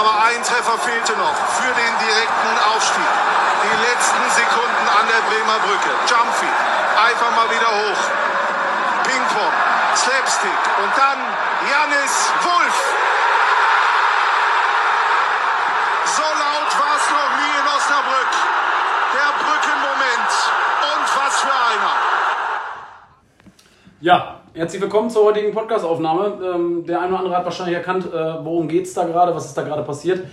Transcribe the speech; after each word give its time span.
Aber 0.00 0.16
ein 0.24 0.42
Treffer 0.42 0.78
fehlte 0.78 1.12
noch 1.12 1.36
für 1.60 1.68
den 1.68 1.94
direkten 2.00 2.54
Aufstieg. 2.72 3.10
Die 3.62 3.76
letzten 3.84 4.30
Sekunden 4.30 4.86
an 4.96 5.06
der 5.12 5.20
Bremer 5.28 5.58
Brücke. 5.60 5.92
Jumpy, 6.08 6.48
einfach 7.04 7.30
mal 7.36 7.50
wieder 7.50 7.68
hoch. 7.68 8.00
Ping-Pong, 9.04 9.52
Slapstick 9.94 10.60
und 10.82 10.92
dann 10.96 11.18
Janis 11.68 12.32
Wolf. 12.40 12.78
So 16.16 16.22
laut 16.22 16.72
war 16.80 16.96
es 16.96 17.06
noch 17.12 17.30
nie 17.36 17.52
in 17.60 17.66
Osnabrück. 17.76 18.32
Der 19.12 19.30
Brückenmoment. 19.44 20.32
Und 20.96 21.06
was 21.20 21.40
für 21.40 21.52
einer. 21.52 21.96
Ja, 24.00 24.29
herzlich 24.54 24.82
willkommen 24.82 25.10
zur 25.10 25.24
heutigen 25.24 25.52
Podcast-Aufnahme. 25.52 26.38
Ähm, 26.42 26.84
der 26.86 27.00
eine 27.00 27.10
oder 27.10 27.18
andere 27.18 27.36
hat 27.36 27.44
wahrscheinlich 27.44 27.76
erkannt, 27.76 28.06
äh, 28.06 28.44
worum 28.44 28.68
geht 28.68 28.84
es 28.84 28.94
da 28.94 29.04
gerade, 29.04 29.34
was 29.34 29.46
ist 29.46 29.56
da 29.56 29.62
gerade 29.62 29.82
passiert. 29.82 30.24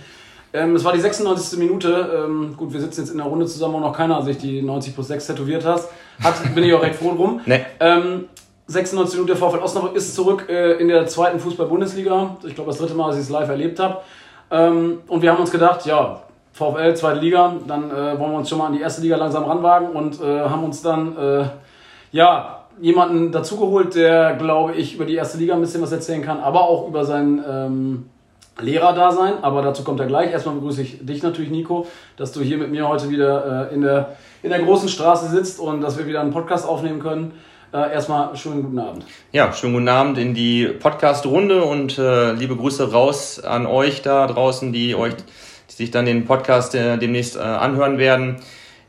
Ähm, 0.52 0.74
es 0.74 0.84
war 0.84 0.92
die 0.92 1.00
96. 1.00 1.58
Minute. 1.58 2.24
Ähm, 2.24 2.54
gut, 2.56 2.72
wir 2.72 2.80
sitzen 2.80 3.02
jetzt 3.02 3.10
in 3.10 3.18
der 3.18 3.26
Runde 3.26 3.46
zusammen, 3.46 3.74
wo 3.74 3.80
noch 3.80 3.96
keiner 3.96 4.22
sich 4.22 4.38
die 4.38 4.62
90 4.62 4.94
plus 4.94 5.08
6 5.08 5.26
tätowiert 5.26 5.64
hat. 5.64 5.82
hat 6.22 6.54
bin 6.54 6.64
ich 6.64 6.72
auch 6.72 6.82
recht 6.82 6.96
froh 6.96 7.14
drum. 7.14 7.40
Nee. 7.46 7.64
Ähm, 7.80 8.28
96 8.66 9.18
Minuten 9.18 9.28
der 9.28 9.36
VfL 9.36 9.62
Osnabrück 9.62 9.96
ist 9.96 10.14
zurück 10.14 10.46
äh, 10.48 10.72
in 10.74 10.88
der 10.88 11.06
zweiten 11.06 11.38
Fußball-Bundesliga. 11.38 12.36
Ich 12.44 12.54
glaube, 12.54 12.70
das 12.70 12.78
dritte 12.78 12.94
Mal, 12.94 13.08
dass 13.08 13.16
ich 13.16 13.22
es 13.22 13.30
live 13.30 13.48
erlebt 13.48 13.78
habe. 13.80 13.98
Und 14.50 15.20
wir 15.20 15.30
haben 15.30 15.40
uns 15.40 15.50
gedacht, 15.50 15.84
ja, 15.84 16.22
VfL, 16.54 16.94
zweite 16.94 17.20
Liga, 17.20 17.52
dann 17.66 17.90
äh, 17.90 18.18
wollen 18.18 18.32
wir 18.32 18.38
uns 18.38 18.48
schon 18.48 18.56
mal 18.56 18.68
an 18.68 18.72
die 18.72 18.80
erste 18.80 19.02
Liga 19.02 19.16
langsam 19.16 19.44
ranwagen 19.44 19.90
und 19.90 20.18
haben 20.20 20.64
uns 20.64 20.80
dann, 20.80 21.50
ja, 22.12 22.57
jemanden 22.80 23.32
dazugeholt, 23.32 23.94
der, 23.94 24.34
glaube 24.36 24.74
ich, 24.74 24.94
über 24.94 25.04
die 25.04 25.14
erste 25.14 25.38
Liga 25.38 25.54
ein 25.54 25.60
bisschen 25.60 25.82
was 25.82 25.92
erzählen 25.92 26.22
kann, 26.22 26.40
aber 26.40 26.62
auch 26.62 26.88
über 26.88 27.04
sein 27.04 27.42
ähm, 27.48 28.06
Lehrerdasein. 28.60 29.42
Aber 29.42 29.62
dazu 29.62 29.84
kommt 29.84 30.00
er 30.00 30.06
gleich. 30.06 30.32
Erstmal 30.32 30.56
begrüße 30.56 30.82
ich 30.82 31.04
dich 31.04 31.22
natürlich, 31.22 31.50
Nico, 31.50 31.86
dass 32.16 32.32
du 32.32 32.40
hier 32.40 32.58
mit 32.58 32.70
mir 32.70 32.88
heute 32.88 33.10
wieder 33.10 33.70
äh, 33.70 33.74
in, 33.74 33.82
der, 33.82 34.16
in 34.42 34.50
der 34.50 34.60
großen 34.60 34.88
Straße 34.88 35.28
sitzt 35.28 35.60
und 35.60 35.80
dass 35.80 35.98
wir 35.98 36.06
wieder 36.06 36.20
einen 36.20 36.32
Podcast 36.32 36.66
aufnehmen 36.66 37.00
können. 37.00 37.32
Äh, 37.72 37.92
erstmal 37.92 38.34
schönen 38.34 38.62
guten 38.62 38.78
Abend. 38.78 39.04
Ja, 39.30 39.52
schönen 39.52 39.74
guten 39.74 39.88
Abend 39.88 40.16
in 40.16 40.32
die 40.32 40.66
Podcast-Runde 40.66 41.62
und 41.64 41.98
äh, 41.98 42.32
liebe 42.32 42.56
Grüße 42.56 42.92
raus 42.92 43.40
an 43.40 43.66
euch 43.66 44.00
da 44.00 44.26
draußen, 44.26 44.72
die 44.72 44.94
euch, 44.94 45.14
die 45.14 45.74
sich 45.74 45.90
dann 45.90 46.06
den 46.06 46.24
Podcast 46.24 46.74
äh, 46.74 46.96
demnächst 46.96 47.36
äh, 47.36 47.40
anhören 47.40 47.98
werden. 47.98 48.36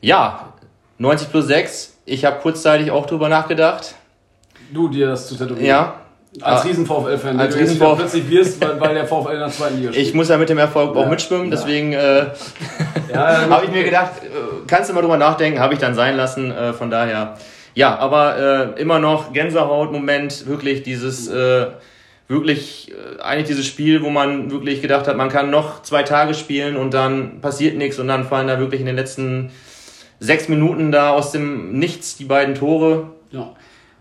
Ja, 0.00 0.54
90 0.96 1.30
plus 1.30 1.46
6. 1.46 1.89
Ich 2.10 2.24
habe 2.24 2.40
kurzzeitig 2.40 2.90
auch 2.90 3.06
drüber 3.06 3.28
nachgedacht. 3.28 3.94
Du 4.72 4.88
dir 4.88 5.06
das 5.06 5.28
zu 5.28 5.36
tätowieren. 5.36 5.64
Ja. 5.64 5.94
Als 6.40 6.60
Ah, 6.62 6.64
riesen 6.66 6.84
VfL-Fan, 6.86 7.38
als 7.38 7.56
riesen 7.56 7.76
VfL 7.76 7.96
plötzlich 7.98 8.28
wirst, 8.30 8.60
weil, 8.60 8.80
weil 8.80 8.94
der 8.94 9.06
VfL 9.06 9.32
in 9.34 9.38
der 9.38 9.48
zweiten 9.48 9.76
Liga 9.78 9.92
spielt. 9.92 10.06
Ich 10.08 10.14
muss 10.14 10.28
ja 10.28 10.36
mit 10.36 10.48
dem 10.48 10.58
Erfolg 10.58 10.96
auch 10.96 11.02
Ja. 11.02 11.08
mitschwimmen, 11.08 11.46
Ja. 11.46 11.50
deswegen 11.52 11.92
äh, 11.92 12.26
ja, 13.12 13.48
habe 13.50 13.64
ich 13.66 13.70
mir 13.70 13.84
gedacht, 13.84 14.10
äh, 14.24 14.28
kannst 14.66 14.90
du 14.90 14.94
mal 14.94 15.02
drüber 15.02 15.16
nachdenken, 15.18 15.60
habe 15.60 15.74
ich 15.74 15.80
dann 15.80 15.94
sein 15.94 16.16
lassen, 16.16 16.50
äh, 16.50 16.72
von 16.72 16.90
daher. 16.90 17.36
Ja, 17.74 17.96
aber 17.98 18.74
äh, 18.76 18.80
immer 18.80 18.98
noch 18.98 19.32
Gänsehaut-Moment, 19.32 20.46
wirklich 20.48 20.82
dieses, 20.82 21.28
äh, 21.28 21.66
wirklich 22.26 22.90
äh, 22.92 23.20
eigentlich 23.22 23.46
dieses 23.48 23.66
Spiel, 23.66 24.02
wo 24.02 24.10
man 24.10 24.50
wirklich 24.50 24.82
gedacht 24.82 25.06
hat, 25.08 25.16
man 25.16 25.28
kann 25.28 25.50
noch 25.50 25.82
zwei 25.82 26.02
Tage 26.02 26.34
spielen 26.34 26.76
und 26.76 26.92
dann 26.92 27.40
passiert 27.40 27.76
nichts 27.76 27.98
und 28.00 28.08
dann 28.08 28.24
fallen 28.24 28.48
da 28.48 28.58
wirklich 28.58 28.80
in 28.80 28.86
den 28.86 28.96
letzten 28.96 29.50
sechs 30.20 30.48
Minuten 30.48 30.92
da 30.92 31.10
aus 31.10 31.32
dem 31.32 31.78
Nichts 31.78 32.16
die 32.16 32.24
beiden 32.24 32.54
Tore. 32.54 33.08
ja. 33.30 33.48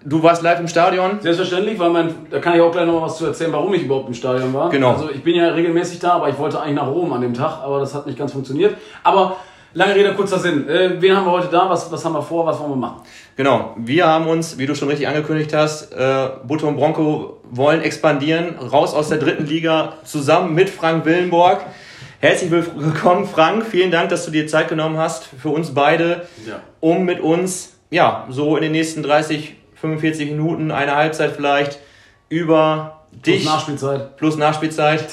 Du 0.01 0.23
warst 0.23 0.41
live 0.43 0.61
im 0.61 0.69
Stadion? 0.69 1.19
Selbstverständlich, 1.19 1.77
weil 1.77 1.89
mein, 1.89 2.15
da 2.29 2.39
kann 2.39 2.55
ich 2.55 2.61
auch 2.61 2.71
gleich 2.71 2.85
noch 2.85 2.93
mal 2.93 3.01
was 3.01 3.17
zu 3.17 3.25
erzählen, 3.25 3.51
warum 3.51 3.73
ich 3.73 3.83
überhaupt 3.83 4.07
im 4.07 4.13
Stadion 4.13 4.53
war. 4.53 4.69
Genau. 4.69 4.93
Also 4.93 5.09
ich 5.09 5.21
bin 5.21 5.35
ja 5.35 5.49
regelmäßig 5.49 5.99
da, 5.99 6.13
aber 6.13 6.29
ich 6.29 6.37
wollte 6.37 6.61
eigentlich 6.61 6.77
nach 6.77 6.87
Rom 6.87 7.11
an 7.11 7.19
dem 7.19 7.33
Tag, 7.33 7.61
aber 7.61 7.81
das 7.81 7.93
hat 7.93 8.07
nicht 8.07 8.17
ganz 8.17 8.31
funktioniert. 8.31 8.77
Aber 9.03 9.35
lange 9.73 9.95
Rede, 9.95 10.13
kurzer 10.13 10.39
Sinn. 10.39 10.69
Äh, 10.69 11.01
wen 11.01 11.13
haben 11.13 11.25
wir 11.25 11.31
heute 11.33 11.49
da? 11.49 11.69
Was, 11.69 11.91
was 11.91 12.05
haben 12.05 12.13
wir 12.13 12.21
vor? 12.21 12.45
Was 12.45 12.61
wollen 12.61 12.71
wir 12.71 12.75
machen? 12.77 13.01
Genau, 13.35 13.73
wir 13.75 14.07
haben 14.07 14.27
uns, 14.27 14.57
wie 14.57 14.65
du 14.65 14.73
schon 14.73 14.87
richtig 14.87 15.05
angekündigt 15.09 15.53
hast, 15.53 15.91
äh, 15.91 16.29
Butte 16.47 16.65
und 16.65 16.77
Bronco 16.77 17.41
wollen 17.51 17.81
expandieren, 17.81 18.55
raus 18.57 18.93
aus 18.93 19.09
der 19.09 19.17
dritten 19.17 19.47
Liga, 19.47 19.95
zusammen 20.05 20.55
mit 20.55 20.69
Frank 20.69 21.03
Willenborg. 21.03 21.59
Herzlich 22.21 22.51
willkommen, 22.51 23.25
Frank. 23.27 23.65
Vielen 23.65 23.91
Dank, 23.91 24.09
dass 24.09 24.25
du 24.25 24.31
dir 24.31 24.45
Zeit 24.47 24.67
genommen 24.67 24.97
hast 24.97 25.25
für 25.25 25.49
uns 25.49 25.73
beide, 25.73 26.27
Ja. 26.45 26.59
um 26.81 27.05
mit 27.05 27.21
uns, 27.21 27.77
ja, 27.89 28.27
so 28.29 28.57
in 28.57 28.63
den 28.63 28.73
nächsten 28.73 29.03
30, 29.03 29.55
45 29.75 30.29
Minuten, 30.31 30.71
eine 30.71 30.95
Halbzeit 30.95 31.31
vielleicht, 31.31 31.79
über 32.27 33.03
dich, 33.25 33.45
Nachspielzeit. 33.45 34.17
plus 34.17 34.35
Nachspielzeit, 34.37 35.05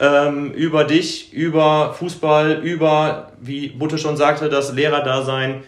Ja. 0.00 0.26
ähm, 0.28 0.52
über 0.52 0.84
dich, 0.84 1.32
über 1.34 1.92
Fußball, 1.92 2.60
über, 2.62 3.32
wie 3.40 3.68
Butte 3.68 3.98
schon 3.98 4.16
sagte, 4.16 4.48
das 4.48 4.72
Lehrerdasein 4.72 5.64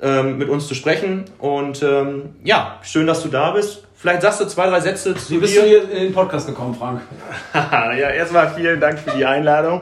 ähm, 0.00 0.38
mit 0.38 0.48
uns 0.48 0.66
zu 0.68 0.74
sprechen. 0.74 1.26
Und 1.38 1.82
ähm, 1.82 2.36
ja, 2.44 2.78
schön, 2.82 3.06
dass 3.06 3.22
du 3.22 3.28
da 3.28 3.50
bist. 3.50 3.84
Vielleicht 4.00 4.22
sagst 4.22 4.40
du 4.40 4.44
zwei, 4.44 4.68
drei 4.68 4.78
Sätze 4.78 5.12
zu 5.16 5.32
Wie 5.32 5.38
bist 5.38 5.56
dir. 5.56 5.62
du 5.62 5.66
hier 5.66 5.82
in 5.90 6.04
den 6.04 6.12
Podcast 6.12 6.46
gekommen, 6.46 6.72
Frank? 6.72 7.00
ja, 7.52 8.10
erstmal 8.10 8.48
vielen 8.50 8.78
Dank 8.78 9.00
für 9.00 9.10
die 9.10 9.26
Einladung. 9.26 9.80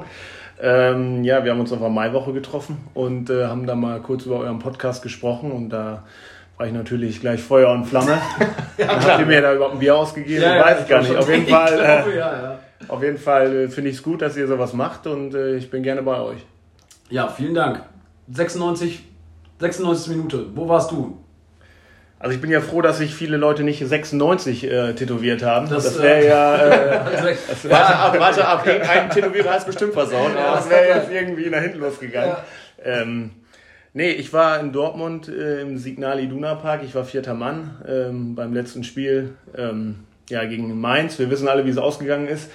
Ähm, 0.58 1.22
ja, 1.22 1.44
wir 1.44 1.52
haben 1.52 1.60
uns 1.60 1.70
auf 1.70 1.80
der 1.80 1.90
Maiwoche 1.90 2.32
getroffen 2.32 2.78
und 2.94 3.28
äh, 3.28 3.44
haben 3.44 3.66
da 3.66 3.74
mal 3.74 4.00
kurz 4.00 4.24
über 4.24 4.38
euren 4.38 4.58
Podcast 4.58 5.02
gesprochen 5.02 5.52
und 5.52 5.68
da 5.68 6.04
war 6.56 6.66
ich 6.66 6.72
natürlich 6.72 7.20
gleich 7.20 7.42
Feuer 7.42 7.70
und 7.70 7.84
Flamme. 7.84 8.16
Dann 8.78 8.88
habt 8.88 9.20
ihr 9.20 9.26
mir 9.26 9.42
da 9.42 9.54
überhaupt 9.54 9.74
ein 9.74 9.80
Bier 9.80 9.94
ausgegeben? 9.94 10.44
Weiß 10.44 10.80
ich 10.80 10.88
gar 10.88 11.02
nicht. 11.02 11.14
Auf 11.14 11.28
jeden 11.28 11.46
Fall, 11.46 11.74
äh, 12.08 12.16
ja, 12.16 12.42
ja. 12.42 12.58
auf 12.88 13.02
jeden 13.02 13.18
Fall 13.18 13.54
äh, 13.54 13.68
finde 13.68 13.90
ich 13.90 13.96
es 13.96 14.02
gut, 14.02 14.22
dass 14.22 14.34
ihr 14.38 14.46
sowas 14.46 14.72
macht 14.72 15.06
und 15.06 15.34
äh, 15.34 15.56
ich 15.56 15.70
bin 15.70 15.82
gerne 15.82 16.02
bei 16.02 16.18
euch. 16.18 16.38
ja, 17.10 17.28
vielen 17.28 17.54
Dank. 17.54 17.82
96, 18.32 19.04
96 19.60 20.08
Minute. 20.16 20.46
Wo 20.54 20.66
warst 20.66 20.90
du? 20.90 21.18
Also 22.18 22.34
ich 22.34 22.40
bin 22.40 22.50
ja 22.50 22.62
froh, 22.62 22.80
dass 22.80 22.98
sich 22.98 23.14
viele 23.14 23.36
Leute 23.36 23.62
nicht 23.62 23.86
96 23.86 24.64
äh, 24.64 24.94
tätowiert 24.94 25.42
haben. 25.42 25.68
Das, 25.68 25.84
Das, 25.84 26.02
wäre 26.02 26.24
äh, 26.24 26.28
ja, 26.28 26.56
äh, 27.28 27.36
Warte 27.64 27.96
ab, 27.96 28.18
warte 28.18 28.48
ab. 28.48 28.66
Irgendein 28.66 29.10
Tätowierer 29.10 29.50
hat 29.50 29.58
es 29.60 29.64
bestimmt 29.66 29.92
versaut. 29.92 30.30
das 30.34 30.70
wäre 30.70 30.98
jetzt 30.98 31.10
irgendwie 31.12 31.50
nach 31.50 31.60
hinten 31.60 31.80
losgegangen. 31.80 32.36
Ähm, 32.82 33.30
nee, 33.92 34.10
ich 34.10 34.32
war 34.32 34.58
in 34.60 34.72
Dortmund 34.72 35.28
äh, 35.28 35.60
im 35.60 35.76
Signal 35.76 36.18
Iduna 36.20 36.54
Park. 36.54 36.82
Ich 36.84 36.94
war 36.94 37.04
vierter 37.04 37.34
Mann 37.34 37.82
ähm, 37.86 38.34
beim 38.34 38.54
letzten 38.54 38.82
Spiel 38.82 39.34
ähm, 39.56 39.96
ja, 40.30 40.44
gegen 40.44 40.80
Mainz. 40.80 41.18
Wir 41.18 41.30
wissen 41.30 41.48
alle, 41.48 41.66
wie 41.66 41.70
es 41.70 41.78
ausgegangen 41.78 42.28
ist. 42.28 42.50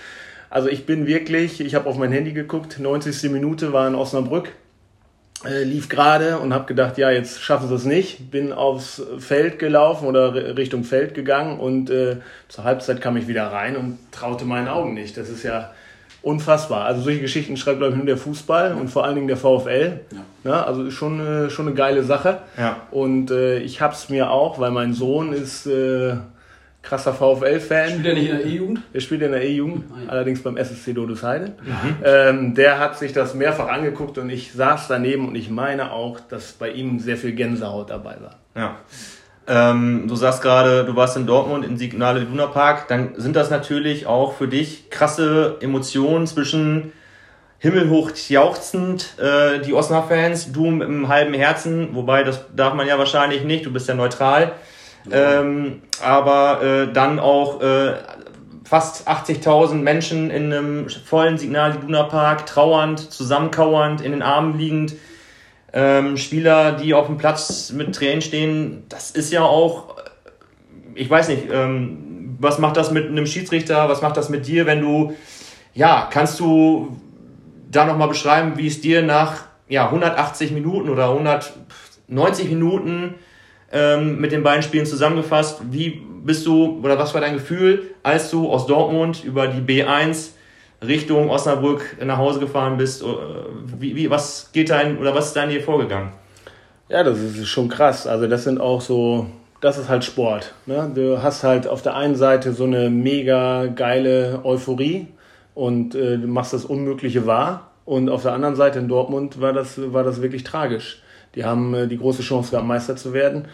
Also 0.50 0.70
ich 0.70 0.86
bin 0.86 1.06
wirklich, 1.06 1.62
ich 1.62 1.76
habe 1.76 1.88
auf 1.88 1.98
mein 1.98 2.12
Handy 2.12 2.34
geguckt, 2.34 2.80
90. 2.80 3.32
Minute 3.32 3.74
war 3.74 3.88
in 3.88 3.96
Osnabrück. 3.96 4.52
Äh, 5.44 5.64
lief 5.64 5.90
gerade 5.90 6.38
und 6.38 6.54
habe 6.54 6.66
gedacht, 6.66 7.00
ja, 7.00 7.10
jetzt 7.10 7.42
schaffen 7.42 7.68
sie 7.68 7.74
es 7.74 7.86
nicht. 7.86 8.30
Bin 8.30 8.54
aufs 8.54 9.02
Feld 9.18 9.58
gelaufen 9.58 10.08
oder 10.08 10.34
ri- 10.34 10.56
Richtung 10.56 10.84
Feld 10.84 11.16
gegangen 11.16 11.60
und 11.60 11.90
äh, 11.90 12.18
zur 12.48 12.64
Halbzeit 12.64 13.02
kam 13.02 13.18
ich 13.18 13.28
wieder 13.28 13.48
rein 13.48 13.76
und 13.76 13.98
traute 14.12 14.46
meinen 14.46 14.68
Augen 14.68 14.94
nicht. 14.94 15.18
Das 15.18 15.30
ist 15.30 15.42
ja 15.42 15.72
unfassbar. 16.22 16.86
Also 16.86 17.02
solche 17.02 17.22
Geschichten 17.22 17.58
schreibt, 17.58 17.80
glaube 17.80 17.94
ich, 17.94 17.98
nur 17.98 18.06
der 18.06 18.18
Fußball 18.18 18.76
und 18.76 18.90
vor 18.90 19.04
allen 19.04 19.16
Dingen 19.16 19.28
der 19.28 19.38
VfL. 19.38 20.02
Ja, 20.44 20.64
also 20.64 20.84
ist 20.84 20.94
schon, 20.94 21.20
äh, 21.20 21.50
schon 21.50 21.66
eine 21.66 21.76
geile 21.76 22.04
Sache. 22.04 22.38
Ja. 22.56 22.78
Und 22.92 23.32
äh, 23.32 23.58
ich 23.60 23.82
hab's 23.82 24.10
mir 24.10 24.30
auch, 24.30 24.60
weil 24.60 24.70
mein 24.70 24.94
Sohn 24.94 25.34
ist 25.34 25.66
äh, 25.66 26.18
krasser 26.82 27.14
VfL-Fan. 27.14 27.90
Spielt 27.90 28.06
er 28.06 28.14
nicht 28.16 28.30
in 28.30 28.38
der 28.38 28.46
E-Jugend? 28.46 28.82
Der 28.94 29.00
spielt 29.02 29.22
in 29.22 29.32
der 29.32 29.44
E-Jugend, 29.44 29.84
Ah, 29.94 29.98
ja. 30.06 30.10
allerdings 30.10 30.42
beim 30.42 30.58
SSC 30.58 30.94
Dodesheide. 30.94 31.54
Ähm, 32.04 32.56
der 32.56 32.80
hat 32.80 32.98
sich 32.98 33.14
das 33.14 33.34
mehrfach 33.36 33.68
angeguckt 33.68 34.18
und 34.18 34.30
ich 34.30 34.54
saß 34.54 34.88
daneben 34.88 35.28
und 35.28 35.36
ich 35.36 35.50
meine 35.50 35.92
auch, 35.92 36.20
dass 36.20 36.54
bei 36.54 36.72
ihm 36.72 37.00
sehr 37.00 37.18
viel 37.18 37.34
Gänsehaut 37.34 37.90
dabei 37.92 38.18
war. 38.22 38.36
Ja. 38.56 38.76
Ähm, 39.48 40.06
du 40.08 40.16
sagst 40.16 40.42
gerade, 40.42 40.86
du 40.86 40.96
warst 40.96 41.18
in 41.18 41.26
Dortmund 41.28 41.66
im 41.66 41.78
Signale 41.78 42.22
Iduna 42.22 42.48
Park. 42.48 42.88
Dann 42.88 43.14
sind 43.18 43.36
das 43.36 43.50
natürlich 43.50 44.06
auch 44.06 44.34
für 44.34 44.48
dich 44.48 44.90
krasse 44.90 45.58
Emotionen 45.62 46.26
zwischen 46.28 46.92
himmelhoch 47.58 48.12
jauchzend, 48.28 49.16
äh, 49.20 49.60
die 49.60 49.74
Osnabrück-Fans, 49.74 50.52
du 50.52 50.72
mit 50.72 50.88
einem 50.88 51.08
halben 51.10 51.34
Herzen, 51.36 51.90
wobei 51.94 52.24
das 52.24 52.46
darf 52.56 52.74
man 52.74 52.88
ja 52.88 52.98
wahrscheinlich 52.98 53.44
nicht, 53.44 53.66
du 53.68 53.72
bist 53.72 53.88
ja 53.88 53.94
neutral. 53.94 54.54
Ähm, 55.10 55.82
aber 56.04 56.62
äh, 56.62 56.94
dann 56.94 57.20
auch 57.20 57.62
äh, 57.62 57.94
fast 58.64 59.08
80.000 59.08 59.76
Menschen 59.76 60.30
in 60.30 60.54
einem 60.54 60.90
vollen 60.90 61.38
Signal 61.38 61.76
Iduna 61.76 62.04
Park, 62.04 62.46
trauernd, 62.46 63.12
zusammenkauernd, 63.12 64.02
in 64.02 64.12
den 64.12 64.22
Armen 64.22 64.58
liegend. 64.58 64.94
Ähm, 65.74 66.18
Spieler, 66.18 66.74
die 66.74 66.94
auf 66.94 67.08
dem 67.08 67.18
Platz 67.18 67.72
mit 67.72 67.96
Tränen 67.96 68.22
stehen, 68.22 68.84
das 68.90 69.12
ist 69.12 69.32
ja 69.32 69.44
auch, 69.44 69.96
ich 70.96 71.10
weiß 71.10 71.30
nicht, 71.30 71.44
ähm, 71.52 72.38
was 72.40 72.60
macht 72.60 72.76
das 72.78 72.92
mit 72.92 73.08
einem 73.08 73.26
Schiedsrichter, 73.26 73.88
was 73.88 74.02
macht 74.02 74.18
das 74.18 74.30
mit 74.30 74.48
dir, 74.48 74.66
wenn 74.66 74.82
du, 74.82 75.16
ja, 75.74 76.10
kannst 76.12 76.40
du 76.40 76.98
da 77.70 77.86
nochmal 77.86 78.10
beschreiben, 78.10 78.54
wie 78.58 78.68
es 78.68 78.82
dir 78.82 79.02
nach 79.02 79.46
ja, 79.70 79.86
180 79.86 80.52
Minuten 80.52 80.90
oder 80.90 81.10
190 81.10 82.50
Minuten 82.50 83.16
ähm, 83.72 84.20
mit 84.20 84.32
den 84.32 84.44
beiden 84.44 84.64
Spielen 84.64 84.86
zusammengefasst, 84.86 85.62
wie 85.72 86.02
bist 86.24 86.46
du 86.46 86.80
oder 86.84 86.98
was 87.00 87.14
war 87.14 87.22
dein 87.22 87.34
Gefühl, 87.34 87.92
als 88.04 88.30
du 88.30 88.50
aus 88.50 88.68
Dortmund 88.68 89.24
über 89.24 89.48
die 89.48 89.62
B1 89.62 90.32
Richtung 90.86 91.30
Osnabrück 91.30 91.98
nach 92.04 92.18
Hause 92.18 92.40
gefahren 92.40 92.78
bist. 92.78 93.04
Äh, 93.04 93.06
wie, 93.80 93.96
wie, 93.96 94.10
was 94.10 94.50
geht 94.52 94.70
dein 94.70 94.98
oder 94.98 95.14
was 95.14 95.28
ist 95.28 95.36
dein 95.36 95.50
hier 95.50 95.62
vorgegangen? 95.62 96.12
Ja, 96.90 97.04
das 97.04 97.20
ist 97.20 97.48
schon 97.48 97.70
krass. 97.70 98.08
Also 98.08 98.28
das 98.28 98.44
sind 98.44 98.60
auch 98.60 98.82
so, 98.82 99.28
das 99.62 99.78
ist 99.78 99.90
halt 99.90 100.04
Sport. 100.04 100.54
Ne? 100.66 100.92
Du 100.94 101.22
hast 101.22 101.44
halt 101.44 101.68
auf 101.68 101.82
der 101.82 101.96
einen 101.96 102.16
Seite 102.16 102.54
so 102.54 102.66
eine 102.66 102.90
mega 102.90 103.68
geile 103.68 104.42
Euphorie 104.44 105.08
und 105.54 105.96
äh, 105.96 106.18
machst 106.18 106.54
das 106.54 106.66
Unmögliche 106.66 107.26
wahr. 107.26 107.72
Und 107.86 108.10
auf 108.10 108.24
der 108.24 108.34
anderen 108.34 108.56
Seite 108.56 108.80
in 108.80 108.88
Dortmund 108.88 109.40
war 109.42 109.54
das, 109.54 109.80
war 109.94 110.04
das 110.04 110.22
wirklich 110.22 110.44
tragisch. 110.44 111.02
Die 111.36 111.46
haben 111.46 111.74
äh, 111.74 111.88
die 111.88 111.98
große 111.98 112.22
Chance 112.22 112.52
gehabt, 112.52 112.68
Meister 112.68 112.96
zu 112.96 113.14
werden, 113.14 113.46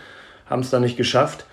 haben 0.46 0.62
es 0.62 0.70
dann 0.70 0.82
nicht 0.82 0.98
geschafft 0.98 1.46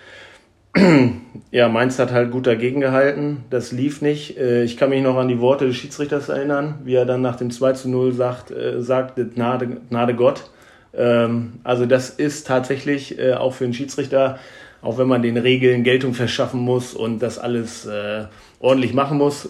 ja, 1.51 1.69
Mainz 1.69 1.99
hat 1.99 2.11
halt 2.11 2.31
gut 2.31 2.47
dagegen 2.47 2.81
gehalten. 2.81 3.45
Das 3.49 3.71
lief 3.71 4.01
nicht. 4.01 4.37
Äh, 4.37 4.63
ich 4.63 4.77
kann 4.77 4.89
mich 4.89 5.01
noch 5.01 5.15
an 5.15 5.27
die 5.27 5.39
Worte 5.39 5.65
des 5.65 5.77
Schiedsrichters 5.77 6.29
erinnern, 6.29 6.79
wie 6.83 6.95
er 6.95 7.05
dann 7.05 7.21
nach 7.21 7.37
dem 7.37 7.49
2 7.49 7.73
zu 7.73 7.89
0 7.89 8.13
sagt, 8.13 8.51
äh, 8.51 8.81
sagt 8.81 9.15
Gnade, 9.15 9.77
Gnade 9.89 10.15
Gott. 10.15 10.49
Ähm, 10.93 11.59
also 11.63 11.85
das 11.85 12.09
ist 12.09 12.47
tatsächlich 12.47 13.21
auch 13.37 13.53
für 13.53 13.63
einen 13.63 13.73
Schiedsrichter, 13.73 14.37
auch 14.81 14.97
wenn 14.97 15.07
man 15.07 15.21
den 15.21 15.37
Regeln 15.37 15.83
Geltung 15.83 16.13
verschaffen 16.13 16.59
muss 16.59 16.93
und 16.93 17.19
das 17.19 17.39
alles 17.39 17.87
ordentlich 18.59 18.93
machen 18.93 19.17
muss, 19.17 19.49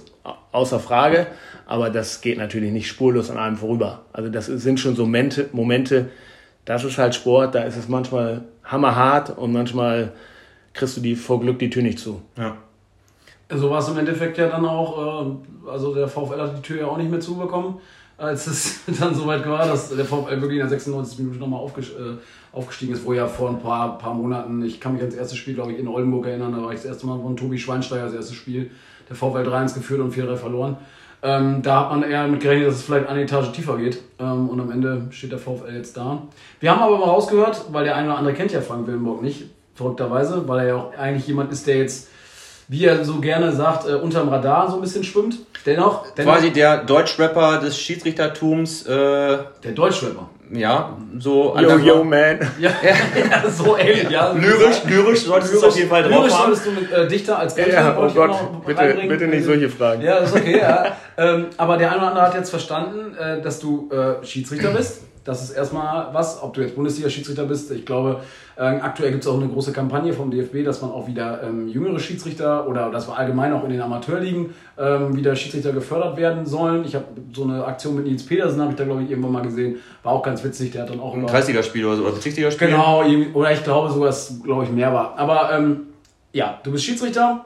außer 0.51 0.79
Frage. 0.79 1.27
Aber 1.65 1.89
das 1.89 2.21
geht 2.21 2.37
natürlich 2.37 2.71
nicht 2.71 2.87
spurlos 2.87 3.29
an 3.29 3.37
einem 3.37 3.57
vorüber. 3.57 4.05
Also 4.13 4.29
das 4.29 4.45
sind 4.45 4.79
schon 4.79 4.95
so 4.95 5.03
Momente, 5.03 5.49
Momente 5.51 6.09
das 6.65 6.83
ist 6.83 6.97
halt 6.97 7.15
Sport, 7.15 7.55
da 7.55 7.63
ist 7.63 7.77
es 7.77 7.87
manchmal 7.87 8.43
hammerhart 8.63 9.37
und 9.37 9.53
manchmal 9.53 10.11
kriegst 10.73 10.97
du 10.97 11.01
die 11.01 11.15
vor 11.15 11.39
Glück 11.39 11.59
die 11.59 11.69
Tür 11.69 11.83
nicht 11.83 11.99
zu. 11.99 12.21
Ja. 12.37 12.57
So 13.49 13.69
war 13.69 13.79
es 13.79 13.87
im 13.87 13.97
Endeffekt 13.97 14.37
ja 14.37 14.49
dann 14.49 14.65
auch, 14.65 15.27
äh, 15.27 15.69
also 15.69 15.93
der 15.93 16.07
VfL 16.07 16.41
hat 16.41 16.57
die 16.57 16.61
Tür 16.61 16.79
ja 16.79 16.87
auch 16.87 16.97
nicht 16.97 17.11
mehr 17.11 17.19
zubekommen, 17.19 17.75
als 18.17 18.47
es 18.47 18.79
dann 18.99 19.13
soweit 19.13 19.47
war, 19.47 19.67
dass 19.67 19.95
der 19.95 20.05
VfL 20.05 20.41
wirklich 20.41 20.59
in 20.59 20.67
der 20.67 20.69
96. 20.69 21.19
Minute 21.19 21.39
nochmal 21.39 21.63
äh, 21.63 22.55
aufgestiegen 22.55 22.93
ist, 22.93 23.05
wo 23.05 23.13
ja 23.13 23.27
vor 23.27 23.49
ein 23.49 23.59
paar, 23.59 23.99
paar 23.99 24.15
Monaten, 24.15 24.63
ich 24.63 24.79
kann 24.79 24.93
mich 24.93 25.01
ans 25.01 25.15
erste 25.15 25.35
Spiel, 25.35 25.53
glaube 25.53 25.73
ich, 25.73 25.79
in 25.79 25.87
Oldenburg 25.87 26.25
erinnern, 26.25 26.53
da 26.53 26.63
war 26.63 26.71
ich 26.71 26.77
das 26.77 26.85
erste 26.85 27.05
Mal 27.05 27.21
von 27.21 27.37
Tobi 27.37 27.59
Schweinsteiger, 27.59 28.05
das 28.05 28.13
erste 28.13 28.33
Spiel, 28.33 28.71
der 29.07 29.15
VfL 29.15 29.47
3-1 29.47 29.75
geführt 29.75 30.01
und 30.01 30.13
4-3 30.13 30.35
verloren. 30.35 30.77
Ähm, 31.25 31.63
da 31.63 31.81
hat 31.81 31.89
man 31.89 32.03
eher 32.03 32.27
mit 32.27 32.39
gerechnet, 32.39 32.67
dass 32.67 32.75
es 32.75 32.83
vielleicht 32.83 33.07
eine 33.07 33.23
Etage 33.23 33.51
tiefer 33.51 33.77
geht. 33.77 33.99
Ähm, 34.19 34.47
und 34.47 34.59
am 34.59 34.69
Ende 34.69 35.07
steht 35.09 35.31
der 35.31 35.39
VfL 35.39 35.73
jetzt 35.73 35.97
da. 35.97 36.21
Wir 36.59 36.71
haben 36.71 36.83
aber 36.83 36.99
mal 36.99 37.09
rausgehört, 37.09 37.65
weil 37.71 37.83
der 37.83 37.95
eine 37.95 38.09
oder 38.09 38.19
andere 38.19 38.35
kennt 38.35 38.51
ja 38.51 38.61
Frank 38.61 38.85
Willenburg 38.85 39.23
nicht, 39.23 39.45
verrückterweise, 39.73 40.47
weil 40.47 40.59
er 40.59 40.67
ja 40.67 40.75
auch 40.75 40.95
eigentlich 40.95 41.25
jemand 41.25 41.51
ist, 41.51 41.65
der 41.65 41.77
jetzt, 41.77 42.09
wie 42.67 42.85
er 42.85 43.03
so 43.05 43.19
gerne 43.19 43.51
sagt, 43.51 43.87
äh, 43.87 43.93
unterm 43.93 44.29
Radar 44.29 44.69
so 44.69 44.75
ein 44.75 44.81
bisschen 44.81 45.03
schwimmt. 45.03 45.37
Dennoch, 45.65 46.11
dennoch 46.13 46.33
quasi 46.33 46.51
der 46.51 46.83
Deutschrapper 46.83 47.59
des 47.59 47.77
Schiedsrichtertums. 47.77 48.85
Äh, 48.85 49.37
der 49.63 49.71
Deutschrapper. 49.73 50.29
Ja, 50.51 50.95
so. 51.17 51.55
Yo, 51.59 51.77
yo, 51.79 52.03
man. 52.03 52.39
Ja, 52.59 52.69
ja 52.83 53.49
so 53.49 53.77
ähnlich, 53.77 54.09
ja. 54.09 54.31
Lyrisch, 54.33 54.83
lyrisch 54.87 55.21
solltest 55.21 55.55
du 55.55 55.67
auf 55.67 55.75
jeden 55.75 55.89
Fall 55.89 56.03
drauf 56.03 56.11
lyrisch 56.11 56.33
haben. 56.33 56.55
solltest 56.55 56.65
du 56.67 56.71
mit 56.71 56.91
äh, 56.91 57.07
Dichter 57.07 57.39
als 57.39 57.55
Gangster 57.55 57.73
Ja, 57.73 57.97
oh 57.97 58.09
Gott, 58.13 58.65
bitte, 58.65 58.95
bitte 59.07 59.27
nicht 59.27 59.45
solche 59.45 59.69
Fragen. 59.69 60.01
Ja, 60.01 60.17
ist 60.17 60.35
okay, 60.35 60.59
ja. 60.59 60.97
ähm, 61.17 61.47
aber 61.57 61.77
der 61.77 61.89
eine 61.91 61.99
oder 61.99 62.07
andere 62.09 62.25
hat 62.25 62.35
jetzt 62.35 62.51
verstanden, 62.51 63.15
äh, 63.17 63.41
dass 63.41 63.59
du 63.59 63.89
äh, 63.91 64.23
Schiedsrichter 64.23 64.69
bist. 64.69 65.01
Das 65.25 65.41
ist 65.41 65.49
erstmal 65.49 66.13
was, 66.13 66.41
ob 66.43 66.53
du 66.53 66.61
jetzt 66.61 66.75
Bundesliga-Schiedsrichter 66.75 67.45
bist. 67.45 67.71
Ich 67.71 67.83
glaube, 67.83 68.21
äh, 68.57 68.61
aktuell 68.61 69.09
gibt 69.09 69.23
es 69.23 69.29
auch 69.29 69.41
eine 69.41 69.49
große 69.49 69.71
Kampagne 69.71 70.13
vom 70.13 70.29
DFB, 70.29 70.63
dass 70.63 70.83
man 70.83 70.91
auch 70.91 71.07
wieder 71.07 71.41
ähm, 71.41 71.67
jüngere 71.67 71.99
Schiedsrichter 71.99 72.67
oder 72.67 72.91
dass 72.91 73.07
wir 73.07 73.17
allgemein 73.17 73.51
auch 73.51 73.63
in 73.63 73.71
den 73.71 73.81
Amateurligen 73.81 74.53
ähm, 74.77 75.17
wieder 75.17 75.35
Schiedsrichter 75.35 75.73
gefördert 75.73 76.15
werden 76.17 76.45
sollen. 76.45 76.85
Ich 76.85 76.93
habe 76.93 77.05
so 77.33 77.43
eine 77.43 77.65
Aktion 77.65 77.95
mit 77.95 78.05
Nils 78.05 78.23
Petersen, 78.23 78.61
habe 78.61 78.73
ich 78.73 78.77
da 78.77 78.83
glaube 78.83 79.01
ich 79.01 79.09
irgendwann 79.09 79.31
mal 79.31 79.41
gesehen. 79.41 79.77
War 80.03 80.13
auch 80.13 80.21
ganz 80.21 80.43
witzig. 80.43 80.73
Der 80.73 80.83
hat 80.83 80.91
dann 80.91 80.99
auch 80.99 81.15
ein 81.15 81.25
30er-Spiel 81.25 81.85
oder 81.85 81.95
so, 81.95 82.03
oder 82.03 82.11
Bezirksliga-Spiel. 82.11 82.67
Genau, 82.67 83.03
oder 83.33 83.51
ich 83.51 83.63
glaube 83.63 83.91
sogar, 83.91 84.09
dass 84.09 84.43
glaube 84.43 84.65
ich 84.65 84.69
mehr 84.69 84.93
war. 84.93 85.17
Aber 85.17 85.51
ähm, 85.53 85.87
ja, 86.33 86.59
du 86.61 86.71
bist 86.71 86.85
Schiedsrichter. 86.85 87.45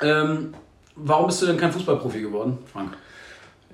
Ähm, 0.00 0.54
warum 0.96 1.26
bist 1.26 1.42
du 1.42 1.46
denn 1.46 1.58
kein 1.58 1.72
Fußballprofi 1.72 2.22
geworden, 2.22 2.56
Frank? 2.72 2.96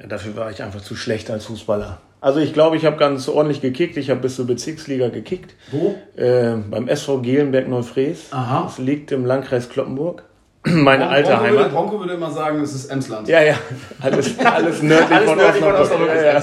Ja, 0.01 0.09
dafür 0.09 0.35
war 0.35 0.51
ich 0.51 0.61
einfach 0.61 0.81
zu 0.81 0.97
schlecht 0.97 1.31
als 1.31 1.45
Fußballer. 1.45 2.01
Also 2.21 2.41
ich 2.41 2.53
glaube, 2.53 2.77
ich 2.77 2.85
habe 2.85 2.97
ganz 2.97 3.29
ordentlich 3.29 3.61
gekickt. 3.61 3.97
Ich 3.97 4.11
habe 4.11 4.21
bis 4.21 4.37
zur 4.37 4.47
Bezirksliga 4.47 5.09
gekickt. 5.09 5.55
Wo? 5.71 5.95
Äh, 6.17 6.57
beim 6.69 6.89
SV 6.89 7.21
Gelenberg 7.23 7.69
Neufräs. 7.69 8.33
Aha. 8.33 8.65
Das 8.65 8.79
liegt 8.79 9.13
im 9.13 9.25
Landkreis 9.25 9.69
Kloppenburg. 9.69 10.25
Meine 10.65 11.05
Bronco, 11.05 11.15
alte 11.15 11.41
Heimat. 11.41 11.53
Würde, 11.53 11.71
Bronco 11.71 12.01
würde 12.01 12.15
immer 12.15 12.31
sagen, 12.31 12.61
es 12.61 12.75
ist 12.75 12.87
Emsland. 12.87 13.29
Ja, 13.29 13.43
ja. 13.43 13.55
Alles, 14.01 14.39
alles 14.41 14.83
nördlich 14.83 15.17
alles 15.17 15.31
von 15.31 15.39
nördlich 15.39 15.63
von 15.63 15.75
Osnabrück. 15.75 16.09
Ja, 16.09 16.23
ja. 16.23 16.43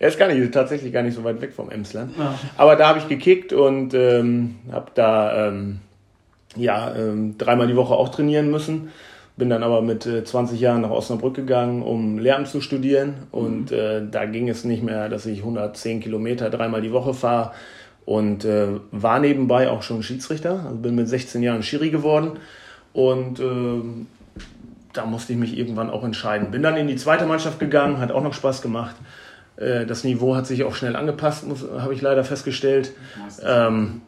Ja, 0.00 0.08
ist 0.08 0.18
gar 0.18 0.28
nicht, 0.28 0.52
tatsächlich 0.52 0.92
gar 0.92 1.02
nicht 1.02 1.14
so 1.14 1.22
weit 1.24 1.40
weg 1.42 1.52
vom 1.52 1.70
Emsland. 1.70 2.16
Ja. 2.18 2.38
Aber 2.56 2.76
da 2.76 2.88
habe 2.88 2.98
ich 2.98 3.08
gekickt 3.08 3.52
und 3.52 3.92
ähm, 3.92 4.56
habe 4.70 4.90
da 4.94 5.48
ähm, 5.48 5.80
ja, 6.56 6.94
ähm, 6.94 7.36
dreimal 7.36 7.66
die 7.66 7.76
Woche 7.76 7.94
auch 7.94 8.08
trainieren 8.08 8.50
müssen. 8.50 8.90
Bin 9.36 9.48
dann 9.48 9.62
aber 9.62 9.80
mit 9.82 10.04
äh, 10.06 10.24
20 10.24 10.60
Jahren 10.60 10.82
nach 10.82 10.90
Osnabrück 10.90 11.34
gegangen, 11.34 11.82
um 11.82 12.18
Lehramt 12.18 12.48
zu 12.48 12.60
studieren. 12.60 13.14
Und 13.30 13.70
Mhm. 13.70 13.76
äh, 13.76 14.02
da 14.10 14.26
ging 14.26 14.48
es 14.48 14.64
nicht 14.64 14.82
mehr, 14.82 15.08
dass 15.08 15.24
ich 15.26 15.38
110 15.38 16.00
Kilometer 16.00 16.50
dreimal 16.50 16.82
die 16.82 16.92
Woche 16.92 17.14
fahre. 17.14 17.52
Und 18.04 18.44
äh, 18.44 18.66
war 18.90 19.20
nebenbei 19.20 19.70
auch 19.70 19.82
schon 19.82 20.02
Schiedsrichter. 20.02 20.64
Also 20.66 20.76
bin 20.76 20.94
mit 20.94 21.08
16 21.08 21.42
Jahren 21.42 21.62
Schiri 21.62 21.90
geworden. 21.90 22.32
Und 22.92 23.40
ähm, 23.40 24.06
da 24.92 25.06
musste 25.06 25.32
ich 25.32 25.38
mich 25.38 25.56
irgendwann 25.56 25.88
auch 25.88 26.04
entscheiden. 26.04 26.50
Bin 26.50 26.62
dann 26.62 26.76
in 26.76 26.86
die 26.88 26.96
zweite 26.96 27.24
Mannschaft 27.24 27.58
gegangen, 27.58 27.98
hat 27.98 28.12
auch 28.12 28.22
noch 28.22 28.34
Spaß 28.34 28.60
gemacht. 28.60 28.96
Äh, 29.56 29.86
Das 29.86 30.04
Niveau 30.04 30.36
hat 30.36 30.46
sich 30.46 30.64
auch 30.64 30.74
schnell 30.74 30.94
angepasst, 30.96 31.46
habe 31.78 31.94
ich 31.94 32.02
leider 32.02 32.22
festgestellt. 32.24 32.92
Ähm, 33.46 34.02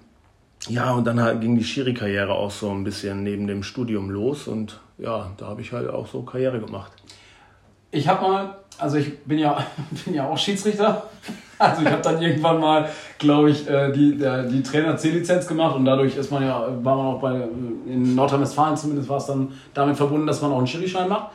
ja, 0.68 0.92
und 0.92 1.04
dann 1.06 1.20
halt 1.20 1.40
ging 1.40 1.56
die 1.56 1.64
Schiri-Karriere 1.64 2.32
auch 2.32 2.50
so 2.50 2.70
ein 2.70 2.84
bisschen 2.84 3.22
neben 3.22 3.46
dem 3.46 3.62
Studium 3.62 4.10
los 4.10 4.48
und 4.48 4.80
ja, 4.98 5.30
da 5.36 5.46
habe 5.46 5.60
ich 5.60 5.72
halt 5.72 5.90
auch 5.90 6.06
so 6.06 6.22
Karriere 6.22 6.60
gemacht. 6.60 6.92
Ich 7.90 8.08
habe 8.08 8.22
mal, 8.22 8.56
also 8.78 8.96
ich 8.96 9.18
bin 9.24 9.38
ja, 9.38 9.64
bin 10.04 10.14
ja 10.14 10.28
auch 10.28 10.38
Schiedsrichter. 10.38 11.04
Also 11.58 11.82
ich 11.82 11.88
habe 11.88 12.02
dann 12.02 12.20
irgendwann 12.20 12.60
mal, 12.60 12.88
glaube 13.18 13.50
ich, 13.50 13.68
äh, 13.68 13.92
die, 13.92 14.16
die 14.16 14.62
Trainer-C-Lizenz 14.62 15.46
gemacht 15.46 15.76
und 15.76 15.84
dadurch 15.84 16.16
ist 16.16 16.30
man 16.30 16.42
ja, 16.42 16.66
war 16.82 16.96
man 16.96 17.06
auch 17.06 17.20
bei, 17.20 17.32
in 17.86 18.14
Nordrhein-Westfalen 18.14 18.76
zumindest 18.76 19.08
war 19.08 19.18
es 19.18 19.26
dann 19.26 19.52
damit 19.72 19.96
verbunden, 19.96 20.26
dass 20.26 20.42
man 20.42 20.50
auch 20.52 20.58
einen 20.58 20.66
Schiri-Schein 20.66 21.08
macht. 21.08 21.30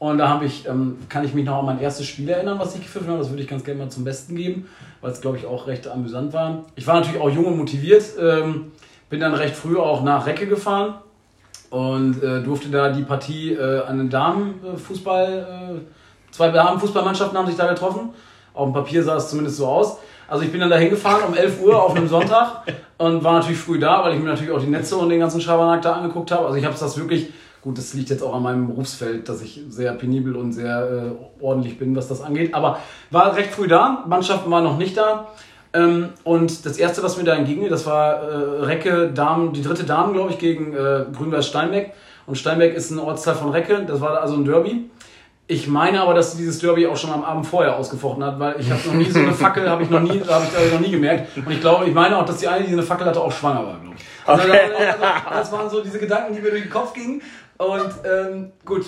Und 0.00 0.16
da 0.16 0.30
habe 0.30 0.46
ich, 0.46 0.66
ähm, 0.66 0.96
kann 1.10 1.24
ich 1.24 1.34
mich 1.34 1.44
noch 1.44 1.58
an 1.58 1.66
mein 1.66 1.78
erstes 1.78 2.06
Spiel 2.06 2.26
erinnern, 2.26 2.58
was 2.58 2.74
ich 2.74 2.80
gepfiffen 2.80 3.08
habe. 3.08 3.18
Das 3.18 3.28
würde 3.28 3.42
ich 3.42 3.48
ganz 3.48 3.64
gerne 3.64 3.80
mal 3.80 3.90
zum 3.90 4.02
Besten 4.02 4.34
geben, 4.34 4.66
weil 5.02 5.12
es, 5.12 5.20
glaube 5.20 5.36
ich, 5.36 5.44
auch 5.44 5.66
recht 5.66 5.86
amüsant 5.86 6.32
war. 6.32 6.64
Ich 6.74 6.86
war 6.86 6.94
natürlich 6.94 7.20
auch 7.20 7.28
jung 7.28 7.44
und 7.44 7.58
motiviert, 7.58 8.04
ähm, 8.18 8.72
bin 9.10 9.20
dann 9.20 9.34
recht 9.34 9.54
früh 9.54 9.76
auch 9.76 10.02
nach 10.02 10.24
Recke 10.24 10.46
gefahren 10.46 10.94
und 11.68 12.22
äh, 12.22 12.42
durfte 12.42 12.70
da 12.70 12.88
die 12.88 13.02
Partie 13.02 13.52
äh, 13.52 13.82
an 13.82 13.98
den 13.98 14.08
Damenfußball, 14.08 15.76
äh, 15.76 16.32
zwei 16.32 16.48
Damenfußballmannschaften 16.50 17.36
haben 17.36 17.46
sich 17.46 17.56
da 17.56 17.68
getroffen. 17.68 18.08
Auf 18.54 18.68
dem 18.68 18.72
Papier 18.72 19.02
sah 19.04 19.16
es 19.16 19.28
zumindest 19.28 19.58
so 19.58 19.66
aus. 19.66 19.98
Also 20.28 20.44
ich 20.44 20.50
bin 20.50 20.62
dann 20.62 20.70
da 20.70 20.76
hingefahren 20.76 21.24
um 21.28 21.34
11 21.34 21.60
Uhr 21.60 21.82
auf 21.82 21.94
einem 21.94 22.08
Sonntag 22.08 22.62
und 22.96 23.22
war 23.22 23.34
natürlich 23.34 23.58
früh 23.58 23.78
da, 23.78 24.02
weil 24.02 24.14
ich 24.14 24.20
mir 24.20 24.30
natürlich 24.30 24.50
auch 24.50 24.60
die 24.60 24.68
Netze 24.68 24.96
und 24.96 25.10
den 25.10 25.20
ganzen 25.20 25.42
Schabernack 25.42 25.82
da 25.82 25.92
angeguckt 25.92 26.30
habe. 26.30 26.46
Also 26.46 26.56
ich 26.56 26.64
habe 26.64 26.74
das 26.78 26.96
wirklich, 26.96 27.34
gut, 27.62 27.78
das 27.78 27.94
liegt 27.94 28.10
jetzt 28.10 28.22
auch 28.22 28.34
an 28.34 28.42
meinem 28.42 28.66
Berufsfeld, 28.68 29.28
dass 29.28 29.42
ich 29.42 29.62
sehr 29.68 29.92
penibel 29.92 30.36
und 30.36 30.52
sehr 30.52 31.14
äh, 31.40 31.42
ordentlich 31.44 31.78
bin, 31.78 31.94
was 31.96 32.08
das 32.08 32.20
angeht. 32.22 32.54
Aber 32.54 32.78
war 33.10 33.36
recht 33.36 33.50
früh 33.52 33.68
da, 33.68 34.04
Mannschaften 34.06 34.50
waren 34.50 34.64
noch 34.64 34.78
nicht 34.78 34.96
da. 34.96 35.28
Ähm, 35.72 36.08
und 36.24 36.66
das 36.66 36.78
erste, 36.78 37.02
was 37.02 37.16
mir 37.16 37.24
da 37.24 37.34
entging, 37.34 37.68
das 37.68 37.86
war 37.86 38.22
äh, 38.22 38.64
Recke 38.64 39.10
Damen, 39.12 39.52
die 39.52 39.62
dritte 39.62 39.84
Damen, 39.84 40.12
glaube 40.14 40.30
ich, 40.30 40.38
gegen 40.38 40.72
äh, 40.74 41.04
Grünweiß 41.16 41.46
Steinbeck. 41.46 41.92
Und 42.26 42.36
Steinbeck 42.36 42.74
ist 42.74 42.90
ein 42.90 42.98
Ortsteil 42.98 43.34
von 43.34 43.50
Recke, 43.50 43.84
das 43.86 44.00
war 44.00 44.20
also 44.20 44.34
ein 44.34 44.44
Derby. 44.44 44.90
Ich 45.46 45.66
meine 45.66 46.00
aber, 46.02 46.14
dass 46.14 46.32
sie 46.32 46.38
dieses 46.38 46.60
Derby 46.60 46.86
auch 46.86 46.96
schon 46.96 47.10
am 47.10 47.24
Abend 47.24 47.44
vorher 47.44 47.76
ausgefochten 47.76 48.22
hat, 48.24 48.38
weil 48.38 48.54
ich 48.60 48.70
habe 48.70 48.80
noch 48.86 48.94
nie 48.94 49.10
so 49.10 49.18
eine 49.18 49.32
Fackel, 49.32 49.68
habe 49.68 49.82
ich 49.82 49.90
noch 49.90 49.98
nie, 50.00 50.20
habe 50.28 50.46
ich 50.64 50.72
noch 50.72 50.78
nie 50.80 50.92
gemerkt. 50.92 51.36
Und 51.36 51.50
ich 51.50 51.60
glaube, 51.60 51.86
ich 51.86 51.94
meine 51.94 52.16
auch, 52.18 52.24
dass 52.24 52.36
die 52.36 52.46
eine, 52.46 52.64
die 52.64 52.72
eine 52.72 52.84
Fackel 52.84 53.06
hatte, 53.06 53.20
auch 53.20 53.32
schwanger 53.32 53.66
war, 53.66 53.78
glaube 53.80 53.96
ich. 53.96 54.04
Also, 54.28 54.48
Okay. 54.48 54.60
also, 54.78 55.02
das 55.30 55.52
waren 55.52 55.68
so 55.70 55.82
diese 55.82 55.98
Gedanken, 55.98 56.34
die 56.36 56.40
mir 56.40 56.50
durch 56.50 56.62
den 56.62 56.70
Kopf 56.70 56.92
gingen. 56.94 57.20
Und 57.60 57.92
ähm, 58.10 58.52
gut, 58.64 58.86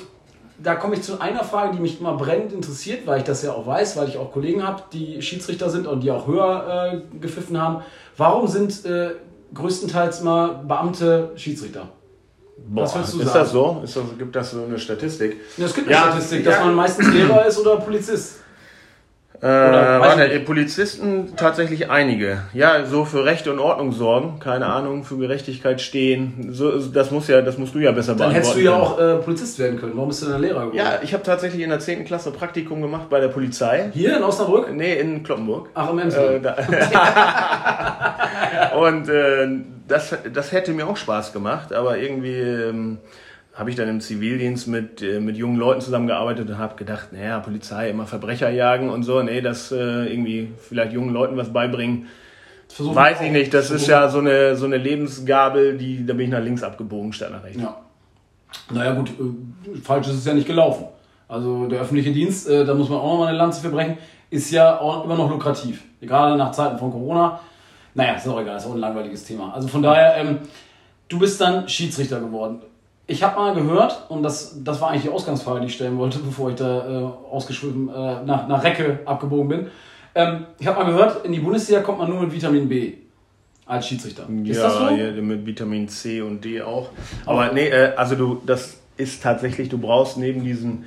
da 0.58 0.76
komme 0.76 0.94
ich 0.94 1.02
zu 1.02 1.20
einer 1.20 1.44
Frage, 1.44 1.74
die 1.76 1.80
mich 1.80 2.00
immer 2.00 2.16
brennend 2.16 2.54
interessiert, 2.54 3.06
weil 3.06 3.18
ich 3.18 3.24
das 3.24 3.42
ja 3.42 3.52
auch 3.52 3.66
weiß, 3.66 3.98
weil 3.98 4.08
ich 4.08 4.16
auch 4.16 4.32
Kollegen 4.32 4.66
habe, 4.66 4.82
die 4.92 5.20
Schiedsrichter 5.20 5.68
sind 5.68 5.86
und 5.86 6.00
die 6.00 6.10
auch 6.10 6.26
höher 6.26 7.02
äh, 7.12 7.18
gepfiffen 7.18 7.60
haben. 7.60 7.82
Warum 8.16 8.48
sind 8.48 8.86
äh, 8.86 9.10
größtenteils 9.52 10.20
immer 10.22 10.62
Beamte 10.66 11.32
Schiedsrichter? 11.36 11.88
Was 12.68 12.94
würdest 12.94 13.14
du 13.14 13.18
ist 13.20 13.26
sagen? 13.26 13.38
das 13.40 13.50
so? 13.52 13.80
Ist 13.84 13.96
das, 13.96 14.04
gibt 14.18 14.36
das 14.36 14.50
so 14.52 14.64
eine 14.64 14.78
Statistik? 14.78 15.36
Ja, 15.58 15.66
Es 15.66 15.74
gibt 15.74 15.88
eine 15.88 15.96
Ja, 15.96 16.02
Statistik, 16.10 16.44
dass 16.44 16.54
ja. 16.54 16.64
man 16.64 16.74
meistens 16.74 17.12
Lehrer 17.12 17.44
ist 17.44 17.58
oder 17.58 17.76
Polizist. 17.76 18.36
Äh, 19.42 19.46
warte, 19.48 20.38
Polizisten 20.40 21.32
tatsächlich 21.36 21.90
einige. 21.90 22.42
Ja, 22.54 22.84
so 22.86 23.04
für 23.04 23.24
Recht 23.24 23.48
und 23.48 23.58
Ordnung 23.58 23.90
sorgen, 23.90 24.38
keine 24.38 24.66
Ahnung, 24.66 25.02
für 25.02 25.16
Gerechtigkeit 25.18 25.80
stehen. 25.80 26.50
So, 26.52 26.78
das 26.78 27.10
muss 27.10 27.26
ja, 27.26 27.42
das 27.42 27.58
musst 27.58 27.74
du 27.74 27.80
ja 27.80 27.90
besser 27.90 28.14
Dann 28.14 28.30
beantworten. 28.30 28.34
hättest 28.46 28.56
du 28.56 28.60
ja 28.60 28.72
auch 28.76 29.00
äh, 29.00 29.16
Polizist 29.16 29.58
werden 29.58 29.80
können. 29.80 29.94
Warum 29.96 30.10
bist 30.10 30.22
du 30.22 30.26
denn 30.30 30.40
Lehrer 30.40 30.60
geworden? 30.60 30.76
Ja, 30.76 31.00
ich 31.02 31.12
habe 31.12 31.24
tatsächlich 31.24 31.60
in 31.62 31.70
der 31.70 31.80
10. 31.80 32.04
Klasse 32.04 32.30
Praktikum 32.30 32.80
gemacht 32.82 33.08
bei 33.10 33.18
der 33.18 33.28
Polizei. 33.28 33.90
Hier 33.92 34.16
in 34.16 34.22
Osnabrück? 34.22 34.72
Nee, 34.72 34.94
in 35.00 35.24
Kloppenburg. 35.24 35.70
Ach, 35.74 35.90
im 35.90 35.98
Äh, 35.98 36.02
Emsland. 36.02 36.44
da, 36.44 36.54
und 38.78 39.08
äh, 39.08 39.48
das, 39.88 40.14
das 40.32 40.52
hätte 40.52 40.70
mir 40.72 40.86
auch 40.86 40.96
Spaß 40.96 41.32
gemacht, 41.32 41.72
aber 41.72 41.98
irgendwie 41.98 42.38
ähm, 42.38 42.98
habe 43.54 43.70
ich 43.70 43.76
dann 43.76 43.88
im 43.88 44.00
Zivildienst 44.00 44.66
mit, 44.66 45.02
äh, 45.02 45.20
mit 45.20 45.36
jungen 45.36 45.56
Leuten 45.56 45.80
zusammengearbeitet 45.80 46.48
und 46.48 46.58
habe 46.58 46.76
gedacht, 46.76 47.12
naja, 47.12 47.38
Polizei, 47.40 47.90
immer 47.90 48.06
Verbrecher 48.06 48.48
jagen 48.50 48.88
und 48.88 49.02
so, 49.02 49.22
nee, 49.22 49.40
das 49.40 49.72
äh, 49.72 49.76
irgendwie 49.76 50.52
vielleicht 50.58 50.92
jungen 50.92 51.10
Leuten 51.10 51.36
was 51.36 51.52
beibringen. 51.52 52.06
Versuchen 52.68 52.96
Weiß 52.96 53.20
ich 53.20 53.30
nicht, 53.30 53.52
das 53.52 53.70
ist 53.70 53.86
ja 53.86 54.08
so 54.08 54.20
eine, 54.20 54.56
so 54.56 54.64
eine 54.64 54.78
Lebensgabel, 54.78 55.76
die, 55.76 56.06
da 56.06 56.14
bin 56.14 56.26
ich 56.26 56.32
nach 56.32 56.42
links 56.42 56.62
abgebogen 56.62 57.12
statt 57.12 57.30
nach 57.30 57.44
rechts. 57.44 57.60
Ja. 57.60 57.76
Naja, 58.70 58.94
gut, 58.94 59.10
äh, 59.10 59.78
falsch 59.82 60.08
ist 60.08 60.14
es 60.14 60.24
ja 60.24 60.32
nicht 60.32 60.46
gelaufen. 60.46 60.86
Also 61.28 61.66
der 61.66 61.80
öffentliche 61.80 62.12
Dienst, 62.12 62.48
äh, 62.48 62.64
da 62.64 62.74
muss 62.74 62.88
man 62.88 62.98
auch 62.98 63.12
noch 63.12 63.18
mal 63.20 63.28
eine 63.28 63.38
Lanze 63.38 63.60
für 63.60 63.68
brechen, 63.68 63.98
ist 64.30 64.50
ja 64.50 64.80
auch 64.80 65.04
immer 65.04 65.16
noch 65.16 65.30
lukrativ. 65.30 65.82
Gerade 66.00 66.36
nach 66.36 66.52
Zeiten 66.52 66.78
von 66.78 66.90
Corona. 66.90 67.40
Naja, 67.94 68.14
ist 68.14 68.26
auch 68.26 68.40
egal, 68.40 68.56
ist 68.56 68.66
auch 68.66 68.72
ein 68.72 68.80
langweiliges 68.80 69.24
Thema. 69.24 69.52
Also 69.52 69.68
von 69.68 69.82
daher, 69.82 70.16
ähm, 70.16 70.38
du 71.08 71.18
bist 71.18 71.38
dann 71.40 71.68
Schiedsrichter 71.68 72.20
geworden. 72.20 72.62
Ich 73.06 73.22
habe 73.22 73.36
mal 73.36 73.54
gehört, 73.54 74.06
und 74.08 74.22
das, 74.22 74.62
das 74.62 74.80
war 74.80 74.90
eigentlich 74.90 75.02
die 75.02 75.08
Ausgangsfrage, 75.10 75.60
die 75.60 75.66
ich 75.66 75.74
stellen 75.74 75.98
wollte, 75.98 76.18
bevor 76.24 76.50
ich 76.50 76.56
da 76.56 77.00
äh, 77.00 77.04
ausgeschwiffen 77.30 77.88
äh, 77.88 78.24
nach, 78.24 78.46
nach 78.48 78.62
Recke 78.62 79.00
abgebogen 79.04 79.48
bin. 79.48 79.66
Ähm, 80.14 80.46
ich 80.58 80.66
habe 80.66 80.82
mal 80.82 80.90
gehört, 80.90 81.24
in 81.24 81.32
die 81.32 81.40
Bundesliga 81.40 81.80
kommt 81.80 81.98
man 81.98 82.08
nur 82.08 82.20
mit 82.20 82.32
Vitamin 82.32 82.68
B 82.68 82.94
als 83.66 83.86
Schiedsrichter. 83.88 84.26
Ist 84.44 84.56
ja, 84.56 84.62
das 84.64 84.78
so? 84.78 84.88
ja, 84.90 85.10
mit 85.12 85.46
Vitamin 85.46 85.88
C 85.88 86.20
und 86.20 86.44
D 86.44 86.60
auch. 86.60 86.90
Aber 87.24 87.52
nee, 87.52 87.68
äh, 87.68 87.94
also 87.96 88.14
du, 88.14 88.42
das 88.44 88.78
ist 88.96 89.22
tatsächlich, 89.22 89.68
du 89.68 89.78
brauchst 89.78 90.18
neben 90.18 90.44
diesen 90.44 90.84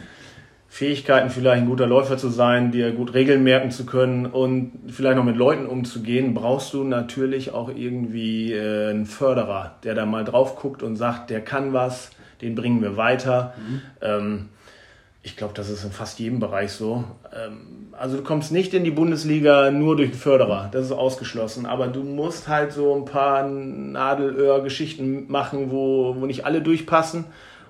Fähigkeiten, 0.75 1.29
vielleicht 1.29 1.61
ein 1.61 1.69
guter 1.69 1.87
Läufer 1.87 2.17
zu 2.17 2.27
sein, 2.27 2.69
dir 2.69 2.91
gut 2.91 3.13
Regeln 3.13 3.45
merken 3.45 3.71
zu 3.71 3.85
können 3.85 4.25
und 4.25 4.73
vielleicht 4.89 5.15
noch 5.15 5.23
mit 5.23 5.37
Leuten 5.37 5.67
umzugehen, 5.67 6.33
brauchst 6.33 6.73
du 6.73 6.83
natürlich 6.83 7.53
auch 7.53 7.69
irgendwie 7.69 8.51
äh, 8.51 8.89
einen 8.89 9.05
Förderer, 9.05 9.75
der 9.85 9.95
da 9.95 10.05
mal 10.05 10.25
drauf 10.25 10.57
guckt 10.57 10.83
und 10.83 10.97
sagt, 10.97 11.29
der 11.29 11.39
kann 11.39 11.71
was, 11.71 12.09
den 12.41 12.55
bringen 12.55 12.81
wir 12.81 12.97
weiter. 12.97 13.53
Ähm, 14.01 14.49
ich 15.23 15.37
glaube, 15.37 15.53
das 15.53 15.69
ist 15.69 15.85
in 15.85 15.91
fast 15.91 16.19
jedem 16.19 16.41
Bereich 16.41 16.73
so. 16.73 17.05
Ähm, 17.33 17.93
also 17.93 18.17
du 18.17 18.23
kommst 18.23 18.51
nicht 18.51 18.73
in 18.73 18.83
die 18.83 18.91
Bundesliga 18.91 19.71
nur 19.71 19.95
durch 19.95 20.09
den 20.09 20.19
Förderer, 20.19 20.67
das 20.73 20.87
ist 20.87 20.91
ausgeschlossen. 20.91 21.65
Aber 21.65 21.87
du 21.87 22.03
musst 22.03 22.49
halt 22.49 22.73
so 22.73 22.93
ein 22.93 23.05
paar 23.05 23.47
Nadelöhr-Geschichten 23.47 25.31
machen, 25.31 25.71
wo, 25.71 26.17
wo 26.19 26.25
nicht 26.25 26.45
alle 26.45 26.61
durchpassen. 26.61 27.23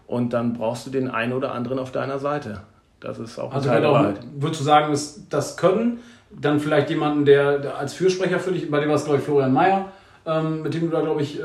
Und 0.07 0.33
dann 0.33 0.53
brauchst 0.53 0.87
du 0.87 0.89
den 0.89 1.07
einen 1.07 1.33
oder 1.33 1.53
anderen 1.53 1.77
auf 1.77 1.91
deiner 1.91 2.17
Seite. 2.17 2.61
Das 3.05 3.19
ist 3.19 3.37
auch 3.39 3.53
Also 3.53 3.69
Wahrheit. 3.69 4.19
würdest 4.35 4.61
du 4.61 4.65
sagen, 4.65 4.91
dass 4.91 5.21
das 5.29 5.57
können, 5.57 5.99
dann 6.31 6.59
vielleicht 6.59 6.89
jemanden, 6.89 7.23
der, 7.23 7.59
der 7.59 7.77
als 7.77 7.93
Fürsprecher 7.93 8.39
für 8.39 8.51
dich, 8.51 8.69
bei 8.69 8.79
dem 8.79 8.89
war 8.89 8.95
es 8.95 9.05
glaube 9.05 9.19
ich 9.19 9.23
Florian 9.23 9.53
Mayer, 9.53 9.85
ähm, 10.25 10.63
mit 10.63 10.73
dem 10.73 10.81
du 10.81 10.87
da 10.89 11.01
glaube 11.01 11.21
ich, 11.21 11.39
äh, 11.39 11.43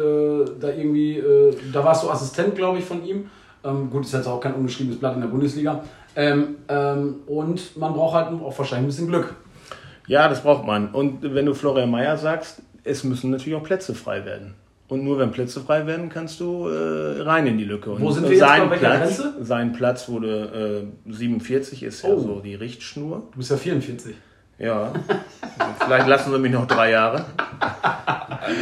da 0.59 0.69
irgendwie, 0.69 1.19
äh, 1.19 1.55
da 1.73 1.85
warst 1.85 2.03
du 2.03 2.11
Assistent 2.11 2.57
glaube 2.57 2.79
ich 2.79 2.85
von 2.85 3.05
ihm. 3.05 3.31
Ähm, 3.63 3.91
gut, 3.91 4.07
ist 4.07 4.15
jetzt 4.15 4.27
auch 4.27 4.41
kein 4.41 4.55
ungeschriebenes 4.55 4.99
Blatt 4.99 5.15
in 5.17 5.21
der 5.21 5.29
Bundesliga. 5.29 5.85
Ähm, 6.17 6.57
ähm, 6.69 7.17
und 7.27 7.77
man 7.77 7.93
braucht 7.93 8.15
halt 8.15 8.29
auch 8.41 8.59
wahrscheinlich 8.59 8.85
ein 8.85 8.87
bisschen 8.87 9.09
Glück. 9.09 9.35
Ja, 10.07 10.29
das 10.29 10.43
braucht 10.43 10.65
man. 10.67 10.89
Und 10.89 11.23
wenn 11.23 11.45
du 11.45 11.55
Florian 11.55 11.91
Mayer 11.91 12.17
sagst, 12.17 12.63
es 12.85 13.05
müssen 13.05 13.31
natürlich 13.31 13.55
auch 13.59 13.63
Plätze 13.63 13.95
frei 13.95 14.25
werden. 14.25 14.55
Und 14.91 15.05
nur 15.05 15.19
wenn 15.19 15.31
Plätze 15.31 15.61
frei 15.61 15.87
werden, 15.87 16.09
kannst 16.11 16.41
du 16.41 16.67
äh, 16.69 17.23
rein 17.23 17.47
in 17.47 17.57
die 17.59 17.65
Lücke. 17.65 17.93
Und 17.93 18.03
Wo 18.03 18.11
sind 18.11 18.25
wir 18.25 18.31
jetzt? 18.33 18.41
sein 18.41 18.69
Platz, 18.69 18.81
Grenze? 18.81 19.35
Sein 19.41 19.73
Platz 19.73 20.09
wurde 20.09 20.85
äh, 21.07 21.13
47, 21.13 21.83
ist 21.85 22.03
ja 22.03 22.11
Oh. 22.11 22.19
so 22.19 22.41
die 22.41 22.57
Richtschnur. 22.57 23.29
Du 23.33 23.39
bist 23.39 23.51
ja 23.53 23.57
44. 23.57 24.15
Ja. 24.61 24.93
Vielleicht 25.83 26.07
lassen 26.07 26.33
sie 26.33 26.39
mich 26.39 26.53
noch 26.53 26.67
drei 26.67 26.91
Jahre. 26.91 27.25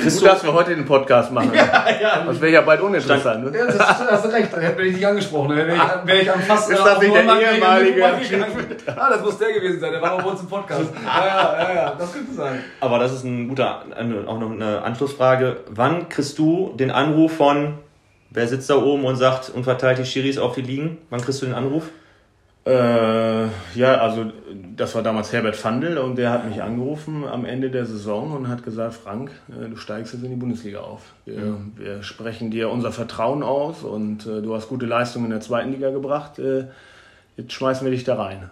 Gut, 0.05 0.25
dass 0.25 0.45
wir 0.45 0.53
heute 0.53 0.77
den 0.77 0.85
Podcast 0.85 1.33
machen. 1.33 1.51
ja, 1.55 2.25
Das 2.25 2.41
wäre 2.41 2.53
ja 2.53 2.61
bald 2.61 2.81
uninteressant. 2.81 3.45
Ne? 3.45 3.59
Ja, 3.59 3.67
das 3.67 3.79
hast 3.81 4.25
du 4.25 4.29
recht, 4.29 4.53
da 4.53 4.61
hätte 4.61 4.83
ich 4.83 4.95
dich 4.95 5.07
angesprochen. 5.07 5.57
Wäre 5.57 5.75
ich, 5.75 6.07
wäre 6.07 6.19
ich 6.21 6.33
am 6.33 6.41
fast 6.41 6.71
Ist 6.71 6.79
das 6.79 7.01
nicht 7.01 7.13
der 7.13 7.53
ehemalige. 7.53 8.05
Ah, 8.97 9.11
das 9.11 9.23
muss 9.23 9.39
der 9.39 9.53
gewesen 9.53 9.81
sein, 9.81 9.91
der 9.91 10.01
war 10.01 10.13
auch 10.13 10.23
bei 10.23 10.31
uns 10.31 10.41
im 10.41 10.47
Podcast. 10.47 10.85
Ja, 11.05 11.27
ja, 11.27 11.63
ja, 11.63 11.75
ja, 11.75 11.95
das 11.99 12.13
könnte 12.13 12.33
sein. 12.33 12.63
Aber 12.81 12.99
das 13.01 13.13
ist 13.13 13.25
ein 13.25 13.49
guter, 13.49 13.83
auch 14.27 14.39
noch 14.39 14.53
eine 14.53 14.83
Anschlussfrage. 14.83 15.59
Wann 15.69 16.09
kriegst 16.09 16.39
du 16.39 16.75
den 16.77 16.93
Anruf 16.93 17.37
von, 17.37 17.75
wer 18.31 18.47
sitzt 18.47 18.71
da 18.71 18.77
oben 18.77 19.05
und 19.05 19.17
sagt 19.17 19.51
und 19.51 19.65
verteilt 19.65 19.99
die 19.99 20.05
Schiris 20.05 20.39
auf 20.39 20.55
die 20.55 20.63
Ligen? 20.63 20.99
Wann 21.11 21.21
kriegst 21.21 21.43
du 21.43 21.47
den 21.47 21.55
Anruf? 21.55 21.85
Äh, 22.69 23.49
ja, 23.79 23.97
also 23.99 24.31
das 24.77 24.95
war 24.95 25.03
damals 25.03 25.33
Herbert 25.33 25.57
Fandl 25.57 25.97
und 25.97 26.17
der 26.17 26.31
hat 26.31 26.47
mich 26.47 26.63
angerufen 26.63 27.25
am 27.25 27.47
Ende 27.47 27.71
der 27.71 27.87
Saison 27.87 28.33
und 28.33 28.49
hat 28.49 28.63
gesagt, 28.63 28.95
Frank, 28.95 29.31
äh, 29.49 29.71
du 29.71 29.77
steigst 29.77 30.13
jetzt 30.13 30.23
in 30.23 30.31
die 30.31 30.37
Bundesliga 30.37 30.81
auf. 30.81 31.15
Wir, 31.25 31.57
wir 31.77 32.03
sprechen 32.03 32.51
dir 32.51 32.71
unser 32.71 32.93
Vertrauen 32.93 33.43
aus 33.43 33.85
und 33.85 34.27
äh, 34.27 34.43
du 34.43 34.55
hast 34.55 34.69
gute 34.69 34.85
Leistungen 34.85 35.27
in 35.27 35.31
der 35.31 35.41
zweiten 35.41 35.73
Liga 35.73 35.91
gebracht. 35.91 36.39
Äh, 36.39 36.67
jetzt 37.39 37.55
schmeißen 37.55 37.87
wir 37.87 37.91
dich 37.91 38.05
da 38.05 38.17
rein. 38.17 38.51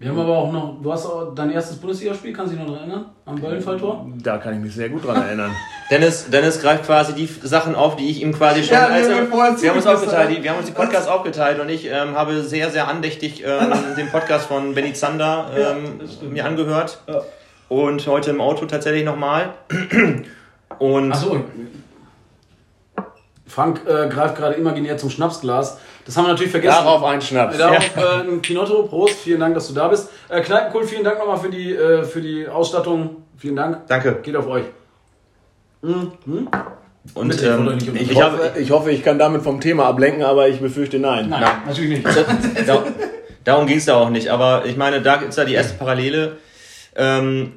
Wir 0.00 0.08
haben 0.08 0.18
aber 0.18 0.38
auch 0.38 0.50
noch, 0.50 0.78
du 0.82 0.90
hast 0.90 1.04
auch 1.04 1.34
dein 1.34 1.50
erstes 1.50 1.76
Bundesligaspiel, 1.76 2.32
kannst 2.32 2.54
du 2.54 2.56
dich 2.56 2.66
noch 2.66 2.72
daran 2.72 2.88
erinnern? 2.88 3.10
Am 3.26 3.36
Böllenfalltor? 3.38 4.06
Da 4.22 4.38
kann 4.38 4.54
ich 4.54 4.60
mich 4.60 4.74
sehr 4.74 4.88
gut 4.88 5.04
dran 5.06 5.20
erinnern. 5.22 5.50
Dennis, 5.90 6.30
Dennis 6.30 6.58
greift 6.62 6.86
quasi 6.86 7.12
die 7.12 7.26
Sachen 7.26 7.74
auf, 7.74 7.96
die 7.96 8.08
ich 8.10 8.22
ihm 8.22 8.32
quasi 8.32 8.62
schon 8.64 8.72
Ja, 8.72 8.86
als 8.86 9.08
wir 9.08 9.26
vorher 9.26 9.60
wir 9.60 9.68
haben 9.68 9.76
uns 9.76 9.86
aufgeteilt, 9.86 10.28
haben. 10.28 10.34
die, 10.36 10.42
wir 10.42 10.50
haben 10.52 10.58
uns 10.58 10.66
die 10.68 10.72
Podcasts 10.72 11.06
aufgeteilt 11.06 11.60
und 11.60 11.68
ich 11.68 11.84
ähm, 11.86 12.14
habe 12.16 12.40
sehr, 12.42 12.70
sehr 12.70 12.88
andächtig 12.88 13.44
ähm, 13.46 13.72
den 13.98 14.08
Podcast 14.08 14.46
von 14.46 14.74
Benny 14.74 14.94
Zander 14.94 15.50
ähm, 15.54 16.00
mir 16.32 16.46
angehört 16.46 17.02
Ja. 17.06 17.20
und 17.68 18.06
heute 18.06 18.30
im 18.30 18.40
Auto 18.40 18.64
tatsächlich 18.64 19.04
nochmal. 19.04 19.50
Und 20.78 21.12
Achso. 21.12 21.44
Frank 23.50 23.80
äh, 23.84 24.08
greift 24.08 24.36
gerade 24.36 24.54
imaginär 24.54 24.96
zum 24.96 25.10
Schnapsglas. 25.10 25.78
Das 26.06 26.16
haben 26.16 26.24
wir 26.24 26.28
natürlich 26.28 26.52
vergessen. 26.52 26.84
Darauf 26.84 27.02
ein 27.04 27.20
Schnaps. 27.20 27.58
Darauf 27.58 27.96
äh, 27.96 28.28
ein 28.28 28.40
Kinotto, 28.42 28.84
Prost, 28.84 29.16
vielen 29.16 29.40
Dank, 29.40 29.54
dass 29.54 29.66
du 29.68 29.74
da 29.74 29.88
bist. 29.88 30.08
Äh, 30.28 30.40
Kneipenkult, 30.40 30.86
vielen 30.86 31.02
Dank 31.02 31.18
nochmal 31.18 31.38
für 31.38 31.50
die, 31.50 31.74
äh, 31.74 32.04
für 32.04 32.20
die 32.20 32.46
Ausstattung. 32.46 33.16
Vielen 33.36 33.56
Dank. 33.56 33.86
danke. 33.88 34.20
Geht 34.22 34.36
auf 34.36 34.46
euch. 34.46 34.64
Mhm. 35.82 36.12
Mhm. 36.24 36.48
Und 37.14 37.28
Bitte, 37.28 37.46
ähm, 37.46 37.64
nicht 37.74 37.88
ich. 37.88 38.10
Ich 38.12 38.22
hoffe, 38.22 38.52
ich 38.56 38.70
hoffe, 38.70 38.90
ich 38.92 39.02
kann 39.02 39.18
damit 39.18 39.42
vom 39.42 39.60
Thema 39.60 39.86
ablenken, 39.86 40.22
aber 40.22 40.48
ich 40.48 40.60
befürchte 40.60 40.98
nein. 40.98 41.28
Nein, 41.28 41.40
Nein. 41.40 41.52
natürlich 41.66 42.04
nicht. 42.04 42.06
da, 42.66 42.84
darum 43.42 43.66
ging 43.66 43.78
es 43.78 43.86
da 43.86 43.96
auch 43.96 44.10
nicht. 44.10 44.28
Aber 44.28 44.64
ich 44.66 44.76
meine, 44.76 45.02
da 45.02 45.16
ist 45.16 45.36
ja 45.36 45.44
die 45.44 45.54
erste 45.54 45.74
Parallele. 45.74 46.36
Ähm, 46.94 47.54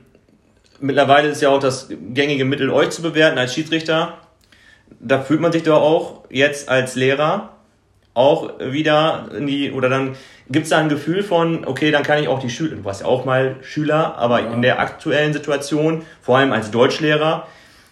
mittlerweile 0.79 1.27
ist 1.27 1.41
ja 1.41 1.49
auch 1.49 1.59
das 1.59 1.89
gängige 1.89 2.45
Mittel, 2.45 2.71
euch 2.71 2.89
zu 2.89 3.01
bewerten 3.03 3.37
als 3.37 3.53
Schiedsrichter. 3.53 4.17
Da 4.99 5.21
fühlt 5.21 5.41
man 5.41 5.51
sich 5.51 5.63
doch 5.63 5.81
auch 5.81 6.23
jetzt 6.29 6.69
als 6.69 6.95
Lehrer 6.95 7.49
auch 8.13 8.59
wieder 8.59 9.29
in 9.35 9.47
die, 9.47 9.71
oder 9.71 9.89
dann 9.89 10.15
gibt 10.49 10.65
es 10.65 10.69
da 10.69 10.77
ein 10.77 10.89
Gefühl 10.89 11.23
von, 11.23 11.65
okay, 11.65 11.91
dann 11.91 12.03
kann 12.03 12.21
ich 12.21 12.27
auch 12.27 12.39
die 12.39 12.49
Schüler, 12.49 12.75
du 12.75 12.85
warst 12.85 13.01
ja 13.01 13.07
auch 13.07 13.25
mal 13.25 13.55
Schüler, 13.61 14.15
aber 14.17 14.51
in 14.51 14.61
der 14.61 14.79
aktuellen 14.79 15.33
Situation, 15.33 16.03
vor 16.21 16.37
allem 16.37 16.51
als 16.51 16.69
Deutschlehrer, 16.69 17.47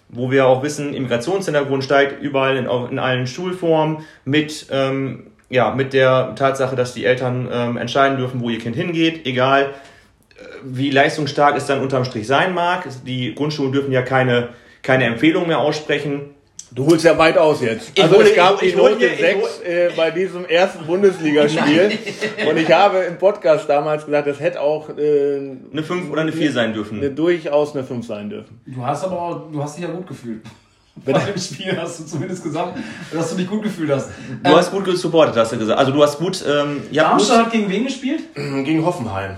wo 0.10 0.30
wir 0.30 0.46
auch 0.46 0.62
wissen, 0.62 0.94
Immigrationshintergrund 0.94 1.84
steigt 1.84 2.22
überall 2.22 2.58
in, 2.58 2.66
in 2.66 3.00
allen 3.00 3.28
Schulformen 3.28 4.06
mit, 4.26 4.68
ähm, 4.70 5.28
ja, 5.50 5.72
mit 5.72 5.94
der 5.94 6.36
Tatsache, 6.36 6.76
dass 6.76 6.94
die 6.94 7.06
Eltern 7.06 7.50
ähm, 7.52 7.78
entscheiden 7.78 8.18
dürfen, 8.18 8.42
wo 8.42 8.50
ihr 8.50 8.60
Kind 8.60 8.76
hingeht, 8.76 9.26
egal 9.26 9.64
äh, 9.64 10.44
wie 10.64 10.92
leistungsstark 10.92 11.56
es 11.56 11.66
dann 11.66 11.80
unterm 11.80 12.04
Strich 12.04 12.28
sein 12.28 12.54
mag. 12.54 12.88
Die 13.06 13.34
Grundschulen 13.34 13.72
dürfen 13.72 13.94
ja 13.94 14.02
keine, 14.02 14.50
keine 14.84 15.06
Empfehlung 15.06 15.48
mehr 15.48 15.60
aussprechen. 15.60 16.32
Du 16.74 16.86
holst 16.86 17.04
ja 17.04 17.18
weit 17.18 17.38
aus 17.38 17.62
jetzt. 17.62 17.92
Ich 17.96 18.02
also 18.04 18.16
hole- 18.16 18.30
es 18.30 18.36
gab 18.36 18.54
ich- 18.56 18.60
die 18.60 18.66
ich 18.68 18.76
hole 18.78 18.92
Note 18.94 19.10
hier- 19.10 19.14
ich 19.14 19.20
6 19.20 19.62
äh, 19.62 19.90
bei 19.98 20.10
diesem 20.12 20.46
ersten 20.46 20.86
Bundesligaspiel. 20.86 21.92
Und 22.50 22.58
ich 22.58 22.72
habe 22.72 23.00
im 23.00 23.18
Podcast 23.18 23.68
damals 23.70 24.06
gesagt, 24.06 24.28
das 24.28 24.40
hätte 24.40 24.62
auch 24.62 24.88
äh, 24.98 25.52
Eine 25.72 25.84
5 25.84 26.10
oder 26.10 26.22
eine 26.22 26.32
4 26.32 26.52
sein 26.54 26.74
dürfen. 26.74 27.00
eine, 27.00 27.10
durchaus 27.10 27.76
eine 27.76 27.84
5 27.84 28.08
sein 28.08 28.30
dürfen. 28.30 28.62
Du 28.66 28.86
hast 28.86 29.04
aber 29.04 29.22
auch, 29.22 29.52
du 29.52 29.62
hast 29.62 29.76
dich 29.78 29.84
ja 29.84 29.92
gut 29.92 30.08
gefühlt. 30.08 30.42
Bei 31.06 31.14
dem 31.14 31.38
Spiel 31.38 31.76
hast 31.78 32.00
du 32.00 32.06
zumindest 32.06 32.44
gesagt, 32.44 32.78
dass 33.14 33.30
du 33.32 33.36
dich 33.38 33.48
gut 33.50 33.64
gefühlt 33.64 33.92
hast. 33.92 34.10
Du 34.44 34.50
hast 34.56 34.72
gut 34.72 34.86
gesupportet, 34.86 35.36
hast 35.38 35.52
du 35.52 35.58
gesagt. 35.58 35.78
Also 35.80 35.92
du 35.92 36.02
hast 36.04 36.20
gut, 36.20 36.44
ähm, 36.48 36.82
gut, 36.88 36.98
Darmstadt 36.98 37.46
hat 37.46 37.52
gegen 37.52 37.70
wen 37.70 37.84
gespielt? 37.86 38.22
Gegen 38.36 38.86
Hoffenheim. 38.86 39.38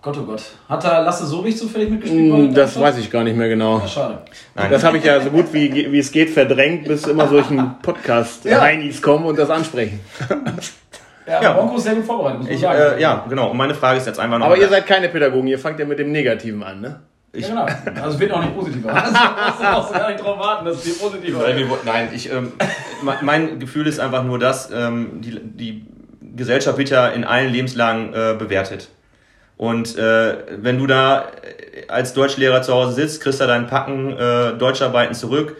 Gott, 0.00 0.16
oh 0.16 0.22
Gott. 0.22 0.42
Hat 0.68 0.84
da 0.84 1.00
Lasse 1.00 1.26
Sobich 1.26 1.56
zufällig 1.56 1.90
mitgespielt? 1.90 2.32
Hm, 2.32 2.54
Das 2.54 2.78
weiß 2.78 2.98
ich 2.98 3.10
gar 3.10 3.24
nicht 3.24 3.36
mehr 3.36 3.48
genau. 3.48 3.78
Ja, 3.80 3.88
schade. 3.88 4.18
Nein. 4.54 4.70
Das 4.70 4.84
habe 4.84 4.98
ich 4.98 5.04
ja 5.04 5.20
so 5.20 5.30
gut 5.30 5.52
wie, 5.52 5.90
wie 5.92 5.98
es 5.98 6.12
geht 6.12 6.30
verdrängt, 6.30 6.84
bis 6.86 7.06
immer 7.06 7.26
solchen 7.26 7.74
Podcast-Heinis 7.82 9.02
kommen 9.02 9.24
und 9.26 9.38
das 9.38 9.50
ansprechen. 9.50 10.00
Ja, 11.26 11.42
ja. 11.42 11.52
Broncos 11.52 11.82
sehr 11.82 11.94
gut 11.96 12.04
vorbereitet, 12.06 12.38
muss 12.38 12.46
man 12.46 12.54
ich, 12.54 12.60
sagen. 12.60 12.80
Äh, 12.96 13.00
ja, 13.02 13.26
genau. 13.28 13.50
Und 13.50 13.56
meine 13.56 13.74
Frage 13.74 13.98
ist 13.98 14.06
jetzt 14.06 14.18
einfach 14.18 14.38
noch. 14.38 14.46
Aber 14.46 14.56
ihr 14.56 14.68
seid 14.68 14.86
keine 14.86 15.08
Pädagogen, 15.08 15.46
ihr 15.48 15.58
fangt 15.58 15.78
ja 15.78 15.84
mit 15.84 15.98
dem 15.98 16.10
Negativen 16.12 16.62
an, 16.62 16.80
ne? 16.80 17.00
Ich, 17.32 17.46
ja, 17.46 17.66
genau. 17.84 18.02
Also 18.02 18.18
wird 18.18 18.32
auch 18.32 18.40
nicht 18.40 18.56
positiver. 18.56 18.90
Also 18.94 19.12
musst 19.12 19.60
du 19.60 19.66
auch 19.66 19.92
gar 19.92 20.10
nicht 20.10 20.24
drauf 20.24 20.38
warten, 20.38 20.64
dass 20.64 20.76
es 20.76 20.84
dir 20.84 20.94
positiver 20.94 21.40
wird. 21.40 21.84
Nein, 21.84 22.08
ich, 22.14 22.32
ähm, 22.32 22.52
mein 23.20 23.58
Gefühl 23.58 23.86
ist 23.86 24.00
einfach 24.00 24.24
nur 24.24 24.38
das, 24.38 24.70
ähm, 24.72 25.20
die, 25.20 25.38
die 25.42 25.86
Gesellschaft 26.36 26.78
wird 26.78 26.88
ja 26.88 27.08
in 27.08 27.24
allen 27.24 27.52
Lebenslagen 27.52 28.14
äh, 28.14 28.34
bewertet. 28.38 28.88
Und 29.58 29.98
äh, 29.98 30.36
wenn 30.62 30.78
du 30.78 30.86
da 30.86 31.26
als 31.88 32.14
Deutschlehrer 32.14 32.62
zu 32.62 32.72
Hause 32.72 32.92
sitzt, 32.92 33.20
kriegst 33.20 33.40
du 33.40 33.46
dein 33.46 33.66
Packen 33.66 34.16
äh, 34.16 34.52
Deutscharbeiten 34.56 35.14
zurück. 35.14 35.56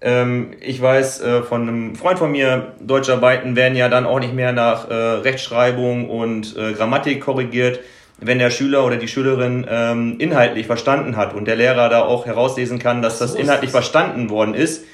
Ähm, 0.00 0.54
ich 0.60 0.80
weiß 0.80 1.20
äh, 1.20 1.42
von 1.42 1.68
einem 1.68 1.96
Freund 1.96 2.18
von 2.18 2.32
mir, 2.32 2.72
Deutscharbeiten 2.80 3.56
werden 3.56 3.76
ja 3.76 3.90
dann 3.90 4.06
auch 4.06 4.20
nicht 4.20 4.32
mehr 4.32 4.52
nach 4.52 4.88
äh, 4.88 4.94
Rechtschreibung 4.94 6.08
und 6.08 6.56
äh, 6.56 6.72
Grammatik 6.72 7.20
korrigiert, 7.20 7.80
wenn 8.18 8.38
der 8.38 8.50
Schüler 8.50 8.86
oder 8.86 8.96
die 8.96 9.08
Schülerin 9.08 9.66
ähm, 9.68 10.16
inhaltlich 10.18 10.66
verstanden 10.66 11.16
hat 11.16 11.34
und 11.34 11.46
der 11.46 11.56
Lehrer 11.56 11.90
da 11.90 12.02
auch 12.02 12.24
herauslesen 12.24 12.78
kann, 12.78 13.02
dass 13.02 13.18
das 13.18 13.34
inhaltlich 13.34 13.70
verstanden 13.70 14.30
worden 14.30 14.54
ist, 14.54 14.84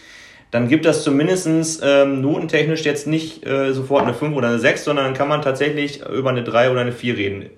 dann 0.50 0.68
gibt 0.68 0.85
das 0.85 1.04
zumindestens 1.04 1.80
ähm, 1.83 2.21
notentechnisch 2.21 2.85
jetzt 2.85 3.06
nicht 3.06 3.47
äh, 3.47 3.73
sofort 3.73 4.02
eine 4.02 4.14
5 4.14 4.35
oder 4.35 4.49
eine 4.49 4.59
6, 4.59 4.85
sondern 4.85 5.04
dann 5.06 5.14
kann 5.14 5.28
man 5.28 5.42
tatsächlich 5.42 6.04
über 6.06 6.30
eine 6.30 6.42
3 6.42 6.71
oder 6.71 6.80
eine 6.80 6.92
4 6.92 7.16
reden. 7.16 7.50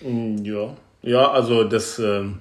Mm, 0.00 0.44
ja, 0.44 0.76
ja, 1.02 1.30
also 1.30 1.64
das, 1.64 1.98
ähm, 1.98 2.40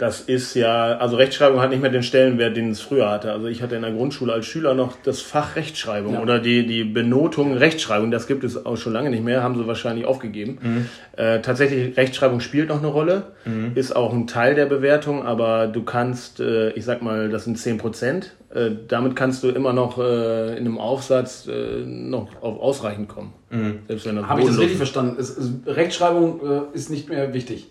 das 0.00 0.22
ist 0.22 0.54
ja, 0.54 0.96
also 0.96 1.16
Rechtschreibung 1.16 1.60
hat 1.60 1.68
nicht 1.68 1.82
mehr 1.82 1.90
den 1.90 2.02
Stellenwert, 2.02 2.56
den 2.56 2.70
es 2.70 2.80
früher 2.80 3.10
hatte. 3.10 3.32
Also 3.32 3.48
ich 3.48 3.60
hatte 3.60 3.76
in 3.76 3.82
der 3.82 3.92
Grundschule 3.92 4.32
als 4.32 4.46
Schüler 4.46 4.72
noch 4.72 4.96
das 5.02 5.20
Fach 5.20 5.56
Rechtschreibung 5.56 6.14
ja. 6.14 6.22
oder 6.22 6.38
die, 6.38 6.66
die 6.66 6.84
Benotung 6.84 7.52
Rechtschreibung, 7.52 8.10
das 8.10 8.26
gibt 8.26 8.42
es 8.42 8.64
auch 8.64 8.78
schon 8.78 8.94
lange 8.94 9.10
nicht 9.10 9.22
mehr, 9.22 9.42
haben 9.42 9.56
sie 9.56 9.66
wahrscheinlich 9.66 10.06
aufgegeben. 10.06 10.58
Mhm. 10.62 10.86
Äh, 11.18 11.42
tatsächlich, 11.42 11.98
Rechtschreibung 11.98 12.40
spielt 12.40 12.70
noch 12.70 12.78
eine 12.78 12.86
Rolle, 12.86 13.32
mhm. 13.44 13.72
ist 13.74 13.94
auch 13.94 14.14
ein 14.14 14.26
Teil 14.26 14.54
der 14.54 14.64
Bewertung, 14.64 15.26
aber 15.26 15.66
du 15.66 15.82
kannst, 15.82 16.40
äh, 16.40 16.70
ich 16.70 16.86
sag 16.86 17.02
mal, 17.02 17.28
das 17.28 17.44
sind 17.44 17.58
10 17.58 17.76
Prozent. 17.76 18.32
Äh, 18.54 18.70
damit 18.88 19.16
kannst 19.16 19.44
du 19.44 19.48
immer 19.50 19.74
noch 19.74 19.98
äh, 19.98 20.52
in 20.52 20.64
einem 20.64 20.78
Aufsatz 20.78 21.46
äh, 21.46 21.84
noch 21.84 22.28
auf 22.40 22.58
ausreichend 22.58 23.08
kommen. 23.08 23.34
Mhm. 23.50 23.80
Habe 24.26 24.40
ich 24.40 24.46
das 24.46 24.58
richtig 24.58 24.78
verstanden? 24.78 25.16
Es, 25.20 25.36
es, 25.36 25.50
Rechtschreibung 25.66 26.40
äh, 26.40 26.60
ist 26.74 26.88
nicht 26.88 27.10
mehr 27.10 27.34
wichtig. 27.34 27.68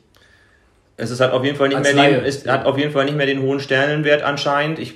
Es 0.99 1.11
ist 1.11 1.21
halt 1.21 1.31
auf 1.31 1.43
jeden 1.43 1.57
Fall 1.57 1.69
nicht 1.69 1.81
mehr 1.81 1.93
den, 1.93 2.25
es 2.25 2.45
hat 2.45 2.65
auf 2.65 2.77
jeden 2.77 2.91
Fall 2.91 3.05
nicht 3.05 3.15
mehr 3.15 3.25
den 3.25 3.41
hohen 3.41 3.59
Stellenwert 3.59 4.21
anscheinend. 4.21 4.79
Ich 4.79 4.95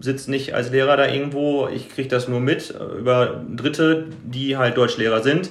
sitze 0.00 0.30
nicht 0.30 0.54
als 0.54 0.70
Lehrer 0.70 0.96
da 0.96 1.06
irgendwo, 1.06 1.68
ich 1.68 1.88
kriege 1.90 2.08
das 2.08 2.26
nur 2.26 2.40
mit 2.40 2.70
äh, 2.70 2.98
über 2.98 3.42
Dritte, 3.54 4.06
die 4.24 4.56
halt 4.56 4.76
Deutschlehrer 4.76 5.22
sind, 5.22 5.50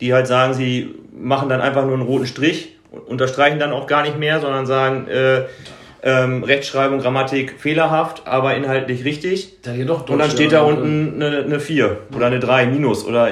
die 0.00 0.14
halt 0.14 0.26
sagen, 0.26 0.54
sie 0.54 0.94
machen 1.12 1.48
dann 1.48 1.60
einfach 1.60 1.84
nur 1.84 1.94
einen 1.94 2.02
roten 2.02 2.26
Strich, 2.26 2.76
unterstreichen 3.06 3.58
dann 3.58 3.72
auch 3.72 3.86
gar 3.86 4.02
nicht 4.02 4.18
mehr, 4.18 4.40
sondern 4.40 4.66
sagen, 4.66 5.08
äh, 5.08 5.42
ähm, 6.04 6.42
Rechtschreibung, 6.42 6.98
Grammatik 6.98 7.60
fehlerhaft, 7.60 8.26
aber 8.26 8.54
inhaltlich 8.56 9.04
richtig. 9.04 9.62
Da 9.62 9.72
und 9.72 10.18
dann 10.18 10.30
steht 10.30 10.52
da 10.52 10.62
unten 10.62 11.22
eine, 11.22 11.38
eine 11.44 11.60
4 11.60 11.96
oder 12.14 12.26
eine 12.26 12.40
3 12.40 12.66
minus 12.66 13.06
oder 13.06 13.30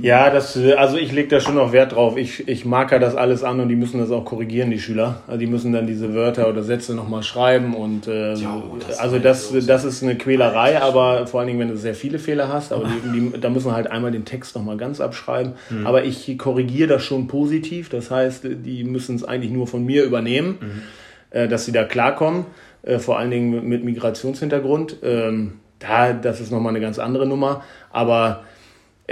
ja, 0.00 0.30
das, 0.30 0.56
also 0.56 0.96
ich 0.96 1.12
lege 1.12 1.28
da 1.28 1.40
schon 1.40 1.54
noch 1.54 1.72
Wert 1.72 1.92
drauf. 1.92 2.16
Ich, 2.16 2.48
ich 2.48 2.64
marker 2.64 2.98
das 2.98 3.14
alles 3.14 3.44
an 3.44 3.60
und 3.60 3.68
die 3.68 3.76
müssen 3.76 3.98
das 3.98 4.10
auch 4.10 4.24
korrigieren, 4.24 4.70
die 4.70 4.78
Schüler. 4.78 5.22
Also 5.26 5.38
die 5.38 5.46
müssen 5.46 5.72
dann 5.72 5.86
diese 5.86 6.14
Wörter 6.14 6.48
oder 6.48 6.62
Sätze 6.62 6.94
nochmal 6.94 7.22
schreiben 7.22 7.74
und 7.74 8.06
äh, 8.06 8.34
jo, 8.34 8.76
das 8.86 8.98
also 8.98 9.18
das, 9.18 9.52
das 9.66 9.84
ist 9.84 10.02
eine 10.02 10.16
Quälerei, 10.16 10.80
aber 10.80 11.26
vor 11.26 11.40
allen 11.40 11.48
Dingen, 11.48 11.60
wenn 11.60 11.68
du 11.68 11.76
sehr 11.76 11.94
viele 11.94 12.18
Fehler 12.18 12.48
hast, 12.48 12.72
aber 12.72 12.84
die, 12.84 13.20
die, 13.20 13.40
da 13.40 13.50
müssen 13.50 13.68
wir 13.68 13.74
halt 13.74 13.90
einmal 13.90 14.12
den 14.12 14.24
Text 14.24 14.56
nochmal 14.56 14.76
ganz 14.76 15.00
abschreiben. 15.00 15.54
Mhm. 15.70 15.86
Aber 15.86 16.04
ich 16.04 16.38
korrigiere 16.38 16.88
das 16.88 17.04
schon 17.04 17.26
positiv, 17.26 17.88
das 17.88 18.10
heißt, 18.10 18.44
die 18.44 18.84
müssen 18.84 19.16
es 19.16 19.24
eigentlich 19.24 19.52
nur 19.52 19.66
von 19.66 19.84
mir 19.84 20.04
übernehmen, 20.04 20.58
mhm. 20.60 20.82
äh, 21.30 21.48
dass 21.48 21.64
sie 21.64 21.72
da 21.72 21.84
klarkommen, 21.84 22.46
äh, 22.82 22.98
vor 22.98 23.18
allen 23.18 23.30
Dingen 23.30 23.68
mit 23.68 23.84
Migrationshintergrund. 23.84 24.96
Ähm, 25.02 25.54
da, 25.78 26.12
das 26.12 26.40
ist 26.40 26.52
nochmal 26.52 26.70
eine 26.70 26.80
ganz 26.80 26.98
andere 26.98 27.26
Nummer, 27.26 27.62
aber 27.90 28.44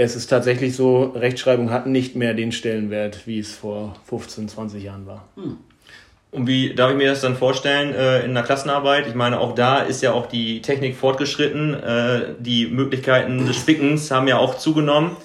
es 0.02 0.16
ist 0.16 0.28
tatsächlich 0.28 0.74
so, 0.74 1.12
Rechtschreibung 1.14 1.70
hat 1.70 1.86
nicht 1.86 2.16
mehr 2.16 2.32
den 2.32 2.52
Stellenwert, 2.52 3.26
wie 3.26 3.38
es 3.38 3.54
vor 3.54 3.96
15, 4.08 4.48
20 4.48 4.82
Jahren 4.82 5.06
war. 5.06 5.28
Hm. 5.36 5.58
Und 6.30 6.46
wie 6.46 6.74
darf 6.74 6.92
ich 6.92 6.96
mir 6.96 7.10
das 7.10 7.20
dann 7.20 7.36
vorstellen 7.36 7.92
äh, 7.92 8.20
in 8.20 8.30
einer 8.30 8.42
Klassenarbeit? 8.42 9.06
Ich 9.08 9.14
meine, 9.14 9.40
auch 9.40 9.54
da 9.54 9.80
ist 9.80 10.00
ja 10.00 10.12
auch 10.12 10.26
die 10.26 10.62
Technik 10.62 10.96
fortgeschritten. 10.96 11.74
Äh, 11.74 12.20
die 12.38 12.66
Möglichkeiten 12.68 13.46
des 13.46 13.56
Spickens 13.56 14.10
haben 14.10 14.26
ja 14.26 14.38
auch 14.38 14.56
zugenommen. 14.56 15.16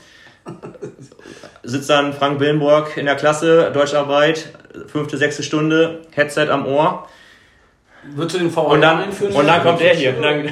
Sitzt 1.64 1.90
dann 1.90 2.12
Frank 2.14 2.42
Willenborg 2.42 2.98
in 2.98 3.06
der 3.06 3.16
Klasse, 3.16 3.72
Deutscharbeit, 3.72 4.52
fünfte, 4.88 5.18
sechste 5.18 5.44
Stunde, 5.44 6.02
Headset 6.12 6.50
am 6.50 6.66
Ohr. 6.66 7.08
Wird 8.14 8.30
zu 8.30 8.40
den 8.40 8.54
VA 8.54 8.62
und 8.62 8.82
dann, 8.82 9.04
einführen? 9.04 9.34
Und 9.34 9.48
dann 9.48 9.64
kommt 9.64 9.80
der 9.80 9.96
hier. 9.96 10.14
Dann, 10.14 10.50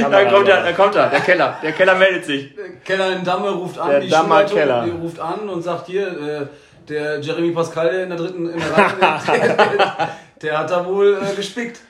dann 0.00 0.28
kommt 0.30 0.48
er, 0.48 0.62
dann 0.62 0.74
kommt 0.74 0.94
er, 0.94 1.10
der 1.10 1.20
Keller. 1.20 1.58
Der 1.62 1.72
Keller 1.72 1.94
meldet 1.94 2.24
sich. 2.24 2.54
Der 2.54 2.76
Keller 2.84 3.16
in 3.16 3.24
Damme 3.24 3.50
ruft 3.50 3.78
an, 3.78 3.90
der 3.90 4.00
die 4.00 4.08
Dammer 4.08 4.44
Keller. 4.44 4.84
Die 4.84 4.90
ruft 4.90 5.20
an 5.20 5.48
und 5.48 5.62
sagt 5.62 5.86
hier, 5.86 6.06
äh, 6.08 6.46
der 6.88 7.20
Jeremy 7.20 7.50
Pascal 7.52 7.94
in 7.94 8.08
der 8.08 8.18
dritten, 8.18 8.48
in 8.48 8.58
der 8.58 8.70
Reihe, 8.70 8.92
der, 9.26 9.56
der, 9.56 10.10
der, 10.42 10.58
hat 10.58 10.70
da 10.70 10.86
wohl 10.86 11.18
äh, 11.22 11.34
gespickt. 11.34 11.80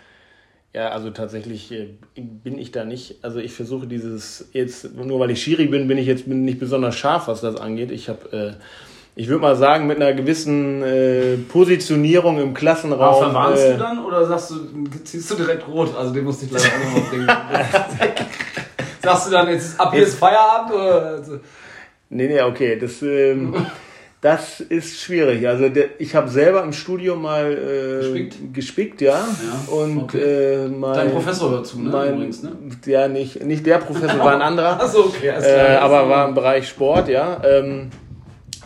Ja, 0.72 0.90
also 0.90 1.10
tatsächlich 1.10 1.72
äh, 1.72 1.96
bin 2.16 2.58
ich 2.58 2.70
da 2.70 2.84
nicht. 2.84 3.16
Also 3.22 3.38
ich 3.38 3.52
versuche 3.52 3.86
dieses 3.86 4.48
jetzt 4.52 4.94
nur 4.94 5.20
weil 5.20 5.30
ich 5.30 5.42
Schiri 5.42 5.66
bin, 5.66 5.88
bin 5.88 5.96
ich 5.96 6.06
jetzt 6.06 6.26
nicht 6.26 6.58
besonders 6.58 6.96
scharf, 6.96 7.28
was 7.28 7.40
das 7.40 7.56
angeht. 7.56 7.90
Ich 7.90 8.08
habe 8.08 8.56
äh, 8.58 8.62
ich 9.18 9.28
würde 9.28 9.40
mal 9.40 9.56
sagen, 9.56 9.86
mit 9.86 9.96
einer 9.96 10.12
gewissen 10.12 10.82
äh, 10.82 11.38
Positionierung 11.38 12.38
im 12.38 12.52
Klassenraum. 12.52 13.24
Aber 13.24 13.30
verwarnst 13.30 13.64
äh, 13.64 13.72
du 13.72 13.78
dann 13.78 14.04
oder 14.04 14.26
sagst 14.26 14.50
du, 14.50 14.56
ziehst 15.04 15.30
du 15.30 15.36
direkt 15.36 15.66
rot? 15.66 15.96
Also 15.96 16.12
den 16.12 16.24
musste 16.24 16.44
ich 16.44 16.52
leider 16.52 16.66
auch 16.66 16.98
noch 16.98 17.08
bringen. 17.08 17.26
sagst 19.02 19.26
du 19.26 19.30
dann, 19.30 19.48
jetzt 19.48 19.80
ab 19.80 19.94
hier 19.94 20.02
ist 20.02 20.18
Feierabend? 20.18 20.74
Oder? 20.74 21.22
Nee, 22.10 22.28
nee, 22.28 22.42
okay. 22.42 22.78
Das, 22.78 23.00
ähm, 23.00 23.54
das 24.20 24.60
ist 24.60 25.00
schwierig. 25.00 25.48
Also 25.48 25.70
der, 25.70 25.98
ich 25.98 26.14
habe 26.14 26.28
selber 26.28 26.62
im 26.62 26.74
Studio 26.74 27.16
mal 27.16 27.52
äh, 27.52 28.00
gespickt? 28.00 28.36
gespickt, 28.52 29.00
ja. 29.00 29.14
ja 29.14 29.74
und 29.74 30.02
okay. 30.02 30.18
äh, 30.18 30.68
mein, 30.68 30.92
Dein 30.92 31.10
Professor 31.12 31.52
dazu, 31.52 31.80
ne? 31.80 31.88
Mein, 31.88 32.14
Übrigens, 32.16 32.42
ne? 32.42 32.52
Ja, 32.84 33.08
nicht, 33.08 33.42
nicht 33.42 33.64
der 33.64 33.78
Professor, 33.78 34.18
war 34.18 34.34
ein 34.34 34.42
anderer. 34.42 34.78
Achso, 34.78 35.06
okay. 35.06 35.28
Äh, 35.28 35.76
aber 35.76 36.06
war 36.06 36.28
im 36.28 36.34
Bereich 36.34 36.68
Sport, 36.68 37.08
ja. 37.08 37.40
Ähm, 37.42 37.90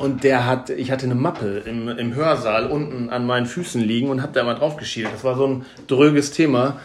und 0.01 0.25
der 0.25 0.47
hat, 0.47 0.71
ich 0.71 0.91
hatte 0.91 1.05
eine 1.05 1.15
Mappe 1.15 1.63
im, 1.67 1.89
im 1.89 2.15
Hörsaal 2.15 2.67
unten 2.67 3.11
an 3.11 3.27
meinen 3.27 3.45
Füßen 3.45 3.83
liegen 3.83 4.09
und 4.09 4.23
habe 4.23 4.33
da 4.33 4.43
mal 4.43 4.55
drauf 4.55 4.77
geschielt. 4.77 5.09
Das 5.13 5.25
war 5.25 5.37
so 5.37 5.47
ein 5.47 5.67
dröges 5.89 6.31
Thema. 6.31 6.81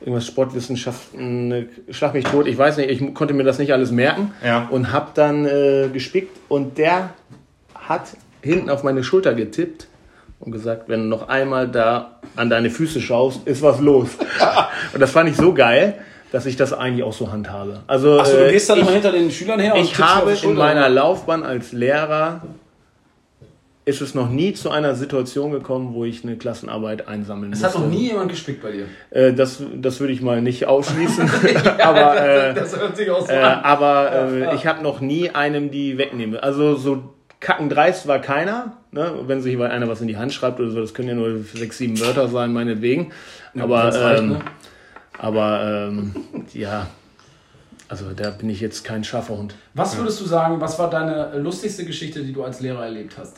Irgendwas 0.00 0.26
Sportwissenschaften, 0.26 1.68
schlag 1.90 2.14
mich 2.14 2.24
tot. 2.24 2.46
Ich 2.46 2.56
weiß 2.56 2.76
nicht, 2.76 2.88
ich 2.88 3.14
konnte 3.14 3.34
mir 3.34 3.42
das 3.42 3.58
nicht 3.58 3.72
alles 3.72 3.90
merken. 3.90 4.32
Ja. 4.44 4.68
Und 4.70 4.92
habe 4.92 5.10
dann 5.14 5.44
äh, 5.44 5.88
gespickt. 5.92 6.38
Und 6.48 6.78
der 6.78 7.10
hat 7.74 8.16
hinten 8.42 8.70
auf 8.70 8.84
meine 8.84 9.02
Schulter 9.02 9.34
getippt 9.34 9.88
und 10.38 10.52
gesagt, 10.52 10.88
wenn 10.88 11.00
du 11.00 11.06
noch 11.06 11.28
einmal 11.28 11.68
da 11.68 12.20
an 12.36 12.48
deine 12.48 12.70
Füße 12.70 13.00
schaust, 13.00 13.46
ist 13.46 13.62
was 13.62 13.80
los. 13.80 14.10
und 14.94 15.00
das 15.00 15.10
fand 15.10 15.28
ich 15.28 15.36
so 15.36 15.52
geil 15.52 15.98
dass 16.32 16.46
ich 16.46 16.56
das 16.56 16.72
eigentlich 16.72 17.04
auch 17.04 17.12
so 17.12 17.30
handhabe. 17.30 17.82
Also, 17.86 18.18
Achso, 18.18 18.38
du 18.38 18.50
gehst 18.50 18.68
dann 18.68 18.78
ich, 18.78 18.82
immer 18.82 18.92
hinter 18.92 19.12
den 19.12 19.30
Schülern 19.30 19.60
her? 19.60 19.74
Ich 19.76 19.98
habe 19.98 20.32
in 20.42 20.54
meiner 20.54 20.88
Laufbahn 20.88 21.44
als 21.44 21.72
Lehrer 21.72 22.42
ist 23.84 24.00
es 24.00 24.14
noch 24.14 24.30
nie 24.30 24.54
zu 24.54 24.70
einer 24.70 24.94
Situation 24.94 25.50
gekommen, 25.50 25.92
wo 25.92 26.04
ich 26.04 26.24
eine 26.24 26.36
Klassenarbeit 26.36 27.08
einsammeln 27.08 27.52
es 27.52 27.60
musste. 27.60 27.78
Es 27.78 27.82
hat 27.82 27.82
noch 27.82 27.90
nie 27.90 28.08
jemand 28.08 28.30
gespickt 28.30 28.62
bei 28.62 28.70
dir? 28.70 28.86
Äh, 29.10 29.34
das, 29.34 29.62
das 29.74 30.00
würde 30.00 30.12
ich 30.12 30.22
mal 30.22 30.40
nicht 30.40 30.66
ausschließen. 30.66 31.28
ja, 31.52 31.78
aber 31.88 32.16
äh, 32.16 32.54
das, 32.54 32.78
hört 32.78 32.96
sich 32.96 33.10
auch 33.10 33.26
so 33.26 33.32
äh, 33.32 33.38
an. 33.38 33.64
Aber 33.64 34.12
äh, 34.12 34.40
ja, 34.40 34.54
ich 34.54 34.66
habe 34.66 34.82
noch 34.82 35.00
nie 35.00 35.30
einem 35.30 35.70
die 35.70 35.98
wegnehmen. 35.98 36.38
Also 36.38 36.76
so 36.76 37.02
kackendreist 37.40 38.06
war 38.06 38.20
keiner. 38.20 38.76
Ne? 38.92 39.14
Wenn 39.26 39.42
sich 39.42 39.60
einer 39.60 39.88
was 39.88 40.00
in 40.00 40.06
die 40.06 40.16
Hand 40.16 40.32
schreibt 40.32 40.60
oder 40.60 40.70
so, 40.70 40.80
das 40.80 40.94
können 40.94 41.08
ja 41.08 41.14
nur 41.14 41.42
sechs, 41.52 41.78
sieben 41.78 41.98
Wörter 42.00 42.28
sein, 42.28 42.52
meinetwegen. 42.52 43.10
aber 43.58 43.84
reicht, 43.86 44.20
ähm, 44.20 44.28
ne? 44.28 44.38
Aber 45.18 45.88
ähm, 45.88 46.12
ja, 46.52 46.88
also 47.88 48.12
da 48.12 48.30
bin 48.30 48.48
ich 48.48 48.60
jetzt 48.60 48.84
kein 48.84 49.04
scharfer 49.04 49.36
Hund. 49.36 49.54
Was 49.74 49.96
würdest 49.96 50.20
du 50.20 50.24
sagen, 50.24 50.60
was 50.60 50.78
war 50.78 50.88
deine 50.88 51.36
lustigste 51.38 51.84
Geschichte, 51.84 52.22
die 52.22 52.32
du 52.32 52.42
als 52.42 52.60
Lehrer 52.60 52.84
erlebt 52.84 53.16
hast? 53.18 53.36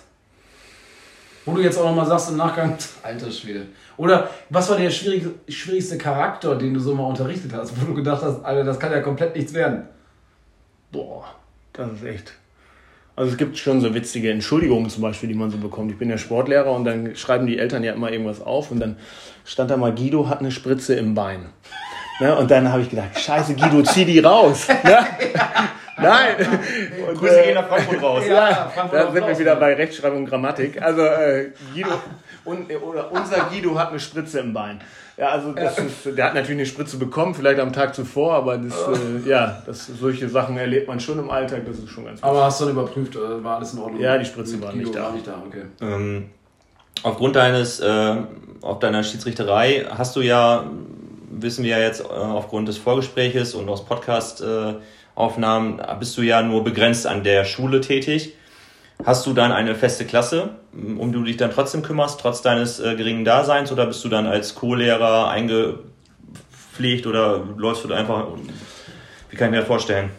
Wo 1.44 1.54
du 1.54 1.60
jetzt 1.60 1.76
auch 1.76 1.84
nochmal 1.84 2.06
sagst 2.06 2.30
im 2.30 2.36
Nachgang, 2.36 2.76
alter 3.02 3.30
Schwede. 3.30 3.66
Oder 3.96 4.30
was 4.50 4.70
war 4.70 4.76
der 4.76 4.90
schwierigste 4.90 5.98
Charakter, 5.98 6.56
den 6.56 6.72
du 6.72 6.80
so 6.80 6.94
mal 6.94 7.06
unterrichtet 7.06 7.52
hast, 7.52 7.80
wo 7.80 7.86
du 7.86 7.94
gedacht 7.94 8.22
hast, 8.22 8.44
Alter, 8.44 8.64
das 8.64 8.78
kann 8.78 8.92
ja 8.92 9.00
komplett 9.00 9.36
nichts 9.36 9.52
werden? 9.52 9.88
Boah, 10.90 11.26
das 11.72 11.92
ist 11.92 12.04
echt. 12.04 12.32
Also 13.16 13.30
es 13.30 13.36
gibt 13.36 13.56
schon 13.58 13.80
so 13.80 13.94
witzige 13.94 14.30
Entschuldigungen 14.30 14.90
zum 14.90 15.02
Beispiel, 15.02 15.28
die 15.28 15.36
man 15.36 15.50
so 15.50 15.58
bekommt. 15.58 15.90
Ich 15.92 15.98
bin 15.98 16.10
ja 16.10 16.18
Sportlehrer 16.18 16.72
und 16.72 16.84
dann 16.84 17.14
schreiben 17.14 17.46
die 17.46 17.58
Eltern 17.58 17.84
ja 17.84 17.92
immer 17.92 18.10
irgendwas 18.10 18.40
auf 18.40 18.72
und 18.72 18.80
dann 18.80 18.96
stand 19.44 19.70
da 19.70 19.76
mal, 19.76 19.94
Guido 19.94 20.28
hat 20.28 20.40
eine 20.40 20.50
Spritze 20.50 20.94
im 20.94 21.14
Bein. 21.14 21.46
Ne? 22.20 22.36
Und 22.36 22.50
dann 22.50 22.70
habe 22.72 22.82
ich 22.82 22.90
gedacht, 22.90 23.18
scheiße 23.18 23.54
Guido, 23.54 23.82
zieh 23.82 24.04
die 24.04 24.18
raus. 24.18 24.66
Ne? 25.96 26.08
Nein. 26.08 26.34
Und, 27.08 27.18
Grüße 27.18 27.40
äh, 27.40 27.44
gehen 27.44 27.54
nach 27.54 27.68
Frankfurt 27.68 28.02
raus. 28.02 28.24
Ja, 28.28 28.68
Frankfurt 28.74 29.00
da 29.00 29.12
sind 29.12 29.26
wir 29.28 29.38
wieder 29.38 29.54
bei 29.54 29.74
Rechtschreibung 29.74 30.18
und 30.18 30.26
Grammatik. 30.26 30.82
Also 30.82 31.02
äh, 31.02 31.52
Guido, 31.72 31.90
und, 32.44 32.68
oder 32.82 33.12
unser 33.12 33.48
Guido 33.48 33.78
hat 33.78 33.90
eine 33.90 34.00
Spritze 34.00 34.40
im 34.40 34.52
Bein. 34.52 34.80
Ja, 35.16 35.28
also 35.28 35.52
das 35.52 35.78
ist, 35.78 36.16
der 36.16 36.24
hat 36.26 36.34
natürlich 36.34 36.58
eine 36.58 36.66
Spritze 36.66 36.96
bekommen, 36.96 37.34
vielleicht 37.34 37.60
am 37.60 37.72
Tag 37.72 37.94
zuvor, 37.94 38.34
aber 38.34 38.58
das, 38.58 38.74
äh, 38.74 39.28
ja, 39.28 39.62
das, 39.64 39.86
solche 39.86 40.28
Sachen 40.28 40.56
erlebt 40.56 40.88
man 40.88 40.98
schon 40.98 41.20
im 41.20 41.30
Alltag, 41.30 41.62
das 41.66 41.78
ist 41.78 41.90
schon 41.90 42.04
ganz 42.04 42.20
gut. 42.20 42.28
Aber 42.28 42.44
hast 42.44 42.60
du 42.60 42.64
dann 42.64 42.74
überprüft, 42.74 43.14
äh, 43.14 43.44
war 43.44 43.58
alles 43.58 43.74
in 43.74 43.78
Ordnung? 43.78 44.00
Ja, 44.00 44.18
die 44.18 44.24
Spritze 44.24 44.60
war 44.60 44.72
nicht, 44.72 44.92
war 44.94 45.12
nicht 45.12 45.26
da. 45.26 45.40
okay. 45.46 45.62
Ähm, 45.80 46.30
aufgrund 47.04 47.36
deines, 47.36 47.78
äh, 47.78 48.16
auf 48.60 48.80
deiner 48.80 49.04
Schiedsrichterei 49.04 49.86
hast 49.88 50.16
du 50.16 50.20
ja, 50.20 50.64
wissen 51.30 51.62
wir 51.62 51.78
ja 51.78 51.84
jetzt 51.84 52.00
äh, 52.00 52.04
aufgrund 52.06 52.66
des 52.66 52.78
Vorgespräches 52.78 53.54
und 53.54 53.68
aus 53.68 53.84
Podcast-Aufnahmen, 53.84 55.78
äh, 55.78 55.94
bist 55.96 56.18
du 56.18 56.22
ja 56.22 56.42
nur 56.42 56.64
begrenzt 56.64 57.06
an 57.06 57.22
der 57.22 57.44
Schule 57.44 57.80
tätig. 57.80 58.34
Hast 59.02 59.26
du 59.26 59.32
dann 59.32 59.52
eine 59.52 59.74
feste 59.74 60.04
Klasse, 60.04 60.50
um 60.72 61.12
die 61.12 61.18
du 61.18 61.24
dich 61.24 61.36
dann 61.36 61.50
trotzdem 61.50 61.82
kümmerst, 61.82 62.20
trotz 62.20 62.42
deines 62.42 62.80
äh, 62.80 62.94
geringen 62.94 63.24
Daseins, 63.24 63.72
oder 63.72 63.86
bist 63.86 64.04
du 64.04 64.08
dann 64.08 64.26
als 64.26 64.54
Co-Lehrer 64.54 65.28
eingepflegt 65.28 67.06
oder 67.06 67.42
läufst 67.56 67.84
du 67.84 67.88
da 67.88 67.96
einfach? 67.96 68.28
Wie 69.30 69.36
kann 69.36 69.48
ich 69.48 69.50
mir 69.52 69.58
das 69.58 69.66
vorstellen? 69.66 70.10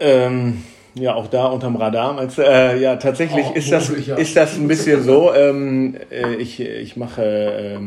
Ähm, 0.00 0.64
ja, 0.94 1.14
auch 1.14 1.28
da 1.28 1.46
unterm 1.46 1.76
Radar. 1.76 2.18
Als, 2.18 2.38
äh, 2.38 2.80
ja, 2.80 2.96
tatsächlich 2.96 3.46
oh, 3.50 3.54
ist, 3.54 3.70
das, 3.70 3.92
ja. 4.06 4.16
ist 4.16 4.34
das 4.34 4.56
ein 4.56 4.66
bisschen 4.66 5.02
so. 5.04 5.32
Ähm, 5.34 5.96
äh, 6.10 6.34
ich 6.36 6.58
ich 6.60 6.96
mache 6.96 7.22
äh, 7.22 7.78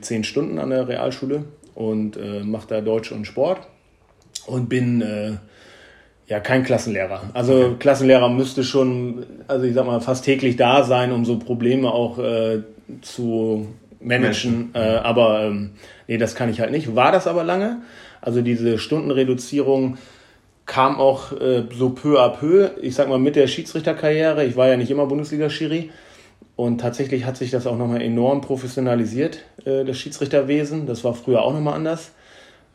zehn 0.00 0.24
Stunden 0.24 0.58
an 0.58 0.70
der 0.70 0.88
Realschule 0.88 1.44
und 1.74 2.16
äh, 2.16 2.42
mache 2.42 2.66
da 2.68 2.80
Deutsch 2.80 3.12
und 3.12 3.26
Sport 3.26 3.60
und 4.46 4.68
bin 4.68 5.00
äh, 5.00 5.36
ja, 6.32 6.40
kein 6.40 6.64
Klassenlehrer. 6.64 7.20
Also. 7.34 7.76
Klassenlehrer 7.78 8.30
müsste 8.30 8.64
schon, 8.64 9.26
also 9.48 9.66
ich 9.66 9.74
sag 9.74 9.84
mal, 9.84 10.00
fast 10.00 10.24
täglich 10.24 10.56
da 10.56 10.82
sein, 10.82 11.12
um 11.12 11.26
so 11.26 11.38
Probleme 11.38 11.92
auch 11.92 12.18
äh, 12.18 12.62
zu 13.02 13.68
managen. 14.00 14.70
Äh, 14.72 14.78
aber 14.78 15.42
ähm, 15.42 15.72
nee, 16.08 16.16
das 16.16 16.34
kann 16.34 16.48
ich 16.48 16.60
halt 16.60 16.70
nicht. 16.70 16.96
War 16.96 17.12
das 17.12 17.26
aber 17.26 17.44
lange. 17.44 17.82
Also 18.22 18.40
diese 18.40 18.78
Stundenreduzierung 18.78 19.98
kam 20.64 20.98
auch 20.98 21.32
äh, 21.38 21.64
so 21.70 21.90
peu 21.90 22.18
à 22.18 22.30
peu. 22.30 22.70
Ich 22.80 22.94
sag 22.94 23.10
mal, 23.10 23.18
mit 23.18 23.36
der 23.36 23.46
Schiedsrichterkarriere. 23.46 24.46
Ich 24.46 24.56
war 24.56 24.68
ja 24.68 24.78
nicht 24.78 24.90
immer 24.90 25.04
Bundesliga-Schiri. 25.04 25.90
Und 26.56 26.80
tatsächlich 26.80 27.26
hat 27.26 27.36
sich 27.36 27.50
das 27.50 27.66
auch 27.66 27.76
nochmal 27.76 28.00
enorm 28.00 28.40
professionalisiert, 28.40 29.40
äh, 29.66 29.84
das 29.84 29.98
Schiedsrichterwesen. 29.98 30.86
Das 30.86 31.04
war 31.04 31.12
früher 31.12 31.42
auch 31.42 31.52
nochmal 31.52 31.74
anders. 31.74 32.12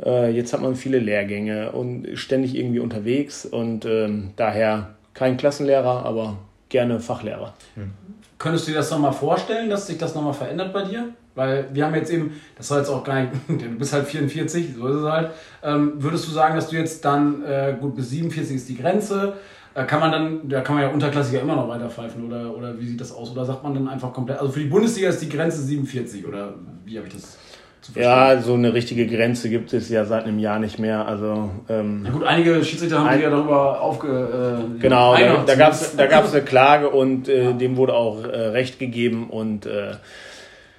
Äh, 0.04 0.32
jetzt 0.32 0.54
hat 0.54 0.62
man 0.62 0.76
viele 0.76 1.00
Lehrgänge 1.00 1.72
und 1.72 2.08
ständig 2.16 2.56
irgendwie 2.56 2.80
unterwegs 2.80 3.46
und 3.46 3.86
ähm, 3.86 4.32
daher 4.36 4.96
kein 5.14 5.38
Klassenlehrer, 5.38 6.06
aber 6.06 6.38
gerne 6.70 7.00
Fachlehrer. 7.00 7.54
Hm. 7.76 7.92
Könntest 8.38 8.68
du 8.68 8.72
dir 8.72 8.78
das 8.78 8.92
nochmal 8.92 9.14
vorstellen, 9.14 9.70
dass 9.70 9.88
sich 9.88 9.98
das 9.98 10.14
nochmal 10.14 10.34
verändert 10.34 10.72
bei 10.72 10.84
dir? 10.84 11.10
Weil 11.34 11.68
wir 11.72 11.86
haben 11.86 11.96
jetzt 11.96 12.12
eben, 12.12 12.40
das 12.56 12.68
soll 12.68 12.80
jetzt 12.80 12.90
auch 12.90 13.04
gar 13.04 13.22
nicht, 13.22 13.32
du 13.48 13.78
bist 13.78 13.94
halt 13.94 14.08
44, 14.08 14.76
so 14.76 14.88
ist 14.88 14.96
es 14.96 15.04
halt. 15.04 15.32
Ähm, 15.64 15.94
würdest 15.98 16.28
du 16.28 16.32
sagen, 16.32 16.56
dass 16.56 16.70
du 16.70 16.76
jetzt 16.76 17.04
dann, 17.04 17.44
äh, 17.44 17.76
gut, 17.80 17.96
bis 17.96 18.10
47 18.12 18.56
ist 18.56 18.70
die 18.70 18.78
Grenze, 18.78 19.34
äh, 19.74 19.86
kann 19.86 20.00
man 20.00 20.12
dann, 20.12 20.50
da 20.50 20.62
kann 20.62 20.76
man 20.76 20.84
ja 20.84 20.90
Unterklassiker 20.90 21.42
immer 21.42 21.56
noch 21.56 21.68
weiter 21.68 21.90
pfeifen 21.90 22.26
oder, 22.26 22.56
oder 22.56 22.80
wie 22.80 22.88
sieht 22.88 23.00
das 23.00 23.12
aus? 23.12 23.32
Oder 23.32 23.46
sagt 23.46 23.64
man 23.64 23.74
dann 23.74 23.88
einfach 23.88 24.14
komplett, 24.14 24.40
also 24.40 24.52
für 24.52 24.60
die 24.60 24.66
Bundesliga 24.66 25.10
ist 25.10 25.22
die 25.22 25.30
Grenze 25.30 25.62
47 25.62 26.26
oder 26.26 26.56
wie 26.86 26.98
habe 26.98 27.08
ich 27.08 27.14
das? 27.14 27.38
Ja, 27.96 28.42
so 28.42 28.54
eine 28.54 28.74
richtige 28.74 29.08
Grenze 29.08 29.50
gibt 29.50 29.72
es 29.74 29.90
ja 29.90 30.04
seit 30.06 30.26
einem 30.26 30.40
Jahr 30.40 30.60
nicht 30.60 30.78
mehr. 30.78 31.08
Also, 31.08 31.50
ähm, 31.70 32.04
ja 32.06 32.12
gut, 32.12 32.24
einige 32.24 32.64
Schiedsrichter 32.64 33.00
haben 33.00 33.14
sich 33.14 33.24
ja 33.24 33.30
darüber 33.30 33.82
aufge... 33.82 34.68
Äh, 34.78 34.82
genau, 34.82 35.16
da, 35.16 35.44
da 35.46 35.56
gab 35.56 35.72
es 35.72 35.96
da 35.96 36.06
gab's 36.08 36.34
eine 36.34 36.44
Klage 36.44 36.90
und 36.90 37.30
äh, 37.30 37.46
ja. 37.46 37.52
dem 37.54 37.78
wurde 37.78 37.94
auch 37.94 38.24
äh, 38.24 38.28
Recht 38.28 38.80
gegeben 38.80 39.30
und 39.30 39.66
äh, 39.66 39.92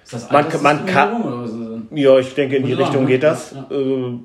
ist 0.05 0.13
das 0.13 0.31
man, 0.31 0.47
man 0.63 0.87
kann... 0.87 1.89
Ja, 1.93 2.19
ich 2.19 2.35
denke, 2.35 2.57
in 2.57 2.67
die 2.67 2.75
Richtung 2.75 3.05
ne? 3.05 3.09
geht 3.09 3.23
das. 3.23 3.55
Ja. 3.55 3.77
Äh, 3.77 4.19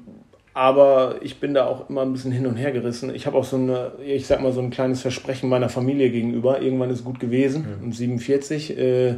aber 0.54 1.16
ich 1.22 1.40
bin 1.40 1.54
da 1.54 1.66
auch 1.66 1.90
immer 1.90 2.04
ein 2.04 2.14
bisschen 2.14 2.32
hin 2.32 2.46
und 2.46 2.58
her 2.58 2.72
gerissen. 2.72 3.14
Ich 3.16 3.26
habe 3.26 3.38
auch 3.38 3.44
so 3.44 3.56
eine, 3.56 3.94
ich 4.06 4.28
sag 4.28 4.42
mal, 4.42 4.52
so 4.52 4.62
ein 4.62 4.70
kleines 4.70 5.02
Versprechen 5.02 5.50
meiner 5.50 5.70
Familie 5.70 6.12
gegenüber. 6.12 6.62
Irgendwann 6.62 6.92
ist 6.92 7.04
gut 7.04 7.20
gewesen, 7.20 7.66
um 7.82 7.92
47. 7.92 8.78
Äh, 8.78 9.10
äh, 9.10 9.16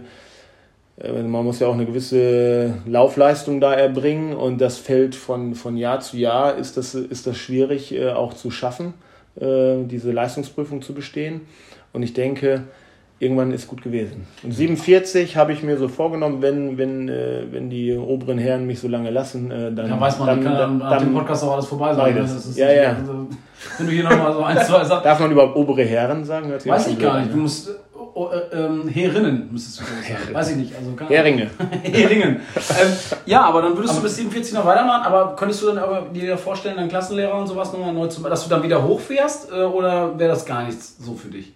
man 0.97 1.43
muss 1.43 1.59
ja 1.59 1.67
auch 1.67 1.73
eine 1.73 1.85
gewisse 1.85 2.75
Laufleistung 2.85 3.59
da 3.59 3.73
erbringen 3.73 4.33
und 4.33 4.61
das 4.61 4.77
fällt 4.77 5.13
von, 5.13 5.53
von 5.53 5.75
Jahr 5.75 5.99
zu 5.99 6.15
Jahr, 6.15 6.55
ist 6.55 6.77
das, 6.77 6.95
ist 6.95 7.27
das 7.27 7.37
schwierig 7.37 7.93
äh, 7.93 8.11
auch 8.11 8.33
zu 8.33 8.49
schaffen, 8.49 8.93
äh, 9.35 9.83
diese 9.83 10.11
Leistungsprüfung 10.13 10.81
zu 10.81 10.93
bestehen. 10.93 11.41
Und 11.91 12.03
ich 12.03 12.13
denke, 12.13 12.63
irgendwann 13.19 13.51
ist 13.51 13.67
gut 13.67 13.81
gewesen. 13.81 14.25
Und 14.43 14.53
47 14.53 15.35
habe 15.35 15.51
ich 15.51 15.63
mir 15.63 15.77
so 15.77 15.89
vorgenommen, 15.89 16.41
wenn, 16.41 16.77
wenn, 16.77 17.07
wenn 17.07 17.69
die 17.69 17.93
oberen 17.93 18.37
Herren 18.37 18.65
mich 18.65 18.81
so 18.81 18.89
lange 18.89 19.11
lassen, 19.11 19.49
dann. 19.49 19.77
Ja, 19.77 19.99
weiß 19.99 20.19
man, 20.19 20.27
dann, 20.27 20.43
dann, 20.43 20.53
dann, 20.53 20.79
dann, 20.79 20.89
dann 20.89 20.99
dem 20.99 21.13
Podcast 21.13 21.45
auch 21.45 21.53
alles 21.53 21.67
vorbei 21.67 21.93
sein. 21.93 22.15
Ne? 22.15 22.29
ja, 22.55 22.71
ja. 22.71 22.89
Also, 22.89 23.27
wenn 23.77 23.87
du 23.87 23.93
hier 23.93 24.03
nochmal 24.03 24.33
so 24.33 24.43
ein, 24.43 24.57
zwei 24.57 24.83
Sachen. 24.83 25.03
Darf 25.05 25.21
man 25.21 25.31
überhaupt 25.31 25.55
obere 25.55 25.83
Herren 25.83 26.25
sagen? 26.25 26.51
Weiß 26.51 26.87
ich 26.87 26.99
gar 26.99 27.21
nicht. 27.21 27.31
Du 27.31 27.37
musst 27.37 27.69
oh, 28.15 28.29
äh, 28.29 28.55
ähm, 28.55 28.87
Herinnen, 28.87 29.49
müsstest 29.51 29.81
du 29.81 29.83
sagen. 29.83 30.33
Weiß 30.33 30.51
ich 30.51 30.55
nicht. 30.55 30.73
Also 30.75 30.95
Heringe. 31.07 31.49
Heringen. 31.83 32.39
ähm, 32.55 32.93
ja, 33.25 33.43
aber 33.43 33.61
dann 33.61 33.75
würdest 33.75 33.93
aber 33.93 34.01
du 34.01 34.07
bis 34.07 34.15
47 34.15 34.53
noch 34.53 34.65
weitermachen, 34.65 35.03
aber 35.03 35.35
könntest 35.35 35.61
du 35.61 35.67
dann 35.67 35.77
aber 35.77 36.07
dir 36.13 36.37
vorstellen, 36.37 36.77
deinen 36.77 36.89
Klassenlehrer 36.89 37.37
und 37.37 37.47
sowas 37.47 37.71
nochmal 37.71 37.93
neu 37.93 38.07
zu 38.07 38.23
dass 38.23 38.43
du 38.43 38.49
dann 38.49 38.63
wieder 38.63 38.83
hochfährst 38.83 39.51
äh, 39.51 39.63
oder 39.63 40.17
wäre 40.17 40.29
das 40.31 40.45
gar 40.45 40.63
nichts 40.63 40.95
so 40.97 41.13
für 41.13 41.27
dich? 41.27 41.53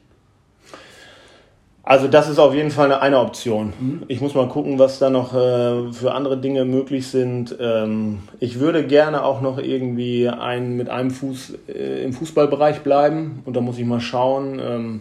Also 1.81 2.07
das 2.07 2.29
ist 2.29 2.37
auf 2.37 2.53
jeden 2.53 2.69
Fall 2.69 2.85
eine, 2.85 3.01
eine 3.01 3.19
Option. 3.19 3.73
Mhm. 3.79 4.03
Ich 4.09 4.21
muss 4.21 4.35
mal 4.35 4.47
gucken, 4.47 4.77
was 4.77 4.99
da 4.99 5.09
noch 5.09 5.33
äh, 5.33 5.91
für 5.91 6.13
andere 6.13 6.37
Dinge 6.37 6.63
möglich 6.63 7.07
sind. 7.07 7.55
Ähm, 7.59 8.19
ich 8.39 8.59
würde 8.59 8.85
gerne 8.85 9.23
auch 9.23 9.41
noch 9.41 9.57
irgendwie 9.57 10.29
ein, 10.29 10.75
mit 10.75 10.87
einem 10.89 11.09
Fuß 11.09 11.53
äh, 11.67 12.03
im 12.03 12.13
Fußballbereich 12.13 12.81
bleiben 12.81 13.41
und 13.45 13.55
da 13.55 13.61
muss 13.61 13.79
ich 13.79 13.85
mal 13.85 14.01
schauen. 14.01 14.61
Ähm, 14.63 14.99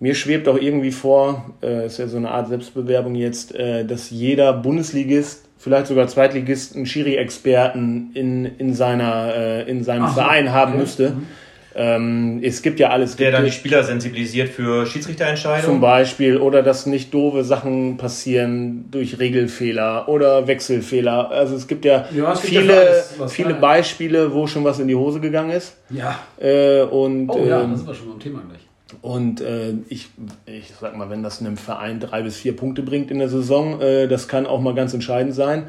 mir 0.00 0.14
schwebt 0.14 0.48
auch 0.48 0.58
irgendwie 0.58 0.92
vor, 0.92 1.54
äh, 1.62 1.86
ist 1.86 1.98
ja 1.98 2.06
so 2.06 2.16
eine 2.16 2.30
Art 2.30 2.48
Selbstbewerbung 2.48 3.14
jetzt, 3.14 3.54
äh, 3.54 3.84
dass 3.84 4.10
jeder 4.10 4.52
Bundesligist, 4.52 5.48
vielleicht 5.58 5.88
sogar 5.88 6.06
Zweitligist, 6.06 6.76
einen 6.76 6.86
Schiri-Experten 6.86 8.10
in, 8.14 8.44
in, 8.44 8.74
seiner, 8.74 9.34
äh, 9.34 9.70
in 9.70 9.82
seinem 9.82 10.04
Ach, 10.04 10.14
Verein 10.14 10.52
haben 10.52 10.72
okay. 10.72 10.80
müsste. 10.80 11.10
Mhm. 11.10 11.26
Ähm, 11.74 12.40
es 12.42 12.62
gibt 12.62 12.80
ja 12.80 12.90
alles. 12.90 13.14
Der 13.16 13.30
dann 13.30 13.44
die 13.44 13.52
Spieler 13.52 13.84
sensibilisiert 13.84 14.48
für 14.48 14.84
Schiedsrichterentscheidungen? 14.86 15.64
Zum 15.64 15.80
Beispiel. 15.80 16.38
Oder 16.38 16.62
dass 16.62 16.86
nicht 16.86 17.14
doofe 17.14 17.44
Sachen 17.44 17.98
passieren 17.98 18.86
durch 18.90 19.18
Regelfehler 19.20 20.08
oder 20.08 20.46
Wechselfehler. 20.48 21.30
Also 21.30 21.54
es 21.54 21.68
gibt 21.68 21.84
ja, 21.84 22.08
ja 22.12 22.32
es 22.32 22.40
viele, 22.40 22.60
gibt 22.62 22.72
ja 22.72 22.80
alles, 22.80 23.32
viele 23.32 23.54
Beispiele, 23.54 24.32
wo 24.32 24.46
schon 24.46 24.64
was 24.64 24.80
in 24.80 24.88
die 24.88 24.96
Hose 24.96 25.20
gegangen 25.20 25.50
ist. 25.50 25.76
Ja. 25.90 26.18
Äh, 26.40 26.82
und, 26.82 27.28
oh 27.30 27.46
ja, 27.46 27.62
ähm, 27.62 27.70
das 27.70 27.80
sind 27.80 27.88
wir 27.88 27.94
schon 27.94 28.08
beim 28.08 28.20
Thema 28.20 28.42
gleich. 28.48 28.67
Und 29.02 29.40
äh, 29.40 29.74
ich, 29.88 30.08
ich 30.46 30.72
sag 30.80 30.96
mal, 30.96 31.10
wenn 31.10 31.22
das 31.22 31.40
einem 31.40 31.56
Verein 31.56 32.00
drei 32.00 32.22
bis 32.22 32.36
vier 32.36 32.56
Punkte 32.56 32.82
bringt 32.82 33.10
in 33.10 33.18
der 33.18 33.28
Saison, 33.28 33.80
äh, 33.80 34.08
das 34.08 34.28
kann 34.28 34.46
auch 34.46 34.60
mal 34.60 34.74
ganz 34.74 34.94
entscheidend 34.94 35.34
sein. 35.34 35.64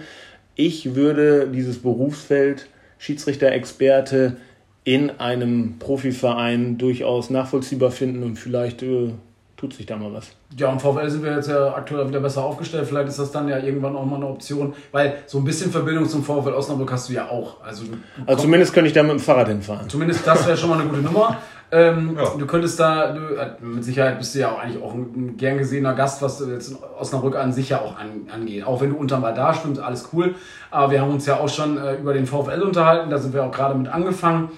Ich 0.56 0.96
würde 0.96 1.50
dieses 1.50 1.80
Berufsfeld 1.80 2.68
Schiedsrichter-Experte 2.98 4.38
in 4.84 5.20
einem 5.20 5.80
Profiverein 5.80 6.78
durchaus 6.78 7.30
nachvollziehbar 7.30 7.92
finden 7.92 8.24
und 8.24 8.38
vielleicht 8.38 8.84
äh, 8.84 9.14
tut 9.56 9.74
sich 9.74 9.86
da 9.86 9.98
mal 9.98 10.14
was. 10.14 10.32
Ja, 10.58 10.72
im 10.72 10.80
VfL 10.80 11.10
sind 11.10 11.24
wir 11.24 11.36
jetzt 11.36 11.50
ja 11.50 11.74
aktuell 11.74 12.08
wieder 12.08 12.22
besser 12.22 12.44
aufgestellt. 12.44 12.88
Vielleicht 12.88 13.10
ist 13.10 13.20
das 13.20 13.32
dann 13.32 13.48
ja 13.50 13.60
irgendwann 13.60 13.96
auch 13.96 14.06
mal 14.06 14.16
eine 14.16 14.28
Option, 14.28 14.74
weil 14.92 15.18
so 15.28 15.38
ein 15.38 15.44
bisschen 15.44 15.70
Verbindung 15.72 16.08
zum 16.08 16.24
VfL 16.24 16.54
Osnabrück 16.54 16.92
hast 16.92 17.10
du 17.10 17.14
ja 17.14 17.28
auch. 17.30 17.62
Also, 17.62 17.84
also 18.26 18.44
zumindest 18.44 18.74
könnte 18.74 18.88
ich 18.88 18.94
da 18.94 19.04
mit 19.04 19.12
dem 19.12 19.20
Fahrrad 19.20 19.50
hinfahren. 19.50 19.90
Zumindest 19.90 20.26
das 20.26 20.48
wäre 20.48 20.58
schon 20.58 20.70
mal 20.70 20.80
eine 20.80 20.90
gute 20.90 21.02
Nummer. 21.02 21.38
Ähm, 21.72 22.18
ja. 22.18 22.34
Du 22.38 22.48
könntest 22.48 22.80
da, 22.80 23.12
du, 23.12 23.36
äh, 23.36 23.52
mit 23.62 23.84
Sicherheit 23.84 24.18
bist 24.18 24.34
du 24.34 24.40
ja 24.40 24.52
auch 24.52 24.60
eigentlich 24.60 24.82
auch 24.82 24.94
ein, 24.94 25.36
gern 25.38 25.58
gesehener 25.58 25.94
Gast, 25.94 26.22
was 26.22 26.44
jetzt 26.48 26.76
Osnabrück 27.00 27.36
an 27.36 27.54
sich 27.54 27.70
ja 27.70 27.82
auch 27.82 27.98
an, 27.98 28.28
angeht. 28.34 28.66
Auch 28.66 28.82
wenn 28.82 28.90
du 28.90 28.98
unterm 28.98 29.24
Radar 29.24 29.54
stimmst, 29.54 29.80
alles 29.80 30.10
cool. 30.12 30.34
Aber 30.72 30.92
wir 30.92 31.02
haben 31.02 31.12
uns 31.12 31.28
ja 31.28 31.40
auch 31.40 31.50
schon 31.50 31.78
äh, 31.78 31.96
über 31.96 32.14
den 32.14 32.26
VfL 32.26 32.62
unterhalten, 32.62 33.10
da 33.10 33.20
sind 33.20 33.34
wir 33.34 33.44
auch 33.44 33.52
gerade 33.52 33.76
mit 33.76 33.88
angefangen. 33.88 34.50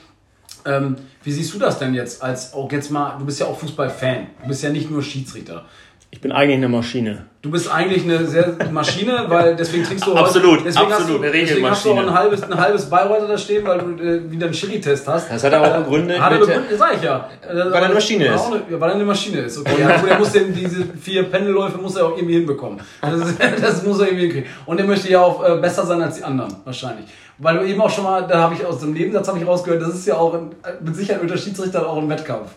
Ähm, 0.65 0.95
wie 1.24 1.32
siehst 1.32 1.54
du 1.54 1.60
das 1.60 1.80
denn 1.80 1.93
jetzt 1.93 2.24
als 2.24 2.54
auch 2.54 2.71
jetzt 2.71 2.91
mal, 2.91 3.17
du 3.17 3.26
bist 3.26 3.39
ja 3.39 3.47
auch 3.47 3.58
Fußballfan, 3.58 4.28
du 4.41 4.47
bist 4.47 4.63
ja 4.63 4.69
nicht 4.69 4.89
nur 4.89 5.02
Schiedsrichter. 5.02 5.65
Ich 6.13 6.19
bin 6.19 6.34
eigentlich 6.34 6.58
eine 6.58 6.67
Maschine. 6.67 7.26
Du 7.41 7.50
bist 7.50 7.74
eigentlich 7.74 8.04
eine 8.04 8.28
sehr 8.28 8.56
Maschine, 8.69 9.26
weil 9.30 9.56
deswegen 9.56 9.86
trinkst 9.86 10.06
du 10.06 10.12
heute, 10.13 10.26
Absolut, 10.26 10.65
deswegen 10.65 10.91
absolut, 10.91 11.00
hast 11.00 11.10
du, 11.10 11.15
eine 11.24 11.32
deswegen 11.32 11.69
hast 11.69 11.86
du 11.86 11.91
auch 11.91 11.97
ein 11.97 12.13
halbes, 12.13 12.43
ein 12.43 12.60
halbes 12.60 12.89
Bayreuther 12.89 13.28
da 13.28 13.38
stehen, 13.38 13.65
weil 13.65 13.80
du 13.80 14.04
äh, 14.04 14.30
wieder 14.30 14.47
einen 14.47 14.54
Chili-Test 14.54 15.08
hast. 15.08 15.32
Das 15.32 15.43
hat 15.43 15.54
er 15.54 15.62
auch 15.62 15.84
begründet 15.84 16.19
Hat 16.19 16.34
er 16.34 16.39
begründet, 16.39 16.78
sag 16.78 16.97
ich 16.97 17.02
ja. 17.02 17.30
Äh, 17.41 17.56
Weil 17.56 17.74
er 17.74 17.86
eine 17.86 17.93
Maschine 17.93 18.26
ist. 18.26 18.45
Eine, 18.45 18.82
weil 18.82 18.89
er 18.89 18.95
eine 18.95 19.06
Maschine 19.06 19.39
ist. 19.39 19.58
Okay, 19.58 19.71
ja, 19.80 19.97
gut, 19.97 20.10
er 20.10 20.19
muss 20.19 20.32
den, 20.34 20.54
diese 20.54 20.84
vier 21.02 21.24
Pendelläufe 21.24 21.78
muss 21.78 21.95
er 21.95 22.08
auch 22.08 22.17
irgendwie 22.17 22.36
hinbekommen. 22.36 22.82
Das, 23.02 23.30
ist, 23.30 23.38
das 23.62 23.84
muss 23.84 24.00
er 24.02 24.08
irgendwie 24.08 24.26
hinkriegen. 24.26 24.50
Und 24.65 24.80
er 24.80 24.86
möchte 24.86 25.10
ja 25.10 25.21
auch 25.21 25.43
äh, 25.43 25.56
besser 25.62 25.86
sein 25.86 26.02
als 26.02 26.17
die 26.17 26.24
anderen, 26.24 26.54
wahrscheinlich. 26.65 27.06
Weil 27.38 27.58
du 27.58 27.65
eben 27.65 27.82
auch 27.82 27.89
schon 27.89 28.04
mal, 28.04 28.28
da 28.28 28.41
habe 28.41 28.54
ich 28.54 28.65
aus 28.65 28.80
dem 28.80 28.91
Nebensatz 28.91 29.30
habe 29.30 29.39
ich 29.39 29.47
rausgehört, 29.47 29.82
das 29.82 29.95
ist 29.95 30.06
ja 30.06 30.15
auch 30.15 30.34
ein, 30.34 30.52
mit 30.82 30.95
Sicherheit 30.95 31.21
unter 31.21 31.38
Schiedsrichter 31.38 31.88
auch 31.89 31.97
ein 31.97 32.10
Wettkampf. 32.10 32.50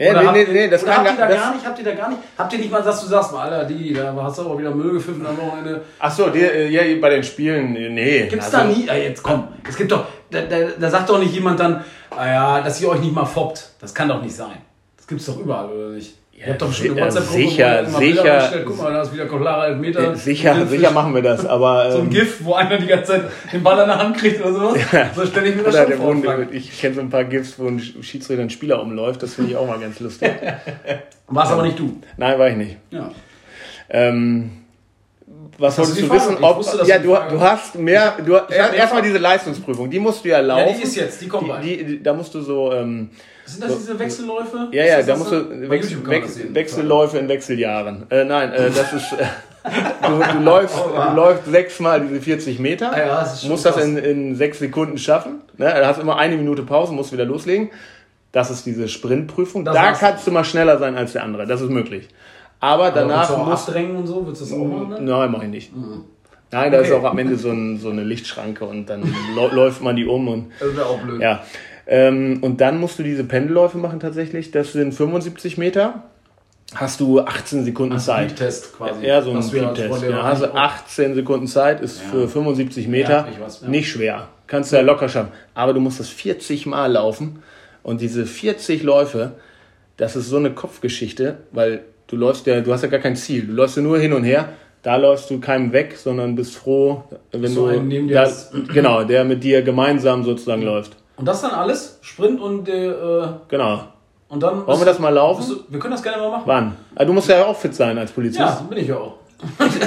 Nee, 0.00 0.10
Oder 0.10 0.20
nee, 0.20 0.26
habt, 0.28 0.36
nee, 0.36 0.44
nee, 0.52 0.68
das 0.68 0.84
kann 0.84 0.98
habt 0.98 1.10
ihr 1.10 1.16
da 1.16 1.26
gar, 1.26 1.52
nicht, 1.52 1.66
habt 1.66 1.78
ihr 1.80 1.84
da 1.84 1.92
gar 1.92 2.08
nicht, 2.08 2.20
habt 2.38 2.52
ihr 2.52 2.58
nicht 2.60 2.70
mal, 2.70 2.82
dass 2.82 3.00
du 3.00 3.08
sagst, 3.08 3.32
mal, 3.32 3.50
Alter, 3.50 3.64
die, 3.64 3.92
da 3.92 4.14
hast 4.22 4.38
du 4.38 4.42
aber 4.42 4.56
wieder 4.56 4.70
Müll 4.70 4.92
gepfiffen 4.92 5.26
am 5.26 5.36
Wochenende. 5.36 5.82
Ach 5.98 6.12
so, 6.12 6.28
die, 6.30 6.38
äh, 6.38 6.68
ja, 6.68 7.00
bei 7.00 7.10
den 7.10 7.24
Spielen, 7.24 7.72
nee. 7.72 8.28
Gibt's 8.28 8.54
Also, 8.54 8.58
da 8.58 8.64
nie, 8.64 8.88
ah, 8.88 8.94
jetzt 8.94 9.20
komm, 9.24 9.48
es 9.68 9.76
gibt 9.76 9.90
doch, 9.90 10.06
da, 10.30 10.42
da, 10.42 10.56
da 10.78 10.88
sagt 10.88 11.10
doch 11.10 11.18
nicht 11.18 11.34
jemand 11.34 11.58
dann, 11.58 11.84
ah 12.10 12.26
ja, 12.28 12.60
dass 12.60 12.80
ihr 12.80 12.88
euch 12.90 13.00
nicht 13.00 13.12
mal 13.12 13.24
foppt. 13.24 13.72
Das 13.80 13.92
kann 13.92 14.08
doch 14.08 14.22
nicht 14.22 14.36
sein. 14.36 14.58
Das 14.96 15.08
gibt's 15.08 15.26
doch 15.26 15.40
überall, 15.40 15.68
oder 15.68 15.88
nicht? 15.88 16.14
Ihr 16.40 16.46
habt 16.46 16.62
doch 16.62 16.68
bestimmt 16.68 17.00
eine 17.00 17.14
wo 17.14 17.20
sicher, 17.20 17.82
Bilder 17.98 18.40
sicher. 18.40 18.62
Guck 18.64 18.78
mal, 18.82 18.92
da 18.92 19.02
ist 19.02 19.12
wieder 19.12 19.26
klarer 19.26 19.68
Elfmeter. 19.68 20.12
Äh, 20.12 20.16
Sicher, 20.16 20.66
sicher 20.66 20.90
machen 20.90 21.14
wir 21.14 21.22
das, 21.22 21.44
aber. 21.56 21.90
So 21.92 21.98
ein 21.98 22.04
ähm, 22.04 22.10
GIF, 22.10 22.44
wo 22.44 22.54
einer 22.54 22.78
die 22.78 22.86
ganze 22.86 23.12
Zeit 23.12 23.22
den 23.52 23.62
Ball 23.62 23.78
an 23.80 23.88
der 23.88 23.98
Hand 23.98 24.16
kriegt 24.16 24.40
oder 24.40 24.52
sowas. 24.52 24.78
So 25.14 25.26
stelle 25.26 25.48
ich 25.48 25.56
mir 25.56 25.64
das 25.64 25.74
Oder 25.74 25.96
schon 25.96 26.22
vor. 26.22 26.36
Ich 26.52 26.80
kenne 26.80 26.94
so 26.94 27.00
ein 27.00 27.10
paar 27.10 27.24
GIFs, 27.24 27.58
wo 27.58 27.66
ein 27.66 27.80
Schiedsrichter 27.80 28.42
ein 28.42 28.50
Spieler 28.50 28.80
umläuft, 28.80 29.22
das 29.22 29.34
finde 29.34 29.50
ich 29.52 29.56
auch 29.56 29.66
mal 29.66 29.78
ganz 29.78 30.00
lustig. 30.00 30.30
War's 31.28 31.50
aber 31.50 31.62
nicht 31.62 31.78
du. 31.78 32.00
Nein, 32.16 32.38
war 32.38 32.48
ich 32.48 32.56
nicht. 32.56 32.76
Ja. 32.90 33.10
Ähm, 33.90 34.50
was 35.58 35.76
Hast 35.76 35.78
du 35.78 35.82
wolltest 35.82 35.98
die 35.98 36.02
du 36.02 36.08
Frage? 36.08 36.20
wissen? 36.20 36.36
Ich 36.38 36.44
Ob, 36.44 36.56
wusste, 36.56 36.86
ja, 36.86 36.98
du 36.98 37.08
du, 37.08 37.40
hast 37.40 37.74
mehr. 37.76 38.16
Du, 38.24 38.34
Erstmal 38.52 39.02
diese 39.02 39.18
Leistungsprüfung, 39.18 39.90
die 39.90 39.98
musst 39.98 40.24
du 40.24 40.28
ja 40.28 40.40
laufen. 40.40 40.68
Ja, 40.68 40.76
die 40.76 40.82
ist 40.82 40.94
jetzt, 40.96 41.20
die 41.20 41.28
kommt 41.28 41.50
die, 41.64 42.02
da 42.02 42.14
musst 42.14 42.34
du 42.34 42.40
so. 42.40 42.72
Ähm, 42.72 43.10
Sind 43.48 43.64
das 43.64 43.78
diese 43.78 43.98
Wechselläufe? 43.98 44.68
ja, 44.72 44.82
Ist 44.84 44.90
ja, 44.90 44.96
das 44.98 45.06
da 45.06 45.12
das 45.12 45.18
musst 45.18 45.30
so? 45.30 45.42
du 45.42 45.70
Wechsel, 45.70 45.98
das 46.00 46.10
Wechsel. 46.10 46.54
Wechselläufe 46.54 47.18
in 47.18 47.28
Wechseljahren. 47.28 48.06
Äh, 48.10 48.24
nein, 48.24 48.52
äh, 48.52 48.70
das 48.70 48.92
ist. 48.92 49.12
Äh, 49.12 49.24
du, 50.06 50.38
du, 50.38 50.44
läufst, 50.44 50.76
du 50.76 51.14
läufst 51.16 51.44
sechsmal 51.46 52.00
diese 52.00 52.20
40 52.20 52.58
Meter. 52.58 52.92
Ah 52.92 52.98
ja, 52.98 53.06
das 53.20 53.42
ist 53.42 53.48
musst 53.48 53.64
das 53.66 53.74
krass. 53.74 53.84
in, 53.84 53.96
in 53.98 54.34
sechs 54.36 54.58
Sekunden 54.58 54.98
schaffen. 54.98 55.40
Ne? 55.56 55.66
Du 55.66 55.86
hast 55.86 55.98
immer 56.00 56.16
eine 56.16 56.36
Minute 56.36 56.62
Pause, 56.62 56.92
musst 56.92 57.12
wieder 57.12 57.24
loslegen. 57.24 57.70
Das 58.32 58.50
ist 58.50 58.66
diese 58.66 58.88
Sprintprüfung. 58.88 59.64
Das 59.64 59.74
da 59.74 59.92
kannst 59.92 60.26
du 60.26 60.30
mal 60.30 60.44
schneller 60.44 60.78
sein 60.78 60.96
als 60.96 61.12
der 61.12 61.22
andere. 61.24 61.46
Das 61.46 61.60
ist 61.60 61.70
möglich. 61.70 62.08
Aber 62.60 62.90
danach 62.90 63.28
Danach 63.30 63.46
musst 63.46 63.68
abdrängen 63.68 63.96
und 63.96 64.06
so, 64.06 64.24
würdest 64.26 64.42
du 64.42 64.46
das 64.46 64.54
auch 64.54 64.64
machen? 64.64 64.88
Ne? 65.04 65.10
Nein, 65.12 65.30
mach 65.30 65.42
ich 65.42 65.48
nicht. 65.48 65.72
Nein, 66.50 66.72
da 66.72 66.78
ist 66.78 66.90
Okay. 66.90 67.00
auch 67.06 67.10
am 67.10 67.18
Ende 67.18 67.36
so, 67.36 67.50
ein, 67.50 67.78
so 67.78 67.90
eine 67.90 68.02
Lichtschranke 68.04 68.64
und 68.64 68.86
dann 68.86 69.02
läuft 69.52 69.82
man 69.82 69.96
die 69.96 70.06
um 70.06 70.28
und 70.28 70.52
Das 70.58 70.74
wäre 70.76 70.86
auch 70.86 70.98
blöd. 70.98 71.20
ja. 71.20 71.42
Ähm, 71.90 72.38
und 72.42 72.60
dann 72.60 72.78
musst 72.78 72.98
du 72.98 73.02
diese 73.02 73.24
Pendelläufe 73.24 73.78
machen 73.78 73.98
tatsächlich. 73.98 74.50
Das 74.50 74.72
sind 74.72 74.92
75 74.92 75.56
Meter. 75.56 76.04
Hast 76.74 77.00
du 77.00 77.20
18 77.20 77.64
Sekunden 77.64 77.98
Zeit. 77.98 78.36
Test 78.36 78.76
quasi. 78.76 79.06
Ja, 79.06 79.22
so 79.22 79.30
ein 79.30 79.38
Was 79.38 79.52
wir 79.54 79.66
als 79.66 79.78
Test. 79.78 79.88
Freunde 79.88 80.10
Ja, 80.10 80.22
hast 80.22 80.42
du 80.42 80.54
18 80.54 81.14
Sekunden 81.14 81.46
Zeit, 81.46 81.80
ist 81.80 81.98
für 81.98 82.28
75 82.28 82.88
Meter 82.88 83.26
Ja, 83.26 83.44
weiß, 83.44 83.62
ja. 83.62 83.68
nicht 83.68 83.88
schwer. 83.88 84.28
Kannst 84.46 84.70
du 84.70 84.76
ja 84.76 84.82
locker 84.82 85.08
schaffen. 85.08 85.32
Aber 85.54 85.72
du 85.72 85.80
musst 85.80 85.98
das 85.98 86.10
40 86.10 86.66
Mal 86.66 86.92
laufen. 86.92 87.42
Und 87.82 88.02
diese 88.02 88.26
40 88.26 88.82
Läufe, 88.82 89.32
das 89.96 90.14
ist 90.14 90.28
so 90.28 90.36
eine 90.36 90.50
Kopfgeschichte, 90.50 91.38
weil 91.52 91.84
du 92.06 92.16
läufst 92.16 92.46
ja, 92.46 92.60
du 92.60 92.70
hast 92.70 92.82
ja 92.82 92.88
gar 92.88 93.00
kein 93.00 93.16
Ziel. 93.16 93.46
Du 93.46 93.54
läufst 93.54 93.78
ja 93.78 93.82
nur 93.82 93.98
hin 93.98 94.12
und 94.12 94.24
her. 94.24 94.50
Da 94.82 94.96
läufst 94.96 95.30
du 95.30 95.40
keinem 95.40 95.72
weg, 95.72 95.96
sondern 95.96 96.34
bist 96.34 96.54
froh, 96.54 97.02
wenn 97.32 97.50
So 97.50 97.70
du 97.70 98.06
da, 98.08 98.30
genau, 98.72 99.04
der 99.04 99.24
mit 99.24 99.42
dir 99.42 99.62
gemeinsam 99.62 100.22
sozusagen 100.22 100.62
läuft. 100.62 100.96
Und 101.18 101.24
das 101.26 101.42
dann 101.42 101.50
alles? 101.50 101.98
Sprint 102.00 102.40
und, 102.40 102.68
äh, 102.68 102.88
äh, 102.90 103.26
Genau. 103.48 103.80
und 104.28 104.42
dann. 104.42 104.66
Wollen 104.66 104.78
wir 104.78 104.86
das 104.86 104.98
mal 104.98 105.10
laufen? 105.12 105.44
Du, 105.48 105.64
wir 105.68 105.78
können 105.80 105.92
das 105.92 106.02
gerne 106.02 106.22
mal 106.22 106.30
machen. 106.30 106.42
Wann? 106.46 106.76
Ah, 106.94 107.04
du 107.04 107.12
musst 107.12 107.28
ja 107.28 107.44
auch 107.44 107.56
fit 107.56 107.74
sein 107.74 107.98
als 107.98 108.12
Polizist. 108.12 108.40
Ja, 108.40 108.62
bin 108.68 108.78
ich 108.78 108.88
ja 108.88 108.96
auch. 108.96 109.14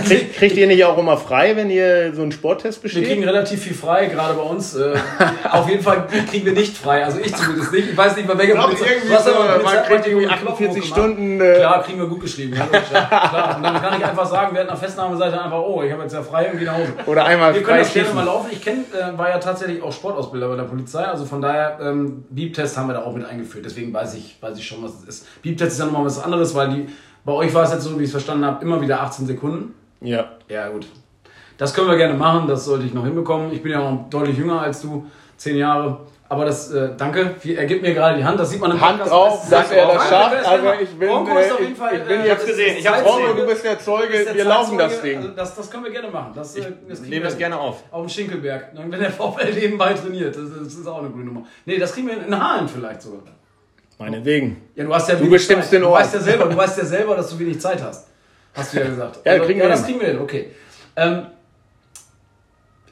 Krieg, 0.08 0.34
kriegt 0.34 0.56
ihr 0.56 0.66
nicht 0.66 0.86
auch 0.86 0.98
immer 0.98 1.18
frei, 1.18 1.58
wenn 1.58 1.70
ihr 1.70 2.14
so 2.16 2.22
einen 2.22 2.32
Sporttest 2.32 2.82
Wir 2.84 2.90
kriegen 2.90 3.06
besteht? 3.06 3.28
relativ 3.28 3.62
viel 3.62 3.74
frei, 3.74 4.06
gerade 4.06 4.36
bei 4.36 4.42
uns. 4.44 4.76
Äh, 4.76 4.94
auf 5.52 5.68
jeden 5.70 5.84
Fall 5.84 6.08
kriegen 6.30 6.46
wir 6.46 6.54
nicht 6.54 6.78
frei. 6.78 7.04
Also 7.04 7.20
ich 7.20 7.36
zumindest 7.36 7.74
nicht. 7.74 7.90
Ich 7.90 7.98
weiß 7.98 8.16
nicht, 8.16 8.28
bei 8.30 8.38
welcher 8.38 8.54
glaub, 8.54 8.68
Polizei. 8.68 8.94
irgendwie 8.94 9.12
ja 9.12 9.20
so, 9.22 9.32
Polizei- 9.32 9.64
man 9.64 9.84
kriegt 9.84 10.08
irgendwie 10.08 10.28
einen 10.28 10.40
Knopf 10.40 10.54
48 10.54 10.70
hochgemacht. 10.84 11.00
Stunden, 11.02 11.42
äh, 11.42 11.56
Klar, 11.56 11.84
kriegen 11.84 12.00
wir 12.00 12.08
gut 12.08 12.22
geschrieben. 12.22 12.54
Ja. 12.56 12.66
Klar. 12.80 13.56
Und 13.58 13.64
dann 13.64 13.82
kann 13.82 14.00
ich 14.00 14.06
einfach 14.06 14.26
sagen, 14.26 14.54
wir 14.54 14.62
hatten 14.62 14.70
eine 14.70 14.80
Festnahmeseite 14.80 15.42
einfach, 15.42 15.60
oh, 15.60 15.84
ich 15.84 15.92
habe 15.92 16.04
jetzt 16.04 16.14
ja 16.14 16.24
frei 16.24 16.46
gehe 16.46 16.66
nach 16.66 16.76
Hause. 16.78 16.94
Oder 17.06 17.26
einmal 17.26 17.54
Wir 17.54 17.62
können 17.64 17.80
das 17.80 17.94
gerne 17.94 18.14
mal 18.14 18.24
laufen. 18.26 18.48
Ich 18.54 18.62
kenn, 18.62 18.86
äh, 18.94 19.18
war 19.18 19.30
ja 19.30 19.38
tatsächlich 19.40 19.82
auch 19.84 19.92
Sportausbilder 19.92 20.48
bei 20.48 20.56
der 20.56 20.64
Polizei. 20.64 21.04
Also 21.04 21.26
von 21.26 21.42
daher, 21.42 21.78
ähm, 21.82 22.24
Beep-Test 22.30 22.78
haben 22.78 22.88
wir 22.88 22.94
da 22.94 23.04
auch 23.04 23.14
mit 23.14 23.26
eingeführt. 23.26 23.66
Deswegen 23.66 23.94
weiß 23.94 24.14
ich, 24.16 24.38
weiß 24.40 24.58
ich 24.58 24.66
schon, 24.66 24.82
was 24.82 24.92
es 25.02 25.10
ist. 25.10 25.42
Beep-Test 25.42 25.74
ist 25.74 25.80
ja 25.80 25.86
nochmal 25.86 26.06
was 26.06 26.24
anderes, 26.24 26.56
weil 26.56 26.70
die, 26.70 26.88
bei 27.24 27.32
euch 27.34 27.54
war 27.54 27.64
es 27.64 27.72
jetzt 27.72 27.84
so, 27.84 27.92
wie 28.00 28.04
ich 28.04 28.08
es 28.10 28.12
verstanden 28.12 28.46
habe, 28.46 28.64
immer 28.64 28.82
wieder 28.82 29.02
18 29.02 29.26
Sekunden. 29.28 29.74
Ja. 30.02 30.30
Ja, 30.50 30.70
gut. 30.70 30.88
Das 31.58 31.74
können 31.74 31.88
wir 31.90 31.98
gerne 31.98 32.16
machen, 32.16 32.48
das 32.48 32.66
sollte 32.66 32.86
ich 32.86 32.94
noch 32.94 33.04
hinbekommen. 33.06 33.52
Ich 33.52 33.62
bin 33.62 33.72
ja 33.72 33.80
noch 33.80 34.10
deutlich 34.10 34.38
jünger 34.38 34.62
als 34.62 34.82
du, 34.82 35.06
zehn 35.38 35.58
Jahre. 35.58 36.00
Aber 36.28 36.46
das, 36.46 36.72
äh, 36.72 36.92
danke, 36.98 37.36
er 37.44 37.66
gibt 37.66 37.82
mir 37.82 37.94
gerade 37.94 38.18
die 38.18 38.24
Hand, 38.24 38.40
das 38.40 38.50
sieht 38.50 38.62
man 38.62 38.72
im 38.72 38.80
Hand 38.80 39.00
Podcast. 39.00 39.12
drauf, 39.12 39.50
dass 39.50 39.70
er 39.70 39.86
das 39.86 40.08
schafft. 40.10 40.46
Also 40.48 40.68
ich 40.82 40.90
bin, 40.98 41.10
Ronko 41.10 41.38
ist 41.38 41.50
äh, 41.50 41.52
auf 41.52 41.60
jeden 41.60 41.72
ich- 41.74 41.78
Fall, 41.78 41.96
ich 41.98 42.04
bin 42.06 42.22
äh, 42.22 42.26
jetzt 42.28 42.42
ist- 42.44 42.48
gesehen, 42.48 42.78
ich 42.78 42.84
Zeitzeuge. 42.86 43.28
Ronko, 43.28 43.42
du 43.42 43.48
bist 43.48 43.66
der 43.66 43.80
Zeuge, 43.80 44.24
der 44.24 44.34
wir 44.36 44.46
laufen 44.46 44.78
das 44.78 45.02
Ding. 45.02 45.18
Also 45.18 45.30
das, 45.32 45.56
das 45.56 45.70
können 45.70 45.84
wir 45.84 45.92
gerne 45.92 46.08
machen. 46.10 46.32
Das, 46.34 46.56
äh, 46.56 46.72
das 46.88 47.02
Nehme 47.02 47.26
das 47.26 47.38
gerne 47.38 47.60
auf. 47.60 47.84
Auf 47.92 48.02
dem 48.06 48.10
Schinkelberg. 48.10 48.70
Wenn 48.74 48.92
der 48.92 49.12
VfL 49.12 49.54
nebenbei 49.54 49.94
trainiert. 49.94 50.34
Das 50.34 50.44
ist, 50.44 50.66
das 50.68 50.74
ist 50.76 50.88
auch 50.88 51.00
eine 51.00 51.10
gute 51.10 51.26
Nummer. 51.26 51.44
Nee, 51.66 51.78
das 51.78 51.94
kriegen 51.94 52.08
wir 52.08 52.26
in 52.26 52.40
Haaren 52.42 52.68
vielleicht 52.70 53.02
sogar. 53.02 53.20
Meinetwegen. 54.02 54.58
Ja, 54.76 54.84
du 54.84 54.94
hast 54.96 55.08
ja 55.10 55.16
Du 55.16 55.30
bestimmst 55.30 55.66
Zeit. 55.70 55.74
den 55.74 55.82
Du 55.84 55.90
Ort. 55.90 56.02
weißt 56.02 56.14
ja 56.16 56.20
selber, 56.22 56.46
du 56.46 56.58
weißt 56.64 56.78
ja 56.80 56.86
selber, 56.86 57.16
dass 57.16 57.30
du 57.30 57.38
wenig 57.40 57.62
Zeit 57.62 57.82
hast. 57.84 58.08
Hast 58.54 58.74
du 58.74 58.80
ja 58.80 58.88
gesagt. 58.88 59.20
Ja, 59.24 59.38
kriegen 59.40 59.60
wir 59.60 59.66
ja 59.66 59.70
das 59.70 59.86
hin. 59.86 59.96
kriegen 59.98 60.00
wir 60.02 60.08
hin, 60.08 60.20
okay. 60.22 60.52
Ähm, 60.96 61.28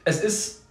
es 0.04 0.22
ist 0.22 0.62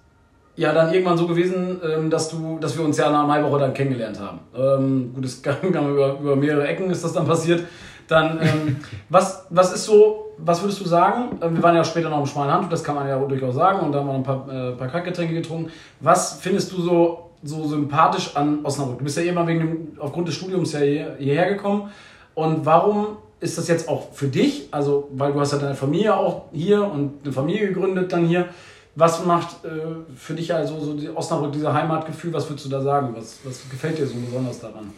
ja 0.56 0.74
dann 0.74 0.94
irgendwann 0.94 1.18
so 1.18 1.28
gewesen, 1.28 1.80
ähm, 1.84 2.10
dass 2.10 2.30
du, 2.30 2.58
dass 2.60 2.78
wir 2.78 2.84
uns 2.86 2.98
ja 2.98 3.10
nach 3.12 3.28
Maiwoche 3.28 3.60
dann 3.60 3.74
kennengelernt 3.74 4.20
haben. 4.20 4.40
Ähm, 4.56 5.12
gut, 5.14 5.26
es 5.26 5.42
kam 5.44 5.58
über, 5.64 6.18
über 6.20 6.36
mehrere 6.36 6.68
Ecken 6.68 6.90
ist 6.90 7.04
das 7.04 7.14
dann 7.14 7.26
passiert. 7.28 7.64
Dann, 8.08 8.40
ähm, 8.42 8.78
was, 9.10 9.46
was 9.50 9.74
ist 9.74 9.86
so, 9.86 10.32
was 10.38 10.62
würdest 10.64 10.80
du 10.82 10.86
sagen? 10.86 11.38
Ähm, 11.42 11.56
wir 11.58 11.64
waren 11.64 11.76
ja 11.76 11.84
später 11.84 12.10
noch 12.10 12.20
im 12.22 12.26
Schmalen 12.26 12.52
Handtuch, 12.52 12.70
das 12.70 12.84
kann 12.84 12.96
man 12.96 13.08
ja 13.08 13.20
durchaus 13.20 13.56
sagen, 13.56 13.80
und 13.82 13.92
da 13.92 14.00
haben 14.00 14.08
wir 14.08 14.14
ein 14.16 14.24
paar, 14.24 14.48
äh, 14.52 14.72
paar 14.72 14.88
Kackgetränke 14.88 15.34
getrunken. 15.36 15.72
Was 16.00 16.40
findest 16.42 16.72
du 16.72 16.82
so, 16.82 17.29
so 17.44 17.66
sympathisch 17.68 18.36
an 18.36 18.66
Osnabrück? 18.66 19.00
Du 19.00 19.04
bist 19.04 19.18
ja 19.18 19.24
immer 19.24 19.48
wegen 19.48 19.60
dem, 19.60 19.88
aufgrund 20.00 20.28
des 20.28 20.36
Studiums 20.36 20.74
ja 20.74 20.80
hier, 20.80 21.16
hierher 21.20 21.50
gekommen. 21.54 21.90
Und 22.36 22.66
warum 22.66 23.18
ist 23.40 23.58
das 23.58 23.68
jetzt 23.68 23.88
auch 23.88 24.12
für 24.14 24.28
dich? 24.28 24.68
Also, 24.72 25.10
weil 25.14 25.34
du 25.34 25.40
hast 25.40 25.54
ja 25.54 25.58
deine 25.58 25.76
Familie 25.76 26.16
auch 26.16 26.46
hier 26.52 26.84
und 26.84 27.24
eine 27.24 27.34
Familie 27.34 27.68
gegründet 27.68 28.12
dann 28.12 28.26
hier. 28.26 28.50
Was 28.96 29.26
macht 29.26 29.64
äh, 29.64 29.70
für 30.16 30.34
dich 30.34 30.54
also 30.54 30.80
so 30.80 30.94
die 30.94 31.10
Osnabrück, 31.10 31.54
dieser 31.54 31.74
Heimatgefühl? 31.74 32.34
Was 32.34 32.50
würdest 32.50 32.66
du 32.66 32.70
da 32.70 32.82
sagen? 32.82 33.14
Was, 33.16 33.40
was 33.44 33.70
gefällt 33.70 33.98
dir 33.98 34.06
so 34.06 34.16
besonders 34.16 34.60
daran? 34.60 34.92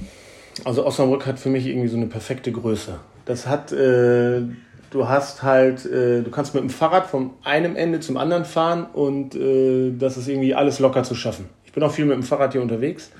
Also 0.65 0.85
Osnabrück 0.85 1.25
hat 1.25 1.39
für 1.39 1.49
mich 1.49 1.65
irgendwie 1.67 1.87
so 1.87 1.97
eine 1.97 2.07
perfekte 2.07 2.51
Größe. 2.51 2.99
Das 3.25 3.47
hat, 3.47 3.71
äh, 3.71 4.41
du 4.89 5.07
hast 5.07 5.43
halt, 5.43 5.85
äh, 5.85 6.21
du 6.23 6.31
kannst 6.31 6.55
mit 6.55 6.63
dem 6.63 6.69
Fahrrad 6.69 7.07
von 7.07 7.31
einem 7.43 7.75
Ende 7.75 7.99
zum 7.99 8.17
anderen 8.17 8.45
fahren 8.45 8.87
und 8.91 9.35
äh, 9.35 9.91
das 9.97 10.17
ist 10.17 10.27
irgendwie 10.27 10.55
alles 10.55 10.79
locker 10.79 11.03
zu 11.03 11.15
schaffen. 11.15 11.49
Ich 11.71 11.75
bin 11.75 11.83
auch 11.83 11.93
viel 11.93 12.03
mit 12.03 12.15
dem 12.15 12.23
Fahrrad 12.23 12.51
hier 12.51 12.61
unterwegs. 12.61 13.13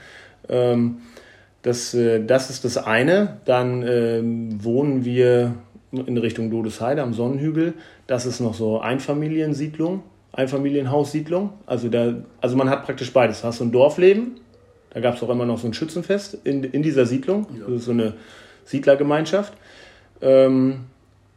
Ähm, 0.50 0.98
das, 1.62 1.94
äh, 1.94 2.22
das 2.22 2.50
ist 2.50 2.66
das 2.66 2.76
eine. 2.76 3.38
Dann 3.46 3.82
ähm, 3.88 4.62
wohnen 4.62 5.06
wir 5.06 5.54
in 5.94 6.18
Richtung 6.18 6.52
Dodesheide 6.52 7.02
am 7.02 7.14
Sonnenhügel. 7.14 7.76
Das 8.08 8.26
ist 8.26 8.42
noch 8.42 8.54
so 8.54 8.82
Einfamiliensiedlung, 8.82 10.04
Einfamilienhaussiedlung. 10.34 11.54
Also, 11.66 11.88
da, 11.88 12.16
also 12.42 12.58
man 12.58 12.70
hat 12.70 12.84
praktisch 12.84 13.14
beides. 13.14 13.40
Du 13.40 13.48
hast 13.48 13.60
so 13.60 13.64
ein 13.64 13.72
Dorfleben, 13.72 14.42
da 14.90 15.00
gab 15.00 15.16
es 15.16 15.24
auch 15.24 15.30
immer 15.30 15.46
noch 15.46 15.58
so 15.58 15.68
ein 15.68 15.74
Schützenfest 15.74 16.40
in, 16.44 16.66
in 16.66 16.84
dieser 16.84 17.06
Siedlung. 17.06 17.48
Das 17.58 17.70
ist 17.70 17.86
so 17.86 17.92
eine 17.92 18.16
Siedlergemeinschaft. 18.66 19.54
Ähm, 20.20 20.82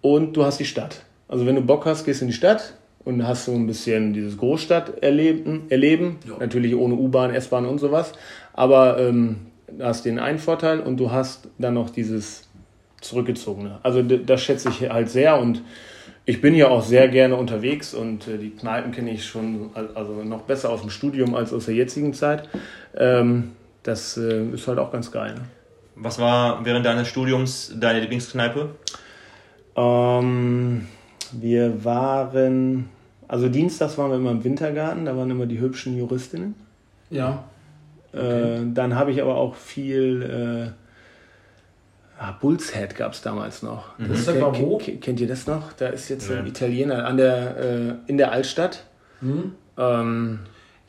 und 0.00 0.36
du 0.36 0.44
hast 0.44 0.58
die 0.58 0.64
Stadt. 0.64 1.02
Also 1.28 1.46
wenn 1.46 1.54
du 1.54 1.60
Bock 1.60 1.86
hast, 1.86 2.04
gehst 2.04 2.22
du 2.22 2.24
in 2.24 2.32
die 2.32 2.36
Stadt 2.36 2.74
und 3.04 3.26
hast 3.26 3.44
so 3.44 3.52
ein 3.52 3.66
bisschen 3.66 4.12
dieses 4.12 4.36
Großstadt-Erleben. 4.38 5.64
Erleben. 5.68 6.18
Ja. 6.26 6.38
Natürlich 6.38 6.74
ohne 6.74 6.94
U-Bahn, 6.94 7.34
S-Bahn 7.34 7.66
und 7.66 7.78
sowas. 7.78 8.12
Aber 8.52 8.98
ähm, 8.98 9.36
hast 9.80 10.04
den 10.04 10.18
einen 10.18 10.38
Vorteil 10.38 10.80
und 10.80 10.98
du 10.98 11.10
hast 11.10 11.48
dann 11.58 11.74
noch 11.74 11.90
dieses 11.90 12.48
Zurückgezogene. 13.00 13.78
Also 13.82 14.02
das 14.02 14.42
schätze 14.42 14.70
ich 14.70 14.88
halt 14.88 15.10
sehr 15.10 15.38
und 15.38 15.62
ich 16.26 16.40
bin 16.40 16.54
ja 16.54 16.68
auch 16.68 16.82
sehr 16.82 17.08
gerne 17.08 17.36
unterwegs 17.36 17.92
und 17.92 18.26
äh, 18.28 18.38
die 18.38 18.50
Kneipen 18.50 18.92
kenne 18.92 19.10
ich 19.10 19.26
schon 19.26 19.68
al- 19.74 19.90
also 19.94 20.22
noch 20.24 20.42
besser 20.42 20.70
aus 20.70 20.80
dem 20.80 20.88
Studium 20.88 21.34
als 21.34 21.52
aus 21.52 21.66
der 21.66 21.74
jetzigen 21.74 22.14
Zeit. 22.14 22.48
Ähm, 22.96 23.50
das 23.82 24.16
äh, 24.16 24.46
ist 24.46 24.66
halt 24.66 24.78
auch 24.78 24.90
ganz 24.90 25.12
geil. 25.12 25.34
Ne? 25.34 25.42
Was 25.96 26.18
war 26.18 26.64
während 26.64 26.86
deines 26.86 27.08
Studiums 27.08 27.74
deine 27.78 28.00
Lieblingskneipe? 28.00 28.70
Ähm, 29.76 30.88
wir 31.32 31.84
waren, 31.84 32.88
also 33.34 33.48
dienstags 33.48 33.98
waren 33.98 34.12
wir 34.12 34.16
immer 34.18 34.30
im 34.30 34.44
Wintergarten, 34.44 35.06
da 35.06 35.16
waren 35.16 35.28
immer 35.28 35.46
die 35.46 35.58
hübschen 35.58 35.98
Juristinnen. 35.98 36.54
Ja. 37.10 37.42
Äh, 38.12 38.60
dann 38.72 38.94
habe 38.94 39.10
ich 39.10 39.20
aber 39.20 39.34
auch 39.34 39.56
viel. 39.56 40.70
Äh, 40.70 42.22
ah, 42.22 42.30
Bull's 42.40 42.72
Head 42.72 42.94
gab 42.94 43.12
es 43.12 43.22
damals 43.22 43.64
noch. 43.64 43.86
Das 43.98 44.20
ist 44.20 44.40
war 44.40 44.56
wo? 44.56 44.78
Kennt, 44.78 45.02
kennt 45.02 45.20
ihr 45.20 45.26
das 45.26 45.48
noch? 45.48 45.72
Da 45.72 45.88
ist 45.88 46.08
jetzt 46.10 46.28
so 46.28 46.34
ein. 46.34 46.46
Italiener 46.46 47.06
an 47.06 47.16
der, 47.16 47.56
äh, 47.56 47.94
in 48.06 48.18
der 48.18 48.30
Altstadt. 48.30 48.84
Hm? 49.18 49.56
Ähm, 49.78 50.38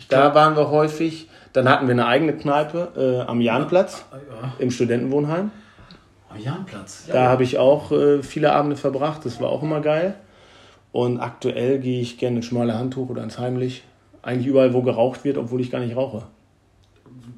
da 0.09 0.35
waren 0.35 0.55
wir 0.55 0.69
häufig. 0.69 1.27
Dann 1.51 1.67
hatten 1.67 1.87
wir 1.87 1.93
eine 1.93 2.05
eigene 2.05 2.33
Kneipe 2.33 3.23
äh, 3.25 3.27
am 3.27 3.41
Jahnplatz 3.41 4.05
Ja. 4.11 4.53
im 4.59 4.69
Studentenwohnheim. 4.69 5.49
Am 6.29 6.39
Jahnplatz. 6.39 7.05
Ja. 7.07 7.13
Da 7.15 7.23
habe 7.29 7.41
ich 7.41 7.57
auch 7.57 7.91
äh, 7.91 8.21
viele 8.21 8.53
Abende 8.53 8.75
verbracht. 8.75 9.25
Das 9.25 9.41
war 9.41 9.49
auch 9.49 9.63
immer 9.63 9.81
geil. 9.81 10.13
Und 10.95 11.19
aktuell 11.19 11.79
gehe 11.79 11.99
ich 11.99 12.17
gerne 12.17 12.37
ins 12.37 12.45
schmale 12.45 12.77
Handtuch 12.79 13.09
oder 13.09 13.21
ins 13.21 13.37
Heimlich. 13.37 13.83
Eigentlich 14.21 14.47
überall, 14.47 14.73
wo 14.73 14.81
geraucht 14.81 15.25
wird, 15.25 15.37
obwohl 15.37 15.59
ich 15.59 15.69
gar 15.69 15.79
nicht 15.81 15.93
rauche. 15.93 16.21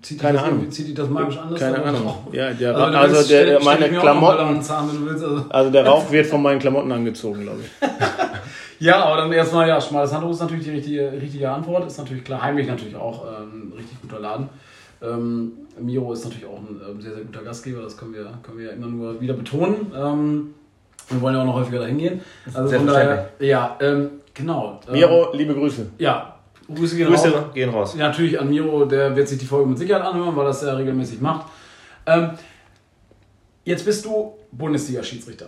Zieht 0.03 0.19
keine 0.19 0.39
Ahnung. 0.43 0.59
irgendwie- 0.59 0.69
Zieht 0.69 0.87
dich 0.89 0.93
das 0.93 1.09
magisch 1.09 1.37
anders? 1.39 1.59
Keine? 1.59 1.83
Ahnung. 1.83 2.13
Ja, 2.31 2.53
der, 2.53 2.75
Also, 2.77 2.97
also 2.97 3.15
willst- 3.15 3.29
der, 3.31 3.41
stell- 3.59 3.63
meine 3.63 3.89
Klamotten, 3.89 4.61
Zahn, 4.61 4.87
willst, 5.03 5.23
also. 5.23 5.45
also 5.49 5.71
der 5.71 5.87
Rauch 5.87 6.11
wird 6.11 6.27
von 6.27 6.43
meinen 6.43 6.59
Klamotten 6.59 6.91
angezogen, 6.91 7.41
glaube 7.41 7.61
ich. 7.63 7.87
Ja, 8.79 9.03
aber 9.05 9.17
dann 9.23 9.31
erstmal, 9.31 9.67
ja, 9.67 9.81
schmales 9.81 10.13
Handtuch 10.13 10.29
ist 10.29 10.39
natürlich 10.39 10.65
die 10.65 10.69
richtige, 10.69 11.11
richtige 11.19 11.49
Antwort. 11.49 11.87
Ist 11.87 11.97
natürlich 11.97 12.23
klar. 12.23 12.43
Heimlich 12.43 12.67
natürlich 12.67 12.95
auch 12.95 13.25
ähm, 13.25 13.69
ein 13.69 13.73
richtig 13.75 13.99
guter 14.03 14.19
Laden. 14.19 14.49
Ähm, 15.01 15.51
Miro 15.81 16.13
ist 16.13 16.23
natürlich 16.25 16.45
auch 16.45 16.59
ein 16.59 16.79
ähm, 16.87 17.01
sehr, 17.01 17.15
sehr 17.15 17.23
guter 17.23 17.41
Gastgeber. 17.41 17.81
Das 17.81 17.97
können 17.97 18.13
wir, 18.13 18.31
können 18.43 18.59
wir 18.59 18.67
ja 18.67 18.71
immer 18.73 18.85
nur 18.85 19.19
wieder 19.19 19.33
betonen. 19.33 19.91
Wir 21.09 21.21
wollen 21.21 21.35
ja 21.35 21.41
auch 21.41 21.45
noch 21.45 21.55
häufiger 21.55 21.79
dahin 21.79 21.97
gehen. 21.97 22.21
Also 22.53 22.77
von 22.77 22.87
daher, 22.87 23.29
ja, 23.39 23.77
ähm, 23.79 24.09
genau. 24.33 24.79
Ähm, 24.87 24.93
Miro, 24.93 25.29
liebe 25.33 25.53
Grüße. 25.53 25.87
Ja, 25.97 26.35
Grüße 26.73 26.97
gehen 26.97 27.07
Grüße 27.07 27.33
raus. 27.33 27.45
gehen 27.53 27.69
raus. 27.69 27.95
Ja, 27.97 28.09
natürlich 28.09 28.39
an 28.39 28.49
Miro, 28.49 28.85
der 28.85 29.15
wird 29.15 29.27
sich 29.27 29.37
die 29.37 29.45
Folge 29.45 29.69
mit 29.69 29.77
Sicherheit 29.77 30.03
anhören, 30.03 30.35
weil 30.35 30.45
das 30.45 30.63
er 30.63 30.77
regelmäßig 30.77 31.21
macht. 31.21 31.47
Ähm, 32.05 32.31
jetzt 33.63 33.85
bist 33.85 34.03
du 34.05 34.33
Bundesliga-Schiedsrichter. 34.51 35.47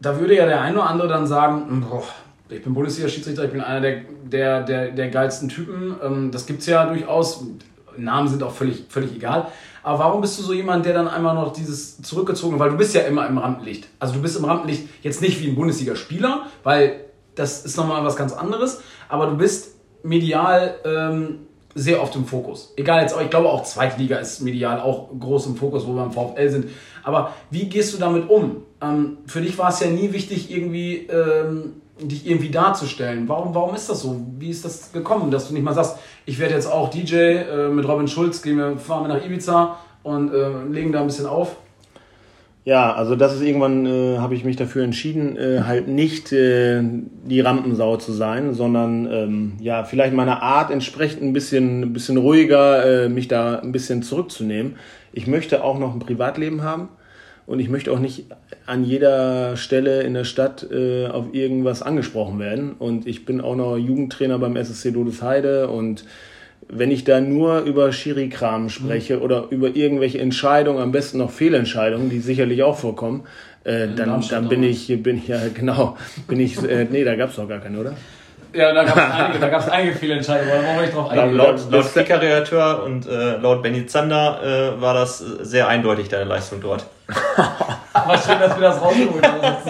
Da 0.00 0.18
würde 0.18 0.36
ja 0.36 0.46
der 0.46 0.60
eine 0.60 0.78
oder 0.78 0.90
andere 0.90 1.08
dann 1.08 1.26
sagen, 1.26 1.84
boah, 1.88 2.02
ich 2.48 2.62
bin 2.62 2.74
Bundesliga-Schiedsrichter, 2.74 3.44
ich 3.44 3.52
bin 3.52 3.60
einer 3.60 3.80
der, 3.80 4.02
der, 4.24 4.62
der, 4.62 4.90
der 4.90 5.10
geilsten 5.10 5.48
Typen. 5.48 5.94
Ähm, 6.02 6.30
das 6.30 6.46
gibt 6.46 6.60
es 6.60 6.66
ja 6.66 6.86
durchaus. 6.86 7.44
Namen 7.96 8.28
sind 8.28 8.42
auch 8.42 8.52
völlig, 8.52 8.84
völlig 8.88 9.14
egal. 9.14 9.46
Aber 9.86 10.00
warum 10.00 10.20
bist 10.20 10.36
du 10.36 10.42
so 10.42 10.52
jemand, 10.52 10.84
der 10.84 10.94
dann 10.94 11.06
einmal 11.06 11.36
noch 11.36 11.52
dieses 11.52 12.02
zurückgezogen, 12.02 12.58
weil 12.58 12.70
du 12.70 12.76
bist 12.76 12.92
ja 12.92 13.02
immer 13.02 13.24
im 13.28 13.38
Rampenlicht. 13.38 13.86
Also 14.00 14.14
du 14.14 14.20
bist 14.20 14.36
im 14.36 14.44
Rampenlicht 14.44 14.88
jetzt 15.02 15.22
nicht 15.22 15.40
wie 15.40 15.46
ein 15.46 15.54
Bundesligaspieler, 15.54 16.46
weil 16.64 17.04
das 17.36 17.64
ist 17.64 17.76
nochmal 17.76 18.04
was 18.04 18.16
ganz 18.16 18.32
anderes, 18.32 18.80
aber 19.08 19.28
du 19.28 19.36
bist 19.36 19.76
medial 20.02 20.74
ähm, 20.84 21.46
sehr 21.76 22.02
oft 22.02 22.16
im 22.16 22.24
Fokus. 22.24 22.74
Egal 22.76 23.02
jetzt, 23.02 23.14
ich 23.20 23.30
glaube 23.30 23.48
auch 23.48 23.62
Zweitliga 23.62 24.16
ist 24.16 24.40
medial 24.40 24.80
auch 24.80 25.08
groß 25.20 25.46
im 25.46 25.54
Fokus, 25.54 25.86
wo 25.86 25.94
wir 25.94 26.02
im 26.02 26.10
VfL 26.10 26.48
sind. 26.48 26.70
Aber 27.04 27.30
wie 27.50 27.68
gehst 27.68 27.94
du 27.94 27.98
damit 27.98 28.28
um? 28.28 28.62
Ähm, 28.82 29.18
für 29.28 29.40
dich 29.40 29.56
war 29.56 29.68
es 29.68 29.78
ja 29.78 29.86
nie 29.86 30.12
wichtig, 30.12 30.50
irgendwie 30.50 31.06
ähm, 31.06 31.80
dich 32.00 32.26
irgendwie 32.26 32.50
darzustellen. 32.50 33.28
Warum, 33.28 33.54
warum 33.54 33.74
ist 33.74 33.88
das 33.88 34.00
so? 34.00 34.20
Wie 34.38 34.50
ist 34.50 34.64
das 34.64 34.92
gekommen, 34.92 35.30
dass 35.30 35.48
du 35.48 35.54
nicht 35.54 35.62
mal 35.62 35.74
sagst, 35.74 35.98
ich 36.26 36.38
werde 36.38 36.54
jetzt 36.54 36.70
auch 36.70 36.90
DJ 36.90 37.14
äh, 37.14 37.68
mit 37.68 37.88
Robin 37.88 38.08
Schulz, 38.08 38.42
gehen 38.42 38.58
wir, 38.58 38.76
fahren 38.78 39.08
wir 39.08 39.14
nach 39.14 39.24
Ibiza 39.24 39.78
und 40.02 40.32
äh, 40.32 40.64
legen 40.70 40.92
da 40.92 41.00
ein 41.00 41.06
bisschen 41.06 41.26
auf? 41.26 41.56
Ja, 42.64 42.92
also 42.94 43.14
das 43.14 43.32
ist 43.34 43.42
irgendwann, 43.42 43.86
äh, 43.86 44.18
habe 44.18 44.34
ich 44.34 44.44
mich 44.44 44.56
dafür 44.56 44.82
entschieden, 44.82 45.36
äh, 45.36 45.62
halt 45.62 45.86
nicht 45.86 46.32
äh, 46.32 46.82
die 46.82 47.40
Rampensau 47.40 47.96
zu 47.96 48.12
sein, 48.12 48.54
sondern 48.54 49.08
ähm, 49.10 49.52
ja, 49.60 49.84
vielleicht 49.84 50.14
meiner 50.14 50.42
Art 50.42 50.72
entsprechend 50.72 51.22
ein 51.22 51.32
bisschen, 51.32 51.82
ein 51.82 51.92
bisschen 51.92 52.16
ruhiger, 52.16 53.04
äh, 53.04 53.08
mich 53.08 53.28
da 53.28 53.60
ein 53.60 53.70
bisschen 53.70 54.02
zurückzunehmen. 54.02 54.74
Ich 55.12 55.28
möchte 55.28 55.62
auch 55.62 55.78
noch 55.78 55.94
ein 55.94 56.00
Privatleben 56.00 56.64
haben 56.64 56.88
und 57.46 57.60
ich 57.60 57.68
möchte 57.68 57.92
auch 57.92 57.98
nicht 57.98 58.24
an 58.66 58.84
jeder 58.84 59.56
Stelle 59.56 60.02
in 60.02 60.14
der 60.14 60.24
Stadt 60.24 60.66
äh, 60.70 61.06
auf 61.06 61.26
irgendwas 61.32 61.82
angesprochen 61.82 62.38
werden. 62.38 62.72
Und 62.78 63.06
ich 63.06 63.24
bin 63.24 63.40
auch 63.40 63.54
noch 63.54 63.76
Jugendtrainer 63.76 64.38
beim 64.38 64.56
SSC 64.56 64.90
Dodesheide 64.92 65.68
und 65.68 66.04
wenn 66.68 66.90
ich 66.90 67.04
da 67.04 67.20
nur 67.20 67.60
über 67.60 67.92
Schiri-Kram 67.92 68.70
spreche 68.70 69.20
oder 69.20 69.46
über 69.50 69.76
irgendwelche 69.76 70.18
Entscheidungen, 70.18 70.80
am 70.82 70.90
besten 70.90 71.18
noch 71.18 71.30
Fehlentscheidungen, 71.30 72.10
die 72.10 72.18
sicherlich 72.18 72.64
auch 72.64 72.76
vorkommen, 72.76 73.22
äh, 73.62 73.86
dann, 73.94 74.24
dann 74.28 74.48
bin 74.48 74.64
ich, 74.64 74.88
bin 75.02 75.18
ich, 75.18 75.28
ja 75.28 75.38
genau, 75.54 75.96
bin 76.26 76.40
ich, 76.40 76.60
äh, 76.68 76.86
nee, 76.90 77.04
da 77.04 77.14
gab's 77.14 77.36
doch 77.36 77.48
gar 77.48 77.60
keine, 77.60 77.78
oder? 77.78 77.92
Ja, 78.52 78.72
da 78.72 78.82
gab 78.84 78.96
es 78.96 79.02
einige, 79.12 79.38
da 79.38 79.48
gab's 79.48 79.68
einige 79.68 79.94
Fehlentscheidungen, 79.96 80.50
aber 80.52 80.62
da 80.62 80.66
wollen 80.66 80.76
wir 80.78 80.82
nicht 80.82 80.94
drauf 80.96 81.10
eingehen. 81.10 81.36
Laut, 81.36 81.70
laut 81.70 81.84
das- 81.84 81.94
Kicker-Redakteur 81.94 82.82
und 82.84 83.06
äh, 83.06 83.36
laut 83.36 83.62
Benny 83.62 83.86
Zander 83.86 84.74
äh, 84.76 84.80
war 84.80 84.94
das 84.94 85.18
sehr 85.18 85.68
eindeutig, 85.68 86.08
deine 86.08 86.24
Leistung 86.24 86.60
dort. 86.60 86.86
Aber 87.92 88.18
schön, 88.18 88.38
dass 88.38 88.54
wir 88.56 88.62
das 88.68 88.80
rausgeholt 88.80 89.26
haben. 89.26 89.40
Das 89.40 89.64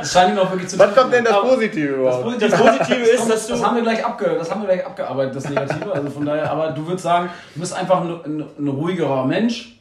Das 0.00 0.12
scheint 0.12 0.32
ihn 0.32 0.38
auch 0.38 0.50
wirklich 0.50 0.68
zu 0.68 0.78
Was 0.78 0.94
kommt 0.94 1.12
denn 1.12 1.24
das 1.24 1.40
Positive 1.40 1.94
überhaupt? 1.94 2.40
Das 2.42 2.50
Das 2.50 2.60
Positive 2.60 3.00
ist, 3.00 3.30
dass 3.30 3.46
Das 3.48 3.58
du- 3.60 3.66
haben 3.66 3.76
wir 3.76 3.82
gleich, 3.82 4.04
abge, 4.04 4.36
das 4.38 4.50
haben 4.50 4.62
wir 4.62 4.68
gleich 4.68 4.86
abgearbeitet, 4.86 5.36
das 5.36 5.48
Negative. 5.48 5.92
Also 5.92 6.10
von 6.10 6.24
daher, 6.24 6.50
aber 6.50 6.70
du 6.70 6.86
würdest 6.86 7.04
sagen, 7.04 7.28
du 7.54 7.60
bist 7.60 7.74
einfach 7.74 8.00
ein, 8.02 8.10
ein, 8.24 8.44
ein 8.58 8.68
ruhigerer 8.68 9.24
Mensch. 9.26 9.72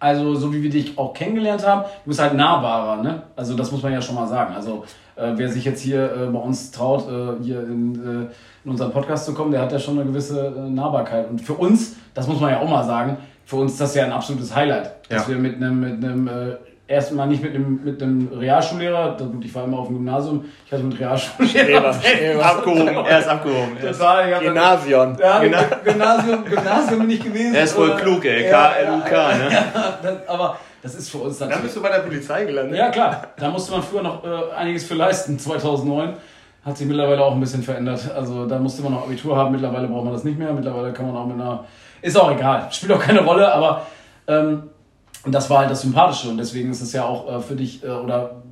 Also 0.00 0.36
so 0.36 0.52
wie 0.54 0.62
wir 0.62 0.70
dich 0.70 0.96
auch 0.96 1.12
kennengelernt 1.12 1.66
haben, 1.66 1.82
du 1.82 2.08
bist 2.10 2.20
halt 2.20 2.34
nahbarer, 2.34 3.02
ne? 3.02 3.22
Also 3.34 3.54
das 3.56 3.72
muss 3.72 3.82
man 3.82 3.92
ja 3.92 4.00
schon 4.00 4.14
mal 4.14 4.28
sagen. 4.28 4.54
Also 4.54 4.84
äh, 5.16 5.32
wer 5.34 5.48
sich 5.48 5.64
jetzt 5.64 5.80
hier 5.80 6.04
äh, 6.04 6.26
bei 6.26 6.38
uns 6.38 6.70
traut, 6.70 7.08
äh, 7.08 7.42
hier 7.42 7.58
in, 7.64 7.94
äh, 7.96 8.32
in 8.64 8.70
unseren 8.70 8.92
Podcast 8.92 9.26
zu 9.26 9.34
kommen, 9.34 9.50
der 9.50 9.60
hat 9.62 9.72
ja 9.72 9.78
schon 9.80 9.98
eine 9.98 10.08
gewisse 10.08 10.54
äh, 10.56 10.70
Nahbarkeit. 10.70 11.28
Und 11.28 11.40
für 11.40 11.54
uns, 11.54 11.96
das 12.14 12.28
muss 12.28 12.38
man 12.40 12.52
ja 12.52 12.60
auch 12.60 12.68
mal 12.68 12.84
sagen, 12.84 13.16
für 13.48 13.56
uns 13.56 13.72
ist 13.72 13.80
das 13.80 13.94
ja 13.94 14.04
ein 14.04 14.12
absolutes 14.12 14.54
Highlight, 14.54 14.90
dass 15.08 15.22
Ja. 15.22 15.28
wir 15.28 15.36
mit 15.36 15.56
einem, 15.56 15.80
mit 15.80 16.04
einem 16.04 16.28
äh, 16.28 16.56
erstmal 16.86 17.26
nicht 17.28 17.42
mit 17.42 17.54
einem, 17.54 17.80
mit 17.82 18.02
einem 18.02 18.28
Realschullehrer, 18.28 19.16
ich 19.40 19.54
war 19.54 19.64
immer 19.64 19.78
auf 19.78 19.86
dem 19.86 19.96
Gymnasium, 19.96 20.44
ich 20.66 20.72
hatte 20.72 20.82
mit 20.84 21.00
Realschullehrer. 21.00 21.88
Abgehoben, 22.44 22.88
er 23.06 23.18
ist 23.20 23.28
abgehoben. 23.28 23.76
Er 23.82 23.90
ist, 23.90 23.98
Total, 23.98 24.32
ich 24.32 24.38
Gymnasion. 24.40 25.16
ja, 25.18 25.38
Genau. 25.38 25.58
Gymnasium, 25.82 26.44
Gymnasium 26.44 27.00
bin 27.00 27.10
ich 27.10 27.22
gewesen. 27.24 27.54
er 27.54 27.64
ist 27.64 27.74
aber- 27.76 27.96
klug, 27.96 28.22
ey. 28.26 28.44
Ja, 28.50 28.50
K-L-U-K, 28.50 29.34
ne? 29.38 29.50
Ja, 29.52 29.98
das, 30.02 30.28
aber 30.28 30.58
das 30.82 30.94
ist 30.94 31.10
für 31.10 31.18
uns 31.18 31.38
Dann 31.38 31.48
natürlich. 31.48 31.64
bist 31.72 31.76
du 31.78 31.82
bei 31.82 31.88
der 31.90 32.00
Polizei 32.00 32.44
gelandet. 32.44 32.76
Ja, 32.78 32.90
klar. 32.90 33.28
Da 33.38 33.48
musste 33.48 33.72
man 33.72 33.82
früher 33.82 34.02
noch 34.02 34.22
äh, 34.24 34.54
einiges 34.56 34.84
für 34.84 34.94
leisten. 34.94 35.38
2009 35.38 36.12
hat 36.66 36.76
sich 36.76 36.86
mittlerweile 36.86 37.22
auch 37.22 37.32
ein 37.32 37.40
bisschen 37.40 37.62
verändert. 37.62 38.10
Also 38.14 38.44
da 38.46 38.58
musste 38.58 38.82
man 38.82 38.92
noch 38.92 39.04
Abitur 39.04 39.36
haben. 39.36 39.52
Mittlerweile 39.52 39.88
braucht 39.88 40.04
man 40.04 40.12
das 40.12 40.24
nicht 40.24 40.38
mehr. 40.38 40.52
Mittlerweile 40.52 40.92
kann 40.92 41.06
man 41.06 41.16
auch 41.16 41.26
mit 41.26 41.34
einer. 41.40 41.64
Ist 42.02 42.16
auch 42.16 42.30
egal. 42.30 42.68
Spielt 42.70 42.92
auch 42.92 43.00
keine 43.00 43.20
Rolle. 43.24 43.52
Aber 43.52 43.86
ähm, 44.26 44.64
und 45.24 45.32
das 45.34 45.50
war 45.50 45.58
halt 45.58 45.70
das 45.70 45.82
Sympathische. 45.82 46.28
Und 46.28 46.38
deswegen 46.38 46.70
ist 46.70 46.80
es 46.80 46.92
ja 46.92 47.04
auch 47.04 47.38
äh, 47.38 47.40
für 47.40 47.56
dich 47.56 47.82
äh, 47.84 47.88
oder. 47.88 48.42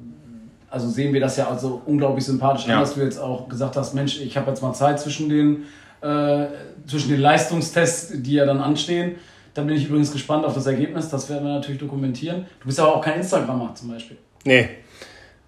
Also 0.68 0.88
sehen 0.88 1.14
wir 1.14 1.20
das 1.20 1.36
ja 1.36 1.48
also 1.48 1.80
unglaublich 1.86 2.24
sympathisch 2.26 2.64
an, 2.64 2.70
Ja. 2.70 2.80
dass 2.80 2.94
du 2.94 3.00
jetzt 3.00 3.18
auch 3.18 3.48
gesagt 3.48 3.76
hast, 3.76 3.94
Mensch, 3.94 4.20
ich 4.20 4.36
habe 4.36 4.50
jetzt 4.50 4.60
mal 4.62 4.74
Zeit 4.74 4.98
zwischen 5.00 5.28
den, 5.28 5.62
äh, 6.02 6.46
zwischen 6.86 7.08
den 7.10 7.20
Leistungstests, 7.20 8.12
die 8.20 8.32
ja 8.34 8.44
dann 8.44 8.60
anstehen. 8.60 9.14
Da 9.54 9.62
bin 9.62 9.74
ich 9.76 9.86
übrigens 9.88 10.12
gespannt 10.12 10.44
auf 10.44 10.54
das 10.54 10.66
Ergebnis. 10.66 11.08
Das 11.08 11.30
werden 11.30 11.46
wir 11.46 11.54
natürlich 11.54 11.80
dokumentieren. 11.80 12.46
Du 12.60 12.66
bist 12.66 12.78
aber 12.80 12.96
auch 12.96 13.00
kein 13.00 13.14
Instagrammer 13.20 13.74
zum 13.74 13.90
Beispiel. 13.90 14.18
Nee. 14.44 14.68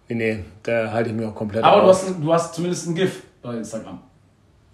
Nee, 0.08 0.14
nee, 0.14 0.44
da 0.62 0.90
halte 0.92 1.10
ich 1.10 1.16
mich 1.16 1.26
auch 1.26 1.34
komplett 1.34 1.62
Aber 1.64 1.82
du 1.82 1.88
raus. 1.88 2.04
hast, 2.06 2.14
du 2.22 2.32
hast 2.32 2.54
zumindest 2.54 2.86
ein 2.86 2.94
GIF 2.94 3.22
bei 3.42 3.56
Instagram. 3.56 4.00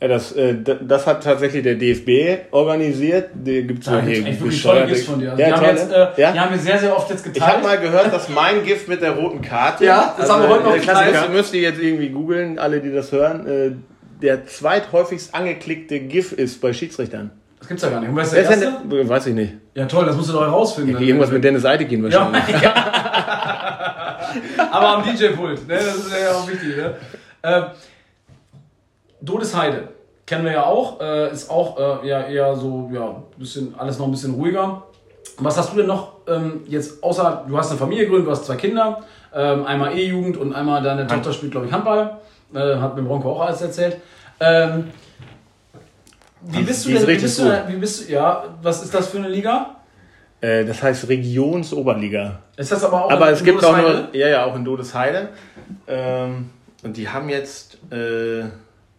Ja, 0.05 0.09
das, 0.09 0.33
äh, 0.33 0.55
das 0.83 1.07
hat 1.07 1.25
tatsächlich 1.25 1.63
der 1.63 1.77
DFB 1.77 2.53
organisiert. 2.53 3.31
Da 3.43 3.51
ja 3.51 3.61
gibt 3.63 3.85
hier 3.85 4.03
es 4.03 4.27
echt 4.27 4.39
wirklich 4.39 4.63
GIFs 4.87 5.05
von 5.07 5.19
dir. 5.19 5.31
Also 5.31 5.43
Ja, 5.43 5.49
die, 5.49 5.55
haben 5.55 5.65
jetzt, 5.65 5.91
äh, 5.91 6.21
ja? 6.21 6.33
die 6.33 6.41
haben 6.41 6.51
wir 6.51 6.59
sehr, 6.59 6.79
sehr 6.79 6.95
oft 6.95 7.09
jetzt 7.09 7.27
Ich 7.27 7.33
geteilt. 7.33 7.53
habe 7.55 7.63
mal 7.63 7.79
gehört, 7.79 8.13
dass 8.13 8.29
mein 8.29 8.65
Gift 8.65 8.87
mit 8.87 9.01
der 9.01 9.13
roten 9.13 9.41
Karte. 9.41 9.87
Ja, 9.87 10.15
das 10.19 10.31
haben 10.31 10.43
wir 10.43 10.51
heute 10.51 10.65
noch 10.65 10.75
geteilt. 10.75 11.09
Klassiker. 11.13 11.33
Müsst 11.33 11.55
ihr 11.55 11.63
jetzt 11.63 11.81
irgendwie 11.81 12.11
googeln, 12.11 12.59
alle, 12.59 12.81
die 12.81 12.93
das 12.93 13.13
hören. 13.13 13.47
Äh, 13.47 13.71
der 14.21 14.47
zweithäufigst 14.47 15.35
angeklickte 15.35 16.01
GIF 16.01 16.33
ist 16.33 16.61
bei 16.61 16.75
Schiedsrichtern. 16.75 17.31
das 17.59 17.69
gibt's 17.69 17.83
ja 17.83 17.89
gar 17.89 18.01
nicht. 18.01 18.11
Und 18.11 18.17
wer 18.17 18.25
ist 18.25 18.35
der 18.35 18.45
Wer 18.47 18.51
ist 18.51 18.63
der? 18.91 19.09
Weiß 19.09 19.27
ich 19.27 19.35
nicht. 19.35 19.55
Ja 19.73 19.87
toll, 19.87 20.05
das 20.05 20.17
musst 20.17 20.29
du 20.29 20.35
doch 20.35 20.43
herausfinden. 20.43 21.03
Irgendwas 21.03 21.31
mit 21.31 21.43
Dennis 21.43 21.65
Eitekin 21.65 22.07
ja, 22.11 22.31
wahrscheinlich. 22.31 22.69
aber 24.71 24.89
am 24.89 25.03
DJ-Pult, 25.03 25.67
ne? 25.67 25.77
das 25.77 25.97
ist 25.97 26.13
ja 26.13 26.33
auch 26.33 26.47
wichtig. 26.47 26.77
Ne? 26.77 26.95
Dodesheide 29.25 29.89
kennen 30.27 30.45
wir 30.45 30.53
ja 30.53 30.65
auch, 30.65 31.01
äh, 31.01 31.33
ist 31.33 31.51
auch 31.51 32.03
äh, 32.03 32.09
ja, 32.09 32.23
eher 32.23 32.57
so, 32.57 32.91
ja, 32.93 33.23
bisschen, 33.37 33.75
alles 33.79 33.99
noch 33.99 34.07
ein 34.07 34.11
bisschen 34.11 34.35
ruhiger. 34.35 34.83
Was 35.39 35.59
hast 35.59 35.73
du 35.73 35.79
denn 35.79 35.87
noch 35.87 36.15
ähm, 36.29 36.63
jetzt, 36.67 37.03
außer 37.03 37.45
du 37.49 37.59
hast 37.59 37.71
eine 37.71 37.79
Familie 37.79 38.05
gegründet, 38.05 38.29
du 38.29 38.31
hast 38.31 38.47
zwei 38.47 38.57
Kinder, 38.57 39.03
ähm, 39.35 39.67
einmal 39.67 39.97
E-Jugend 39.97 40.37
und 40.37 40.55
einmal 40.55 40.83
deine 40.83 41.07
Tochter 41.07 41.33
spielt, 41.33 41.53
glaube 41.53 41.67
ich, 41.67 41.73
Handball, 41.73 42.19
äh, 42.55 42.77
hat 42.77 42.97
mir 42.97 43.03
Bronco 43.03 43.33
auch 43.33 43.47
alles 43.47 43.61
erzählt. 43.61 43.97
Ähm, 44.41 44.91
wie 46.43 46.63
bist 46.63 46.85
du 46.85 46.91
denn, 46.91 47.07
wie 47.07 47.17
bist 47.17 47.39
du, 47.39 47.65
wie 47.69 47.77
bist 47.77 48.09
du, 48.09 48.13
ja, 48.13 48.45
was 48.63 48.83
ist 48.85 48.95
das 48.95 49.09
für 49.09 49.19
eine 49.19 49.29
Liga? 49.29 49.77
Äh, 50.41 50.65
das 50.65 50.83
heißt 50.83 51.09
Regionsoberliga. 51.09 52.41
Ist 52.57 52.71
das 52.71 52.85
aber 52.85 53.07
auch 53.07 53.11
Aber 53.11 53.29
in 53.29 53.35
es 53.35 53.43
gibt 53.43 53.65
auch 53.65 53.77
nur, 53.77 54.09
ja, 54.13 54.29
ja, 54.29 54.45
auch 54.45 54.55
in 54.55 54.65
Dodesheide. 54.65 55.31
Ähm, 55.89 56.51
und 56.83 56.97
die 56.97 57.09
haben 57.09 57.29
jetzt, 57.31 57.79
äh, 57.91 58.45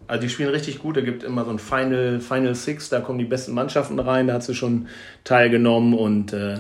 also 0.07 0.21
die 0.21 0.29
spielen 0.29 0.49
richtig 0.49 0.79
gut. 0.79 0.97
Da 0.97 1.01
gibt 1.01 1.23
immer 1.23 1.45
so 1.45 1.51
ein 1.51 1.59
Final, 1.59 2.19
Final 2.19 2.55
Six, 2.55 2.89
da 2.89 2.99
kommen 2.99 3.19
die 3.19 3.25
besten 3.25 3.53
Mannschaften 3.53 3.99
rein. 3.99 4.27
Da 4.27 4.33
hat 4.35 4.43
sie 4.43 4.55
schon 4.55 4.87
teilgenommen 5.23 5.93
und 5.93 6.33
äh, 6.33 6.57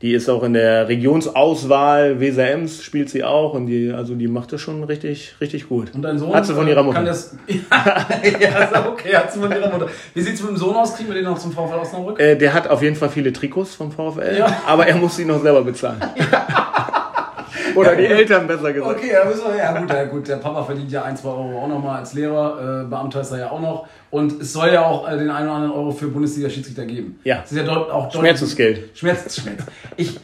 die 0.00 0.12
ist 0.12 0.28
auch 0.28 0.44
in 0.44 0.52
der 0.52 0.86
Regionsauswahl 0.86 2.20
Weser 2.20 2.48
Ems 2.48 2.84
spielt 2.84 3.10
sie 3.10 3.24
auch 3.24 3.54
und 3.54 3.66
die, 3.66 3.90
also 3.92 4.14
die 4.14 4.28
macht 4.28 4.52
das 4.52 4.60
schon 4.60 4.84
richtig, 4.84 5.34
richtig 5.40 5.68
gut. 5.68 5.92
Und 5.92 6.02
dein 6.02 6.18
Sohn 6.18 6.32
Hat 6.32 6.46
sie 6.46 6.54
von 6.54 6.68
ihrer 6.68 6.84
Mutter. 6.84 6.98
Kann 6.98 7.06
das, 7.06 7.36
ja, 7.48 8.58
ist 8.64 8.76
okay, 8.86 9.16
hat 9.16 9.32
sie 9.32 9.40
von 9.40 9.50
ihrer 9.50 9.72
Mutter. 9.72 9.88
Wie 10.14 10.20
sieht's 10.20 10.40
mit 10.40 10.50
dem 10.50 10.56
Sohn 10.56 10.76
aus? 10.76 10.94
Kriegen 10.94 11.08
wir 11.08 11.16
den 11.16 11.24
noch 11.24 11.38
zum 11.38 11.50
VfL 11.50 11.78
Osnabrück? 11.80 12.20
Äh, 12.20 12.36
der 12.36 12.54
hat 12.54 12.68
auf 12.68 12.80
jeden 12.80 12.94
Fall 12.94 13.08
viele 13.08 13.32
Trikots 13.32 13.74
vom 13.74 13.90
VfL, 13.90 14.36
Ja. 14.38 14.62
aber 14.66 14.86
er 14.86 14.94
muss 14.94 15.16
sie 15.16 15.24
noch 15.24 15.42
selber 15.42 15.62
bezahlen. 15.62 16.00
Oder 17.78 17.96
die 17.96 18.06
Eltern 18.06 18.46
besser 18.46 18.72
gesagt. 18.72 18.96
Okay, 18.96 19.10
da 19.12 19.24
müssen 19.28 19.44
wir, 19.46 19.56
ja 19.56 19.80
gut, 19.80 19.90
ja 19.90 20.04
gut, 20.04 20.28
der 20.28 20.36
Papa 20.36 20.64
verdient 20.64 20.90
ja 20.90 21.02
ein, 21.04 21.16
zwei 21.16 21.30
Euro 21.30 21.62
auch 21.62 21.68
nochmal 21.68 21.98
als 21.98 22.14
Lehrer, 22.14 22.82
äh, 22.82 22.88
Beamter 22.88 23.20
ist 23.20 23.32
er 23.32 23.38
ja 23.38 23.50
auch 23.50 23.60
noch. 23.60 23.86
Und 24.10 24.40
es 24.40 24.52
soll 24.52 24.72
ja 24.72 24.84
auch 24.84 25.08
äh, 25.08 25.18
den 25.18 25.30
einen 25.30 25.48
oder 25.48 25.56
anderen 25.56 25.76
Euro 25.76 25.90
für 25.90 26.08
Bundesliga-Schiedsrichter 26.08 26.86
geben. 26.86 27.20
Ja. 27.24 27.40
Das 27.42 27.52
ist 27.52 27.58
ja 27.58 27.64
dort 27.64 27.90
auch 27.90 28.12
Schmerzensgeld. 28.12 28.96
Schmerz, 28.96 29.40
Schmerz. 29.40 29.62
Ich, 29.96 30.18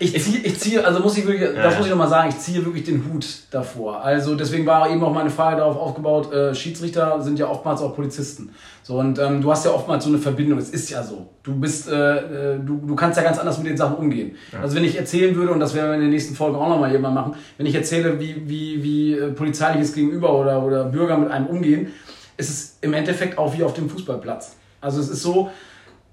ich 0.00 0.22
ziehe, 0.22 0.38
ich 0.38 0.58
ziehe, 0.60 0.84
also 0.84 1.00
muss 1.00 1.16
ich 1.16 1.26
wirklich, 1.26 1.48
das 1.54 1.76
muss 1.76 1.86
ich 1.86 1.90
nochmal 1.90 2.08
sagen, 2.08 2.28
ich 2.28 2.38
ziehe 2.38 2.64
wirklich 2.64 2.84
den 2.84 3.04
Hut 3.12 3.26
davor. 3.50 4.02
Also 4.02 4.34
deswegen 4.36 4.64
war 4.64 4.88
eben 4.90 5.02
auch 5.02 5.12
meine 5.12 5.30
Frage 5.30 5.56
darauf 5.56 5.76
aufgebaut, 5.76 6.32
äh, 6.32 6.54
Schiedsrichter 6.54 7.20
sind 7.20 7.38
ja 7.38 7.48
oftmals 7.48 7.80
auch 7.80 7.96
Polizisten. 7.96 8.50
So, 8.82 8.98
und 8.98 9.18
ähm, 9.18 9.42
du 9.42 9.50
hast 9.50 9.64
ja 9.64 9.72
oftmals 9.72 10.04
so 10.04 10.10
eine 10.10 10.18
Verbindung, 10.18 10.58
es 10.58 10.70
ist 10.70 10.88
ja 10.90 11.02
so. 11.02 11.28
Du 11.42 11.54
bist, 11.54 11.88
äh, 11.88 12.54
äh, 12.54 12.58
du, 12.64 12.76
du 12.86 12.94
kannst 12.94 13.18
ja 13.18 13.24
ganz 13.24 13.38
anders 13.38 13.58
mit 13.58 13.66
den 13.66 13.76
Sachen 13.76 13.96
umgehen. 13.96 14.36
Also 14.62 14.76
wenn 14.76 14.84
ich 14.84 14.96
erzählen 14.96 15.34
würde, 15.34 15.52
und 15.52 15.60
das 15.60 15.74
werden 15.74 15.88
wir 15.88 15.94
in 15.94 16.02
den 16.02 16.10
nächsten 16.10 16.34
Folgen 16.36 16.56
auch 16.56 16.68
nochmal 16.68 16.92
jemand 16.92 17.14
machen, 17.14 17.34
wenn 17.56 17.66
ich 17.66 17.74
erzähle, 17.74 18.20
wie, 18.20 18.48
wie, 18.48 18.82
wie 18.82 19.12
äh, 19.14 19.32
polizeiliches 19.32 19.94
Gegenüber 19.94 20.38
oder, 20.38 20.62
oder 20.64 20.84
Bürger 20.84 21.18
mit 21.18 21.30
einem 21.30 21.46
umgehen, 21.46 21.92
ist 22.36 22.50
es 22.50 22.78
im 22.82 22.94
Endeffekt 22.94 23.36
auch 23.36 23.56
wie 23.58 23.64
auf 23.64 23.74
dem 23.74 23.90
Fußballplatz. 23.90 24.56
Also 24.80 25.00
es 25.00 25.08
ist 25.08 25.22
so, 25.22 25.50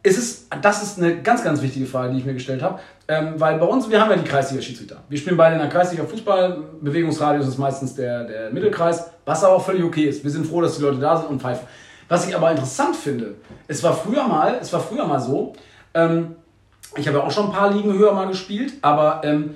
ist 0.06 0.18
es, 0.18 0.48
das 0.62 0.84
ist 0.84 0.98
eine 0.98 1.22
ganz, 1.22 1.44
ganz 1.44 1.62
wichtige 1.62 1.86
Frage, 1.86 2.14
die 2.14 2.20
ich 2.20 2.26
mir 2.26 2.34
gestellt 2.34 2.62
habe. 2.62 2.80
Ähm, 3.08 3.34
weil 3.38 3.60
bei 3.60 3.66
uns, 3.66 3.90
wir 3.90 4.02
haben 4.02 4.10
ja 4.10 4.18
die 4.18 4.28
Kreisliga-Schiedsrichter. 4.28 5.04
Wir 5.10 5.18
spielen 5.18 5.38
beide 5.38 5.56
in 5.56 5.62
der 5.62 5.70
Kreisliga 5.70 6.04
Fußball. 6.06 6.58
Bewegungsradius 6.82 7.48
ist 7.48 7.60
meistens 7.60 7.94
der, 7.94 8.24
der 8.24 8.52
Mittelkreis, 8.52 9.12
was 9.26 9.44
aber 9.44 9.56
auch 9.56 9.66
völlig 9.66 9.84
okay 9.84 10.06
ist. 10.06 10.24
Wir 10.24 10.32
sind 10.32 10.48
froh, 10.48 10.62
dass 10.62 10.78
die 10.78 10.82
Leute 10.82 10.98
da 10.98 11.18
sind 11.18 11.30
und 11.30 11.42
pfeifen. 11.42 11.68
Was 12.08 12.28
ich 12.28 12.36
aber 12.36 12.50
interessant 12.52 12.96
finde, 12.96 13.36
es 13.68 13.84
war 13.84 13.94
früher 13.94 14.28
mal, 14.28 14.58
es 14.60 14.74
war 14.74 14.80
früher 14.80 15.06
mal 15.06 15.20
so, 15.20 15.54
ähm, 15.94 16.36
ich 16.96 17.08
habe 17.08 17.18
ja 17.18 17.24
auch 17.24 17.32
schon 17.32 17.48
ein 17.48 17.52
paar 17.52 17.72
Ligen 17.72 17.94
höher 17.94 18.14
mal 18.14 18.28
gespielt, 18.28 18.74
aber 18.82 19.22
ähm, 19.24 19.56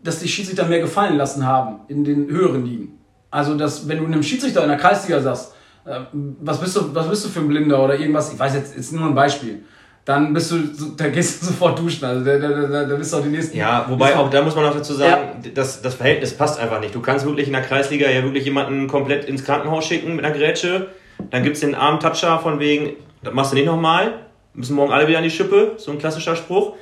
dass 0.00 0.20
die 0.20 0.28
Schiedsrichter 0.28 0.66
mehr 0.66 0.80
gefallen 0.80 1.16
lassen 1.16 1.46
haben 1.46 1.80
in 1.88 2.04
den 2.04 2.28
höheren 2.28 2.64
Ligen. 2.64 2.98
Also, 3.30 3.56
dass 3.56 3.88
wenn 3.88 3.98
du 3.98 4.04
einem 4.04 4.22
Schiedsrichter 4.22 4.62
in 4.62 4.68
der 4.68 4.78
Kreisliga 4.78 5.20
sagst, 5.20 5.54
äh, 5.84 6.00
was 6.12 6.60
bist 6.60 6.76
du, 6.76 6.94
was 6.94 7.08
bist 7.08 7.24
du 7.24 7.28
für 7.28 7.40
ein 7.40 7.48
Blinder 7.48 7.82
oder 7.82 7.98
irgendwas, 7.98 8.32
ich 8.32 8.38
weiß 8.38 8.54
jetzt, 8.54 8.76
ist 8.76 8.92
nur 8.92 9.06
ein 9.06 9.14
Beispiel, 9.14 9.64
dann 10.06 10.32
bist 10.32 10.52
du, 10.52 10.58
da 10.96 11.08
gehst 11.08 11.42
du 11.42 11.46
sofort 11.48 11.78
duschen, 11.78 12.04
also 12.04 12.24
da, 12.24 12.38
da, 12.38 12.48
da, 12.48 12.84
da 12.84 12.94
bist 12.94 13.12
du 13.12 13.18
auch 13.18 13.22
die 13.22 13.28
nächsten. 13.28 13.58
Ja, 13.58 13.86
wobei 13.88 14.16
auch 14.16 14.30
da 14.30 14.40
muss 14.40 14.54
man 14.54 14.64
auch 14.64 14.74
dazu 14.74 14.94
sagen, 14.94 15.42
das, 15.52 15.82
das 15.82 15.94
Verhältnis 15.96 16.32
passt 16.32 16.60
einfach 16.60 16.80
nicht. 16.80 16.94
Du 16.94 17.02
kannst 17.02 17.26
wirklich 17.26 17.48
in 17.48 17.52
der 17.52 17.62
Kreisliga 17.62 18.08
ja 18.08 18.22
wirklich 18.22 18.44
jemanden 18.44 18.86
komplett 18.86 19.24
ins 19.24 19.44
Krankenhaus 19.44 19.84
schicken 19.84 20.14
mit 20.14 20.24
einer 20.24 20.34
Grätsche. 20.34 20.88
Dann 21.30 21.42
gibt 21.42 21.56
es 21.56 21.60
den 21.60 21.74
Arm-Toucher 21.74 22.38
von 22.38 22.60
wegen, 22.60 22.94
das 23.22 23.34
machst 23.34 23.50
du 23.50 23.56
nicht 23.56 23.66
nochmal. 23.66 24.20
Müssen 24.54 24.76
morgen 24.76 24.92
alle 24.92 25.08
wieder 25.08 25.18
an 25.18 25.24
die 25.24 25.30
Schippe. 25.30 25.72
So 25.76 25.90
ein 25.90 25.98
klassischer 25.98 26.36
Spruch. 26.36 26.76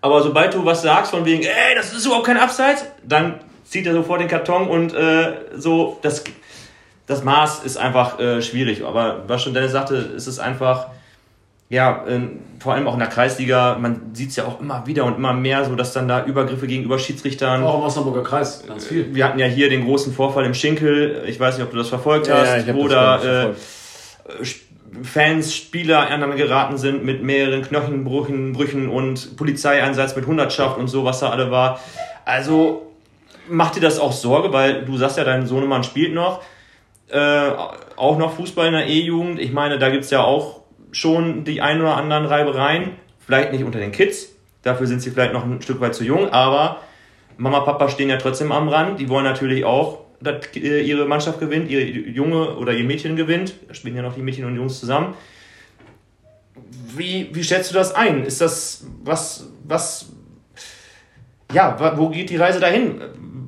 Aber 0.00 0.22
sobald 0.22 0.52
du 0.52 0.64
was 0.64 0.82
sagst 0.82 1.12
von 1.12 1.24
wegen, 1.24 1.44
ey, 1.44 1.76
das 1.76 1.92
ist 1.92 2.04
überhaupt 2.04 2.26
kein 2.26 2.36
Abseits, 2.36 2.84
dann 3.04 3.38
zieht 3.64 3.86
er 3.86 3.94
sofort 3.94 4.20
den 4.20 4.28
Karton 4.28 4.68
und 4.68 4.92
äh, 4.94 5.32
so, 5.56 5.98
das, 6.02 6.24
das 7.06 7.22
Maß 7.22 7.62
ist 7.64 7.76
einfach 7.76 8.18
äh, 8.18 8.42
schwierig. 8.42 8.84
Aber 8.84 9.22
was 9.28 9.42
schon 9.42 9.54
Dennis 9.54 9.72
sagte, 9.72 9.94
ist 9.94 10.26
es 10.26 10.40
einfach, 10.40 10.88
ja, 11.74 12.04
ähm, 12.08 12.40
vor 12.60 12.72
allem 12.72 12.86
auch 12.86 12.94
in 12.94 13.00
der 13.00 13.08
Kreisliga, 13.08 13.76
man 13.78 14.00
sieht 14.14 14.30
es 14.30 14.36
ja 14.36 14.44
auch 14.46 14.60
immer 14.60 14.86
wieder 14.86 15.04
und 15.04 15.16
immer 15.16 15.34
mehr, 15.34 15.64
so 15.64 15.74
dass 15.74 15.92
dann 15.92 16.08
da 16.08 16.24
Übergriffe 16.24 16.66
gegenüber 16.66 16.98
Schiedsrichtern. 16.98 17.62
Auch 17.62 17.78
im 17.78 17.82
Osnabrücker 17.82 18.22
Kreis, 18.22 18.64
ganz 18.66 18.86
viel. 18.86 19.14
Wir 19.14 19.26
hatten 19.26 19.38
ja 19.38 19.46
hier 19.46 19.68
den 19.68 19.84
großen 19.84 20.14
Vorfall 20.14 20.46
im 20.46 20.54
Schinkel, 20.54 21.24
ich 21.26 21.38
weiß 21.38 21.58
nicht, 21.58 21.64
ob 21.66 21.72
du 21.72 21.76
das 21.76 21.88
verfolgt 21.90 22.30
hast, 22.30 22.48
Ja, 22.48 22.56
ich 22.56 22.68
hab 22.68 22.74
wo 22.76 22.88
da 22.88 23.22
äh, 23.22 23.52
Sp- 24.40 24.64
Fans, 25.02 25.54
Spieler 25.54 26.06
aneinander 26.06 26.36
geraten 26.36 26.78
sind 26.78 27.04
mit 27.04 27.22
mehreren 27.22 27.62
Knochenbrüchen 27.62 28.52
Brüchen 28.52 28.88
und 28.88 29.36
Polizeieinsatz 29.36 30.14
mit 30.14 30.26
Hundertschaft 30.26 30.78
und 30.78 30.86
so, 30.86 31.04
was 31.04 31.18
da 31.20 31.30
alle 31.30 31.50
war. 31.50 31.80
Also 32.24 32.92
macht 33.48 33.74
dir 33.76 33.80
das 33.80 33.98
auch 33.98 34.12
Sorge, 34.12 34.52
weil 34.52 34.84
du 34.84 34.96
sagst 34.96 35.18
ja, 35.18 35.24
dein 35.24 35.46
Sohnemann 35.46 35.82
spielt 35.82 36.14
noch, 36.14 36.42
äh, 37.10 37.50
auch 37.96 38.16
noch 38.18 38.36
Fußball 38.36 38.68
in 38.68 38.72
der 38.72 38.86
E-Jugend. 38.86 39.40
Ich 39.40 39.52
meine, 39.52 39.78
da 39.78 39.90
gibt's 39.90 40.10
ja 40.10 40.22
auch 40.22 40.60
schon 40.94 41.44
die 41.44 41.60
ein 41.60 41.80
oder 41.80 41.96
anderen 41.96 42.24
Reibereien. 42.24 42.90
Vielleicht 43.18 43.52
nicht 43.52 43.64
unter 43.64 43.78
den 43.78 43.92
Kids, 43.92 44.30
dafür 44.62 44.86
sind 44.86 45.00
sie 45.00 45.10
vielleicht 45.10 45.32
noch 45.32 45.44
ein 45.44 45.62
Stück 45.62 45.80
weit 45.80 45.94
zu 45.94 46.04
jung, 46.04 46.30
aber 46.30 46.80
Mama, 47.36 47.60
Papa 47.60 47.88
stehen 47.88 48.08
ja 48.08 48.16
trotzdem 48.16 48.52
am 48.52 48.68
Rand. 48.68 49.00
Die 49.00 49.08
wollen 49.08 49.24
natürlich 49.24 49.64
auch, 49.64 50.00
dass 50.20 50.54
äh, 50.56 50.82
ihre 50.82 51.06
Mannschaft 51.06 51.40
gewinnt, 51.40 51.70
ihre 51.70 51.82
Junge 51.82 52.56
oder 52.56 52.72
ihr 52.72 52.84
Mädchen 52.84 53.16
gewinnt. 53.16 53.54
Da 53.66 53.74
spielen 53.74 53.96
ja 53.96 54.02
noch 54.02 54.14
die 54.14 54.22
Mädchen 54.22 54.44
und 54.44 54.56
Jungs 54.56 54.78
zusammen. 54.78 55.14
Wie, 56.96 57.30
wie 57.32 57.42
schätzt 57.42 57.70
du 57.70 57.74
das 57.74 57.94
ein? 57.94 58.24
Ist 58.24 58.40
das 58.40 58.86
was, 59.02 59.48
was, 59.64 60.12
ja, 61.52 61.96
wo 61.96 62.08
geht 62.08 62.30
die 62.30 62.36
Reise 62.36 62.60
dahin? 62.60 63.00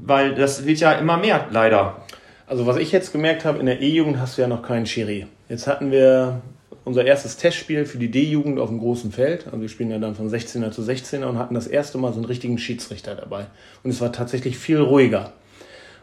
Weil 0.05 0.35
das 0.35 0.67
wird 0.67 0.81
ja 0.81 0.93
immer 0.93 1.17
mehr, 1.17 1.47
leider. 1.51 2.05
Also 2.47 2.67
was 2.67 2.77
ich 2.77 2.93
jetzt 2.93 3.13
gemerkt 3.13 3.45
habe, 3.45 3.59
in 3.59 3.67
der 3.67 3.81
E-Jugend 3.81 4.19
hast 4.19 4.37
du 4.37 4.43
ja 4.43 4.49
noch 4.49 4.63
keinen 4.63 4.87
Schiri. 4.87 5.27
Jetzt 5.49 5.67
hatten 5.67 5.91
wir 5.91 6.41
unser 6.87 7.05
erstes 7.05 7.37
Testspiel 7.37 7.85
für 7.85 7.99
die 7.99 8.13
D-Jugend 8.13 8.61
auf 8.61 8.69
dem 8.69 8.79
großen 8.79 9.11
Feld. 9.11 9.47
Also 9.47 9.61
wir 9.61 9.69
spielen 9.69 9.91
ja 9.91 9.99
dann 9.99 10.15
von 10.15 10.31
16er 10.31 10.71
zu 10.71 10.83
16er 10.83 11.27
und 11.27 11.37
hatten 11.37 11.57
das 11.57 11.67
erste 11.67 11.99
Mal 11.99 12.13
so 12.13 12.19
einen 12.19 12.27
richtigen 12.27 12.59
Schiedsrichter 12.59 13.17
dabei. 13.17 13.47
Und 13.83 13.91
es 13.91 14.01
war 14.01 14.13
tatsächlich 14.13 14.57
viel 14.57 14.79
ruhiger. 14.79 15.33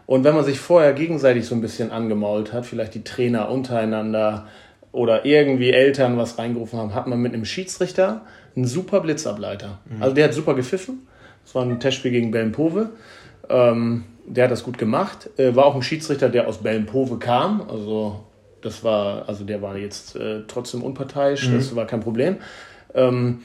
Und 0.07 0.25
wenn 0.25 0.35
man 0.35 0.43
sich 0.43 0.59
vorher 0.59 0.91
gegenseitig 0.91 1.45
so 1.45 1.55
ein 1.55 1.61
bisschen 1.61 1.89
angemault 1.89 2.51
hat, 2.51 2.65
vielleicht 2.65 2.95
die 2.95 3.03
Trainer 3.05 3.49
untereinander 3.49 4.47
oder 4.91 5.23
irgendwie 5.23 5.71
Eltern 5.71 6.17
was 6.17 6.37
reingerufen 6.37 6.77
haben, 6.77 6.93
hat 6.93 7.07
man 7.07 7.21
mit 7.21 7.33
einem 7.33 7.45
Schiedsrichter 7.45 8.23
einen 8.53 8.67
super 8.67 8.99
Blitzableiter. 8.99 9.79
Also 10.01 10.13
der 10.13 10.25
hat 10.25 10.33
super 10.33 10.53
gepfiffen. 10.53 11.07
Das 11.45 11.55
war 11.55 11.63
ein 11.63 11.79
Testspiel 11.79 12.11
gegen 12.11 12.31
Bellenpove. 12.31 12.89
Ähm, 13.49 14.03
der 14.25 14.43
hat 14.43 14.51
das 14.51 14.65
gut 14.65 14.77
gemacht. 14.77 15.29
Äh, 15.37 15.55
war 15.55 15.65
auch 15.65 15.75
ein 15.75 15.81
Schiedsrichter, 15.81 16.27
der 16.27 16.45
aus 16.45 16.57
Bellenpove 16.57 17.19
kam. 17.19 17.61
Also 17.69 18.25
das 18.63 18.83
war, 18.83 19.27
also 19.27 19.43
der 19.43 19.61
war 19.61 19.77
jetzt 19.77 20.15
äh, 20.15 20.41
trotzdem 20.47 20.81
unparteiisch. 20.83 21.49
Das 21.51 21.75
war 21.75 21.85
kein 21.85 21.99
Problem. 21.99 22.37
Ähm, 22.93 23.41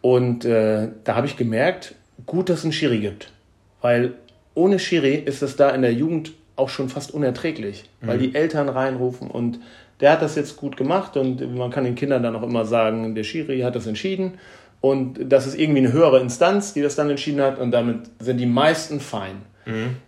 und 0.00 0.44
äh, 0.44 0.88
da 1.04 1.16
habe 1.16 1.26
ich 1.26 1.36
gemerkt, 1.36 1.94
gut, 2.26 2.48
dass 2.48 2.58
es 2.60 2.64
einen 2.64 2.72
Schiri 2.72 2.98
gibt. 2.98 3.32
Weil 3.80 4.14
ohne 4.54 4.78
Schiri 4.78 5.14
ist 5.14 5.42
es 5.42 5.56
da 5.56 5.70
in 5.70 5.82
der 5.82 5.92
Jugend 5.92 6.32
auch 6.56 6.68
schon 6.68 6.88
fast 6.88 7.12
unerträglich, 7.12 7.84
weil 8.00 8.18
die 8.18 8.34
Eltern 8.34 8.68
reinrufen 8.68 9.28
und 9.28 9.58
der 10.00 10.12
hat 10.12 10.22
das 10.22 10.36
jetzt 10.36 10.56
gut 10.56 10.76
gemacht 10.76 11.16
und 11.16 11.56
man 11.56 11.70
kann 11.70 11.84
den 11.84 11.96
Kindern 11.96 12.22
dann 12.22 12.36
auch 12.36 12.42
immer 12.42 12.64
sagen, 12.64 13.14
der 13.14 13.24
Schiri 13.24 13.60
hat 13.60 13.74
das 13.74 13.86
entschieden 13.86 14.34
und 14.80 15.18
das 15.32 15.46
ist 15.46 15.58
irgendwie 15.58 15.80
eine 15.80 15.92
höhere 15.92 16.20
Instanz, 16.20 16.74
die 16.74 16.82
das 16.82 16.94
dann 16.94 17.10
entschieden 17.10 17.40
hat 17.40 17.58
und 17.58 17.72
damit 17.72 18.02
sind 18.20 18.38
die 18.38 18.46
meisten 18.46 19.00
fein. 19.00 19.42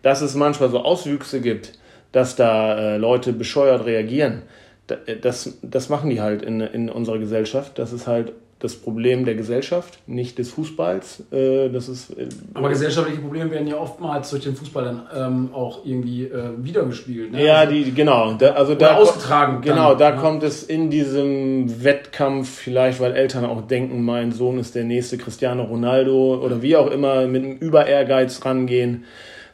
Dass 0.03 0.21
es 0.21 0.35
manchmal 0.35 0.71
so 0.71 0.85
Auswüchse 0.85 1.41
gibt, 1.41 1.73
dass 2.17 2.35
da 2.35 2.95
äh, 2.95 2.97
Leute 2.97 3.35
bescheuert 3.35 3.85
reagieren, 3.85 4.41
äh, 4.89 5.17
das, 5.21 5.59
das 5.61 5.91
machen 5.91 6.09
die 6.09 6.23
halt 6.23 6.41
in, 6.43 6.61
in 6.63 6.89
unserer 6.89 7.19
Gesellschaft. 7.19 7.79
Das 7.79 7.93
ist 7.93 8.07
halt 8.07 8.33
das 8.59 8.75
Problem 8.75 9.27
der 9.27 9.35
Gesellschaft, 9.35 9.99
nicht 10.07 10.39
des 10.39 10.49
Fußballs. 10.49 11.25
Äh, 11.31 11.69
das 11.69 11.91
ist, 11.91 12.09
äh, 12.13 12.27
Aber 12.55 12.71
gesellschaftliche 12.71 13.21
Probleme 13.21 13.51
werden 13.51 13.69
ja 13.69 13.77
oftmals 13.77 14.31
durch 14.31 14.45
den 14.45 14.57
Fußball 14.57 14.83
dann 14.83 15.03
ähm, 15.15 15.51
auch 15.53 15.85
irgendwie 15.85 16.25
äh, 16.25 16.53
wiedergespielt. 16.57 17.33
Ne? 17.33 17.45
Ja, 17.45 17.57
Also- 17.57 17.73
die, 17.75 17.93
genau. 17.93 18.33
Da, 18.33 18.53
also 18.53 18.75
da 18.75 18.97
ausgetragen 18.97 19.61
Genau, 19.61 19.91
dann, 19.91 19.99
da 19.99 20.11
ja. 20.15 20.17
kommt 20.17 20.43
es 20.43 20.63
in 20.63 20.89
diesem 20.89 21.85
Wettkampf 21.85 22.49
vielleicht, 22.49 22.99
weil 22.99 23.13
Eltern 23.13 23.45
auch 23.45 23.61
denken, 23.61 24.03
mein 24.03 24.33
Sohn 24.33 24.59
ist 24.59 24.75
der 24.75 24.85
nächste 24.85 25.19
Cristiano 25.19 25.65
Ronaldo 25.65 26.41
oder 26.43 26.63
wie 26.63 26.77
auch 26.77 26.91
immer 26.91 27.27
mit 27.27 27.45
einem 27.45 27.59
Über-Ehrgeiz 27.59 28.43
rangehen, 28.43 29.05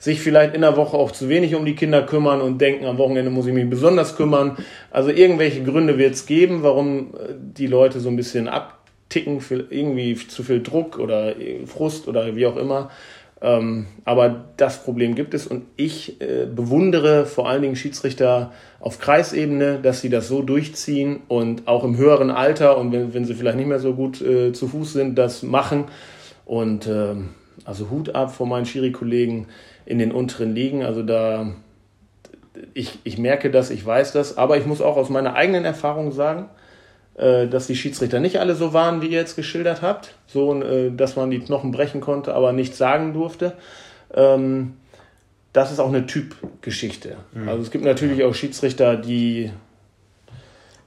sich 0.03 0.21
vielleicht 0.21 0.57
in 0.57 0.63
der 0.63 0.77
Woche 0.77 0.97
auch 0.97 1.13
zu 1.13 1.29
wenig 1.29 1.55
um 1.55 1.65
die 1.65 1.77
Kinder 1.77 2.03
kümmern 2.03 2.41
und 2.41 2.61
denken, 2.61 2.87
am 2.87 2.99
Wochenende 2.99 3.31
muss 3.31 3.47
ich 3.47 3.55
mich 3.55 3.71
besonders 3.71 4.17
kümmern. 4.17 4.57
Also 4.91 5.11
irgendwelche 5.11 5.63
Gründe 5.63 5.97
wird 5.97 6.15
es 6.15 6.27
geben, 6.27 6.65
warum 6.65 7.15
äh, 7.15 7.35
die 7.39 7.69
Leute 7.69 8.01
so 8.01 8.09
ein 8.09 8.17
bisschen 8.17 8.49
abticken, 8.49 9.41
für 9.41 9.65
irgendwie 9.71 10.17
zu 10.17 10.43
viel 10.43 10.61
Druck 10.61 10.99
oder 10.99 11.39
äh, 11.39 11.65
Frust 11.67 12.09
oder 12.09 12.35
wie 12.35 12.47
auch 12.47 12.57
immer. 12.57 12.91
Ähm, 13.41 13.87
aber 14.05 14.47
das 14.57 14.83
Problem 14.83 15.15
gibt 15.15 15.35
es 15.35 15.47
und 15.47 15.67
ich 15.77 16.21
äh, 16.21 16.47
bewundere 16.53 17.25
vor 17.25 17.49
allen 17.49 17.63
Dingen 17.63 17.77
Schiedsrichter 17.77 18.51
auf 18.81 18.99
Kreisebene, 18.99 19.79
dass 19.81 20.01
sie 20.01 20.11
das 20.11 20.27
so 20.27 20.43
durchziehen 20.43 21.21
und 21.29 21.69
auch 21.69 21.85
im 21.85 21.97
höheren 21.97 22.33
Alter 22.33 22.77
und 22.77 22.91
wenn, 22.91 23.15
wenn 23.15 23.25
sie 23.25 23.35
vielleicht 23.35 23.57
nicht 23.57 23.69
mehr 23.69 23.79
so 23.79 23.95
gut 23.95 24.21
äh, 24.21 24.53
zu 24.53 24.67
Fuß 24.67 24.95
sind, 24.95 25.17
das 25.17 25.45
machen 25.45 25.85
Und 26.45 26.89
ähm, 26.89 27.29
also 27.65 27.91
Hut 27.91 28.15
ab 28.15 28.35
vor 28.35 28.47
meinen 28.47 28.67
Schiri-Kollegen 28.67 29.47
in 29.87 29.99
den 29.99 30.13
unteren 30.13 30.55
Ligen. 30.55 30.83
Also 30.83 31.03
da, 31.03 31.53
ich, 32.75 32.99
ich 33.05 33.19
merke 33.19 33.51
das, 33.51 33.71
ich 33.71 33.85
weiß 33.85 34.13
das, 34.13 34.39
aber 34.39 34.57
ich 34.57 34.67
muss 34.67 34.81
auch 34.81 34.97
aus 34.97 35.11
meiner 35.11 35.35
eigenen 35.35 35.65
Erfahrung 35.65 36.13
sagen, 36.13 36.49
äh, 37.15 37.47
dass 37.47 37.67
die 37.67 37.77
Schiedsrichter 37.77 38.21
nicht 38.21 38.41
alle 38.41 38.55
so 38.55 38.73
waren, 38.73 39.03
wie 39.03 39.09
ihr 39.09 39.19
jetzt 39.19 39.37
geschildert 39.37 39.83
habt. 39.83 40.15
So, 40.27 40.63
äh, 40.63 40.91
dass 40.91 41.17
man 41.17 41.31
die 41.31 41.41
Knochen 41.41 41.71
brechen 41.71 42.01
konnte, 42.01 42.35
aber 42.35 42.53
nichts 42.53 42.79
sagen 42.79 43.13
durfte. 43.13 43.55
Ähm, 44.15 44.75
das 45.53 45.71
ist 45.71 45.79
auch 45.79 45.89
eine 45.89 46.07
Typgeschichte. 46.07 47.17
Mhm. 47.33 47.49
Also 47.49 47.63
es 47.63 47.71
gibt 47.71 47.85
natürlich 47.85 48.25
auch 48.25 48.35
Schiedsrichter, 48.35 48.97
die 48.97 49.51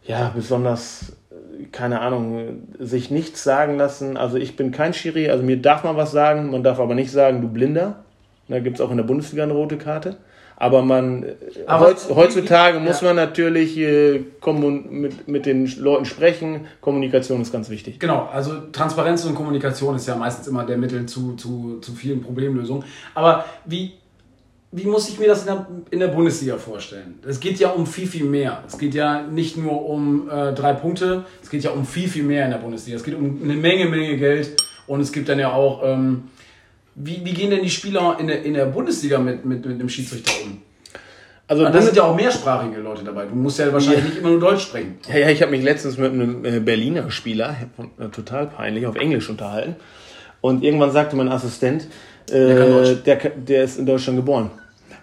ja 0.04 0.32
besonders, 0.36 1.14
keine 1.72 2.02
Ahnung, 2.02 2.64
sich 2.80 3.12
nichts 3.12 3.44
sagen 3.44 3.78
lassen. 3.78 4.18
Also 4.18 4.38
ich 4.38 4.56
bin 4.56 4.72
kein 4.72 4.94
Schiri, 4.94 5.30
also 5.30 5.44
mir 5.44 5.62
darf 5.62 5.84
man 5.84 5.98
was 5.98 6.12
sagen, 6.12 6.52
man 6.52 6.64
darf 6.64 6.80
aber 6.80 6.96
nicht 6.96 7.12
sagen, 7.12 7.42
du 7.42 7.48
Blinder. 7.48 8.04
Da 8.48 8.60
gibt 8.60 8.78
es 8.78 8.82
auch 8.82 8.92
in 8.92 8.98
der 8.98 9.04
Bundesliga 9.04 9.44
eine 9.44 9.54
rote 9.54 9.78
Karte. 9.78 10.18
Aber 10.58 10.84
man 10.84 11.26
Aber 11.68 11.88
heutz, 11.88 12.08
heutzutage 12.10 12.80
muss 12.80 13.02
man 13.02 13.16
natürlich 13.16 13.78
äh, 13.78 14.24
mit, 14.90 15.28
mit 15.28 15.46
den 15.46 15.68
Leuten 15.78 16.06
sprechen. 16.06 16.68
Kommunikation 16.80 17.42
ist 17.42 17.52
ganz 17.52 17.70
wichtig. 17.70 18.00
Genau, 18.00 18.30
also 18.32 18.54
Transparenz 18.72 19.26
und 19.26 19.36
Kommunikation 19.36 19.96
ist 19.96 20.08
ja 20.08 20.16
meistens 20.16 20.48
immer 20.48 20.66
der 20.66 20.78
Mittel 20.78 21.06
zu, 21.08 21.36
zu, 21.36 21.80
zu 21.82 21.92
vielen 21.92 22.22
Problemlösungen. 22.22 22.86
Aber 23.16 23.44
wie, 23.66 23.94
wie 24.76 24.86
muss 24.86 25.08
ich 25.08 25.18
mir 25.18 25.28
das 25.28 25.42
in 25.42 25.48
der, 25.48 25.68
in 25.90 26.00
der 26.00 26.10
Bundesliga 26.10 26.58
vorstellen? 26.58 27.20
Es 27.26 27.40
geht 27.40 27.60
ja 27.60 27.70
um 27.70 27.88
viel, 27.88 28.08
viel 28.08 28.26
mehr. 28.26 28.62
Es 28.68 28.78
geht 28.78 28.94
ja 28.94 29.22
nicht 29.22 29.56
nur 29.56 29.88
um 29.88 30.30
äh, 30.30 30.54
drei 30.54 30.74
Punkte, 30.74 31.24
es 31.42 31.50
geht 31.50 31.64
ja 31.64 31.72
um 31.72 31.86
viel, 31.86 32.10
viel 32.10 32.24
mehr 32.24 32.44
in 32.44 32.52
der 32.52 32.58
Bundesliga. 32.58 32.98
Es 32.98 33.04
geht 33.04 33.16
um 33.16 33.40
eine 33.42 33.54
Menge, 33.54 33.86
Menge 33.86 34.18
Geld 34.18 34.62
und 34.86 35.00
es 35.00 35.14
gibt 35.14 35.30
dann 35.30 35.40
ja 35.40 35.54
auch, 35.54 35.82
ähm, 35.86 36.26
wie, 36.96 37.22
wie 37.24 37.34
gehen 37.34 37.52
denn 37.52 37.64
die 37.64 37.70
Spieler 37.70 38.18
in 38.20 38.28
der, 38.28 38.44
in 38.44 38.54
der 38.54 38.66
Bundesliga 38.66 39.18
mit, 39.18 39.46
mit, 39.46 39.66
mit 39.66 39.80
dem 39.80 39.88
Schiedsrichter 39.88 40.32
um? 40.44 40.62
Also 41.48 41.64
da 41.64 41.82
sind 41.82 41.96
ja 41.96 42.04
auch 42.04 42.16
mehrsprachige 42.16 42.82
Leute 42.82 43.04
dabei. 43.04 43.26
Du 43.26 43.36
musst 43.36 43.60
ja 43.60 43.72
wahrscheinlich 43.72 44.04
ja. 44.04 44.10
nicht 44.10 44.18
immer 44.18 44.30
nur 44.32 44.40
Deutsch 44.40 44.64
sprechen. 44.64 44.98
Ja, 45.08 45.20
ja 45.20 45.30
ich 45.30 45.42
habe 45.42 45.52
mich 45.52 45.64
letztens 45.64 45.98
mit 45.98 46.12
einem 46.12 46.44
äh, 46.44 46.60
Berliner 46.60 47.12
Spieler, 47.12 47.56
äh, 47.98 48.08
total 48.08 48.48
peinlich, 48.48 48.88
auf 48.88 48.96
Englisch 48.96 49.30
unterhalten. 49.30 49.76
Und 50.42 50.64
irgendwann 50.64 50.92
sagte 50.92 51.16
mein 51.16 51.30
Assistent, 51.30 51.88
äh, 52.30 52.96
der, 53.06 53.16
der 53.16 53.64
ist 53.64 53.78
in 53.78 53.86
Deutschland 53.86 54.18
geboren. 54.18 54.50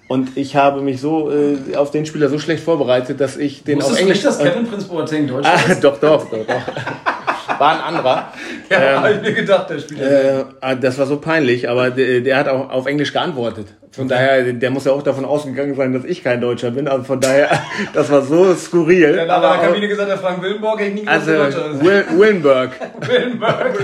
Und 0.09 0.37
ich 0.37 0.57
habe 0.57 0.83
mich 0.83 1.01
so 1.01 1.31
äh, 1.31 1.77
auf 1.77 1.91
den 1.91 2.05
Spieler 2.05 2.29
so 2.29 2.39
schlecht 2.39 2.63
vorbereitet, 2.63 3.21
dass 3.21 3.37
ich 3.37 3.65
den 3.65 3.79
Wusstest 3.79 3.95
auf 3.95 4.01
Englisch. 4.01 4.23
Du 4.23 4.29
nicht, 4.29 4.41
dass 4.41 4.45
Kevin 4.47 4.67
Prinz 4.67 4.85
Boateng 4.85 5.27
Deutsch 5.27 5.47
ah, 5.47 5.71
ist? 5.71 5.83
doch, 5.83 5.99
doch, 5.99 6.29
doch, 6.29 6.47
doch. 6.47 7.59
War 7.59 7.75
ein 7.75 7.81
anderer. 7.81 8.33
Ja, 8.71 8.79
ähm, 8.79 8.97
habe 9.03 9.13
ich 9.13 9.21
mir 9.21 9.33
gedacht, 9.35 9.69
der 9.69 9.79
Spieler. 9.81 10.39
Äh, 10.41 10.45
ah, 10.63 10.75
das 10.75 10.97
war 10.99 11.05
so 11.05 11.19
peinlich, 11.19 11.69
aber 11.69 11.91
der, 11.91 12.23
der 12.23 12.39
hat 12.39 12.49
auch 12.49 12.71
auf 12.71 12.87
Englisch 12.87 13.13
geantwortet. 13.13 13.67
Von 13.91 14.07
okay. 14.07 14.15
daher, 14.15 14.53
der 14.55 14.71
muss 14.71 14.87
ja 14.87 14.93
auch 14.93 15.03
davon 15.03 15.27
ausgegangen 15.27 15.75
sein, 15.75 15.93
dass 15.93 16.05
ich 16.05 16.25
kein 16.25 16.41
Deutscher 16.41 16.71
bin. 16.71 16.89
Also 16.89 17.05
von 17.05 17.21
daher, 17.21 17.51
das 17.93 18.11
war 18.11 18.23
so 18.23 18.55
skurril. 18.55 19.13
Der 19.13 19.29
hat 19.29 19.37
in 19.37 19.61
der 19.61 19.69
Kabine 19.69 19.89
gesagt, 19.89 20.09
der 20.09 20.17
Frank 20.17 20.43
Willenborg 20.43 20.81
hätte 20.81 20.95
nie 20.95 21.07
also, 21.07 21.31
Deutscher 21.31 21.73
ist. 21.73 21.85
Will, 21.85 22.05
Willenberg. 22.17 22.71
Willenberg. 23.07 23.79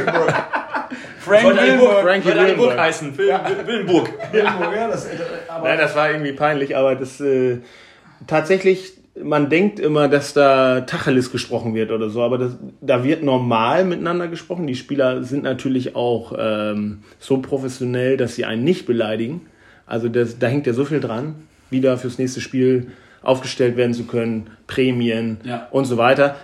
Frank 1.28 1.60
Willenburg. 1.60 2.02
Frankie 2.02 2.34
Willenburg 2.34 2.78
heißen. 2.78 3.12
Ja. 3.26 3.44
Willenburg. 3.66 4.10
ja, 4.32 4.88
das, 4.88 5.08
Nein, 5.62 5.78
das 5.78 5.94
war 5.94 6.10
irgendwie 6.10 6.32
peinlich, 6.32 6.76
aber 6.76 6.94
das 6.94 7.20
äh, 7.20 7.58
tatsächlich, 8.26 8.92
man 9.22 9.50
denkt 9.50 9.80
immer, 9.80 10.08
dass 10.08 10.32
da 10.32 10.82
Tacheles 10.82 11.32
gesprochen 11.32 11.74
wird 11.74 11.90
oder 11.90 12.10
so, 12.10 12.22
aber 12.22 12.38
das, 12.38 12.56
da 12.80 13.04
wird 13.04 13.22
normal 13.22 13.84
miteinander 13.84 14.28
gesprochen. 14.28 14.66
Die 14.66 14.76
Spieler 14.76 15.22
sind 15.24 15.42
natürlich 15.42 15.96
auch 15.96 16.32
ähm, 16.38 17.02
so 17.18 17.38
professionell, 17.38 18.16
dass 18.16 18.34
sie 18.34 18.44
einen 18.44 18.64
nicht 18.64 18.86
beleidigen. 18.86 19.42
Also 19.86 20.08
das, 20.08 20.38
da 20.38 20.46
hängt 20.46 20.66
ja 20.66 20.72
so 20.72 20.84
viel 20.84 21.00
dran, 21.00 21.34
wieder 21.70 21.96
fürs 21.96 22.18
nächste 22.18 22.40
Spiel 22.40 22.88
aufgestellt 23.22 23.76
werden 23.76 23.94
zu 23.94 24.04
können, 24.04 24.50
Prämien 24.66 25.38
ja. 25.44 25.68
und 25.70 25.86
so 25.86 25.96
weiter. 25.96 26.36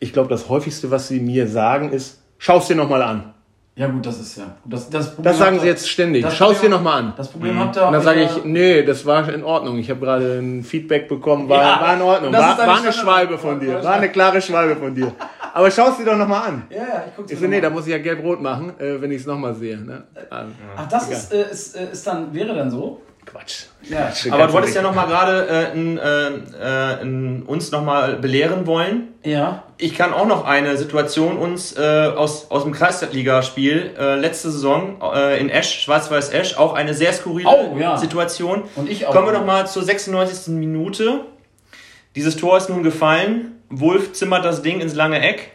Ich 0.00 0.12
glaube, 0.12 0.28
das 0.28 0.48
häufigste, 0.48 0.90
was 0.90 1.08
sie 1.08 1.20
mir 1.20 1.46
sagen, 1.46 1.92
ist, 1.92 2.22
schau 2.38 2.58
es 2.58 2.66
dir 2.66 2.76
nochmal 2.76 3.02
an. 3.02 3.33
Ja 3.76 3.88
gut, 3.88 4.06
das 4.06 4.20
ist 4.20 4.36
ja. 4.36 4.56
Das, 4.64 4.88
das, 4.88 5.16
das 5.16 5.36
sagen 5.36 5.58
sie 5.58 5.66
jetzt 5.66 5.88
ständig. 5.88 6.24
Schau 6.30 6.52
es 6.52 6.60
dir 6.60 6.68
nochmal 6.68 7.02
an. 7.02 7.12
Das 7.16 7.28
Problem 7.28 7.56
mhm. 7.56 7.60
habt 7.60 7.76
ihr 7.76 7.86
Und 7.86 7.92
dann 7.92 8.02
sage 8.02 8.22
ich, 8.22 8.44
nee, 8.44 8.84
das 8.84 9.04
war 9.04 9.28
in 9.28 9.42
Ordnung. 9.42 9.78
Ich 9.78 9.90
habe 9.90 9.98
gerade 9.98 10.38
ein 10.38 10.62
Feedback 10.62 11.08
bekommen, 11.08 11.48
war, 11.48 11.60
ja, 11.60 11.80
war 11.80 11.94
in 11.94 12.02
Ordnung. 12.02 12.32
War, 12.32 12.56
war 12.56 12.78
eine 12.78 12.92
Schwalbe 12.92 13.36
von 13.36 13.58
dir. 13.58 13.82
War 13.82 13.94
eine 13.94 14.10
klare 14.10 14.40
Schwalbe 14.40 14.76
von 14.76 14.94
dir. 14.94 15.12
Aber 15.52 15.70
schau 15.72 15.88
es 15.88 15.96
dir 15.96 16.04
doch 16.04 16.16
nochmal 16.16 16.48
an. 16.48 16.62
Ja, 16.70 16.76
ja, 16.76 17.04
ich 17.08 17.16
guck's 17.16 17.32
Ich 17.32 17.38
so, 17.38 17.46
nee, 17.46 17.60
da 17.60 17.70
muss 17.70 17.86
ich 17.86 17.92
ja 17.92 17.98
gelb-rot 17.98 18.40
machen, 18.40 18.78
äh, 18.78 19.00
wenn 19.00 19.10
ich 19.10 19.22
es 19.22 19.26
nochmal 19.26 19.54
sehe. 19.54 19.78
Ne? 19.78 20.04
Ach, 20.30 20.88
das 20.88 21.10
ist, 21.10 21.32
äh, 21.32 21.50
ist, 21.50 21.76
äh, 21.76 21.90
ist 21.90 22.06
dann, 22.06 22.32
wäre 22.32 22.54
dann 22.54 22.70
so? 22.70 23.02
Quatsch. 23.26 23.64
Ja. 23.82 24.12
Aber 24.30 24.46
du 24.46 24.52
wolltest 24.52 24.74
ja 24.74 24.82
nochmal 24.82 25.06
gerade 25.06 25.72
äh, 25.74 27.00
äh, 27.00 27.02
äh, 27.02 27.42
uns 27.46 27.70
nochmal 27.70 28.16
belehren 28.16 28.66
wollen. 28.66 29.08
Ja. 29.22 29.64
Ich 29.78 29.94
kann 29.94 30.12
auch 30.12 30.26
noch 30.26 30.44
eine 30.44 30.76
Situation 30.76 31.36
uns 31.36 31.76
äh, 31.76 32.12
aus, 32.16 32.50
aus 32.50 32.62
dem 32.62 32.72
Kreisligaspiel 32.72 33.94
äh, 33.98 34.16
letzte 34.16 34.50
Saison 34.50 35.00
äh, 35.14 35.40
in 35.40 35.50
Esch, 35.50 35.82
Schwarz-Weiß 35.82 36.30
Esch, 36.30 36.56
auch 36.56 36.74
eine 36.74 36.94
sehr 36.94 37.12
skurrile 37.12 37.48
oh, 37.48 37.76
ja. 37.78 37.96
Situation. 37.96 38.62
Und 38.76 38.88
ich 38.88 39.06
auch. 39.06 39.12
Kommen 39.12 39.26
wir 39.26 39.32
nochmal 39.32 39.66
zur 39.66 39.82
96. 39.82 40.54
Minute. 40.54 41.20
Dieses 42.16 42.36
Tor 42.36 42.56
ist 42.56 42.68
nun 42.68 42.82
gefallen. 42.82 43.60
Wolf 43.68 44.12
zimmert 44.12 44.44
das 44.44 44.62
Ding 44.62 44.80
ins 44.80 44.94
lange 44.94 45.20
Eck. 45.20 45.50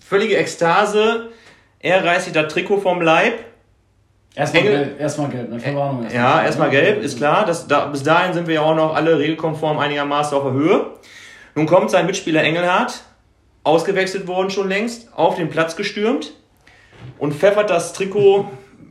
Völlige 0.00 0.36
Ekstase. 0.36 1.30
Er 1.80 2.04
reißt 2.04 2.24
sich 2.24 2.32
das 2.32 2.52
Trikot 2.52 2.80
vom 2.80 3.02
Leib 3.02 3.34
Erstmal 4.36 4.62
gelb, 4.64 5.00
erstmal 5.00 5.28
gelb, 5.28 5.50
eine 5.50 5.60
Verwarnung. 5.60 6.02
Erstmal 6.02 6.22
ja, 6.22 6.44
erstmal 6.44 6.70
gelb, 6.70 7.02
ist 7.02 7.18
klar. 7.18 7.46
Das, 7.46 7.68
da, 7.68 7.86
bis 7.86 8.02
dahin 8.02 8.34
sind 8.34 8.48
wir 8.48 8.54
ja 8.54 8.62
auch 8.62 8.74
noch 8.74 8.94
alle 8.94 9.18
regelkonform 9.18 9.78
einigermaßen 9.78 10.36
auf 10.36 10.42
der 10.44 10.52
Höhe. 10.52 10.86
Nun 11.54 11.66
kommt 11.66 11.90
sein 11.90 12.06
Mitspieler 12.06 12.42
Engelhardt, 12.42 13.02
ausgewechselt 13.62 14.26
worden 14.26 14.50
schon 14.50 14.68
längst, 14.68 15.08
auf 15.14 15.36
den 15.36 15.50
Platz 15.50 15.76
gestürmt 15.76 16.32
und 17.18 17.32
pfeffert 17.32 17.70
das 17.70 17.92
Trikot 17.92 18.46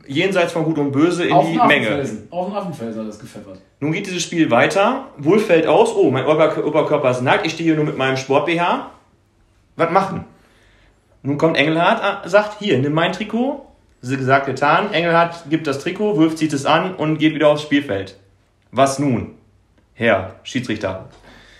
jenseits 0.06 0.52
von 0.52 0.64
Gut 0.64 0.78
und 0.78 0.92
Böse 0.92 1.26
in 1.26 1.32
auf 1.32 1.46
die 1.46 1.58
Menge. 1.58 2.02
Auf 2.30 2.46
den 2.46 2.56
Affenfelsen 2.56 3.02
hat 3.02 3.08
das 3.08 3.18
gepfeffert. 3.18 3.58
Nun 3.80 3.92
geht 3.92 4.06
dieses 4.06 4.22
Spiel 4.22 4.50
weiter. 4.50 5.08
Wolf 5.18 5.46
fällt 5.46 5.66
aus. 5.66 5.94
Oh, 5.94 6.10
mein 6.10 6.26
Oberkörper 6.26 7.10
ist 7.10 7.22
nackt. 7.22 7.46
Ich 7.46 7.52
stehe 7.52 7.68
hier 7.68 7.76
nur 7.76 7.84
mit 7.84 7.98
meinem 7.98 8.16
Sport-BH. 8.16 8.90
Was 9.76 9.90
machen? 9.90 10.24
Nun 11.22 11.38
kommt 11.38 11.56
Engelhardt, 11.56 12.28
sagt, 12.28 12.58
hier, 12.60 12.78
nimm 12.78 12.92
mein 12.92 13.12
Trikot, 13.12 13.66
gesagt, 14.08 14.46
getan. 14.46 14.92
Engelhardt 14.92 15.44
gibt 15.50 15.66
das 15.66 15.78
Trikot, 15.78 16.16
Wulf 16.16 16.36
zieht 16.36 16.52
es 16.52 16.66
an 16.66 16.94
und 16.94 17.18
geht 17.18 17.34
wieder 17.34 17.48
aufs 17.48 17.62
Spielfeld. 17.62 18.16
Was 18.70 18.98
nun? 18.98 19.34
Herr 19.94 20.34
Schiedsrichter. 20.42 21.08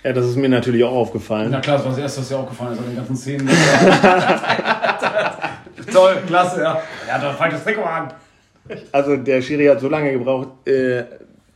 Ja, 0.03 0.13
das 0.13 0.27
ist 0.27 0.37
mir 0.37 0.49
natürlich 0.49 0.85
auch 0.85 0.93
aufgefallen. 0.93 1.49
Na 1.51 1.61
klar, 1.61 1.77
das 1.77 1.87
war 1.87 1.93
das 1.93 2.01
Erste, 2.01 2.21
was 2.21 2.29
dir 2.29 2.39
aufgefallen 2.39 2.75
ist 2.75 2.79
an 2.79 2.87
den 2.87 2.97
ganzen 2.97 3.17
Szenen. 3.17 3.49
Toll, 5.93 6.17
klasse, 6.27 6.63
ja. 6.63 6.83
Er 7.07 7.15
hat 7.15 7.23
doch 7.23 7.39
das 7.39 7.65
Trikot 7.65 7.85
an. 7.85 8.13
Also 8.93 9.17
der 9.17 9.43
Schiri 9.43 9.67
hat 9.67 9.81
so 9.81 9.89
lange 9.89 10.13
gebraucht. 10.13 10.49
Äh, 10.67 11.05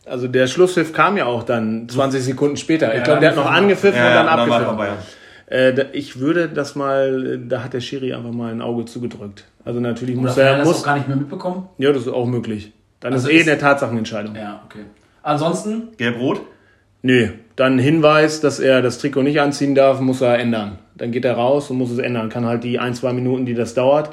also 0.07 0.29
der 0.29 0.47
Schlusspfiff 0.47 0.93
kam 0.93 1.17
ja 1.17 1.27
auch 1.27 1.43
dann 1.43 1.89
20 1.89 2.23
Sekunden 2.23 2.57
später. 2.57 2.95
Ich 2.95 3.05
glaube, 3.05 3.21
der 3.21 3.31
hat 3.31 3.37
noch 3.37 3.51
angepfiffen 3.51 4.01
ja, 4.01 4.09
und 4.09 4.15
dann 4.15 4.29
abgepfiffen. 4.29 4.79
Äh, 5.51 5.87
ich 5.93 6.19
würde 6.19 6.49
das 6.49 6.75
mal, 6.75 7.39
da 7.39 7.65
hat 7.65 7.73
der 7.73 7.81
Schiri 7.81 8.13
einfach 8.13 8.33
mal 8.33 8.53
ein 8.53 8.61
Auge 8.61 8.85
zugedrückt. 8.85 9.45
Also 9.65 9.81
natürlich 9.81 10.17
Oder 10.17 10.29
muss 10.29 10.37
er. 10.37 10.45
Hat 10.45 10.53
er 10.53 10.59
das 10.59 10.67
muss, 10.69 10.81
auch 10.81 10.85
gar 10.85 10.97
nicht 10.97 11.09
mehr 11.09 11.17
mitbekommen? 11.17 11.69
Ja, 11.79 11.93
das 11.93 12.03
ist 12.03 12.09
auch 12.09 12.27
möglich. 12.27 12.73
Dann 13.01 13.13
also 13.13 13.29
ist 13.29 13.47
eh 13.47 13.51
eine 13.51 13.59
Tatsachenentscheidung. 13.59 14.35
Ja, 14.35 14.63
okay. 14.67 14.85
Ansonsten? 15.23 15.89
Gelb-Rot? 15.97 16.41
Nö. 17.03 17.29
Dann 17.57 17.79
Hinweis, 17.79 18.41
dass 18.41 18.61
er 18.61 18.83
das 18.83 18.99
Trikot 18.99 19.23
nicht 19.23 19.41
anziehen 19.41 19.75
darf, 19.75 20.01
muss 20.01 20.21
er 20.21 20.39
ändern. 20.39 20.79
Dann 20.97 21.13
geht 21.13 21.25
er 21.25 21.35
raus 21.35 21.71
und 21.71 21.79
muss 21.79 21.91
es 21.91 21.99
ändern. 21.99 22.29
Kann 22.29 22.45
halt 22.45 22.65
die 22.65 22.79
ein, 22.79 22.95
zwei 22.95 23.13
Minuten, 23.13 23.47
die 23.47 23.55
das 23.55 23.75
dauert, 23.75 24.11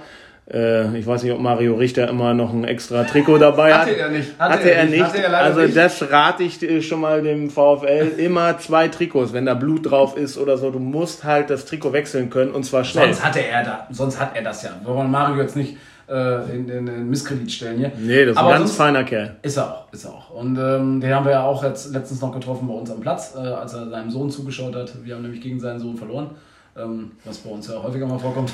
äh, 0.52 0.96
ich 0.98 1.08
weiß 1.08 1.24
nicht, 1.24 1.32
ob 1.32 1.40
Mario 1.40 1.74
Richter 1.74 2.08
immer 2.08 2.36
noch 2.36 2.54
ein 2.54 2.66
extra 2.66 3.04
Trikot 3.04 3.40
dabei 3.40 3.74
hat. 3.74 3.82
Hatte 3.82 3.98
er 3.98 4.10
nicht. 4.10 4.38
Hatte, 4.38 4.54
hatte 4.54 4.72
er, 4.72 4.86
nicht. 4.86 5.04
Hatte 5.04 5.24
er 5.24 5.38
also 5.38 5.62
nicht. 5.62 5.76
das 5.76 6.12
rate 6.12 6.44
ich 6.44 6.88
schon 6.88 7.02
mal 7.02 7.24
dem 7.24 7.50
VfL. 7.50 8.14
Immer 8.18 8.60
zwei 8.60 8.88
Trikots, 8.88 9.34
wenn 9.34 9.48
da 9.48 9.56
Blut 9.56 9.90
drauf 9.90 10.16
ist 10.16 10.38
oder 10.38 10.58
so. 10.58 10.70
Du 10.70 10.78
musst 10.78 11.24
halt 11.24 11.50
das 11.50 11.66
Trikot 11.66 11.94
wechseln 11.94 12.30
können 12.30 12.52
und 12.52 12.64
zwar 12.64 12.84
schnell. 12.84 13.06
Sonst 13.06 13.26
hatte 13.26 13.40
er 13.44 13.64
da, 13.64 13.88
sonst 13.90 14.20
hat 14.20 14.36
er 14.36 14.44
das 14.44 14.62
ja. 14.62 14.70
Wir 14.84 14.94
wollen 14.94 15.10
Mario 15.10 15.42
jetzt 15.42 15.56
nicht 15.56 15.78
äh, 16.08 16.56
in, 16.56 16.70
in, 16.70 16.88
in 16.88 17.10
Misskredit 17.10 17.52
stellen 17.52 17.80
hier. 17.80 17.92
Nee, 17.98 18.26
das 18.26 18.34
ist 18.34 18.38
Aber 18.38 18.54
ein 18.54 18.60
ganz 18.60 18.76
feiner 18.76 19.04
Kerl. 19.04 19.38
Ist 19.42 19.58
er 19.58 19.74
auch, 19.74 19.94
ist 19.94 20.06
er 20.06 20.14
auch. 20.14 20.30
Und 20.30 20.60
ähm, 20.60 21.02
den 21.02 21.12
haben 21.12 21.26
wir 21.26 21.32
ja 21.32 21.44
auch 21.44 21.64
jetzt 21.64 21.92
letztens 21.92 22.22
noch 22.22 22.32
getroffen 22.32 22.68
bei 22.68 22.74
uns 22.76 22.92
am 22.92 23.00
Platz, 23.00 23.34
äh, 23.36 23.40
als 23.40 23.74
er 23.74 23.90
seinem 23.90 24.12
Sohn 24.12 24.30
zugeschaut 24.30 24.76
hat. 24.76 24.94
Wir 25.04 25.16
haben 25.16 25.24
nämlich 25.24 25.42
gegen 25.42 25.60
seinen 25.60 25.80
Sohn 25.80 25.98
verloren, 25.98 26.30
ähm, 26.78 27.14
was 27.24 27.40
bei 27.40 27.50
uns 27.50 27.68
ja 27.68 27.82
häufiger 27.82 28.06
mal 28.06 28.20
vorkommt 28.20 28.52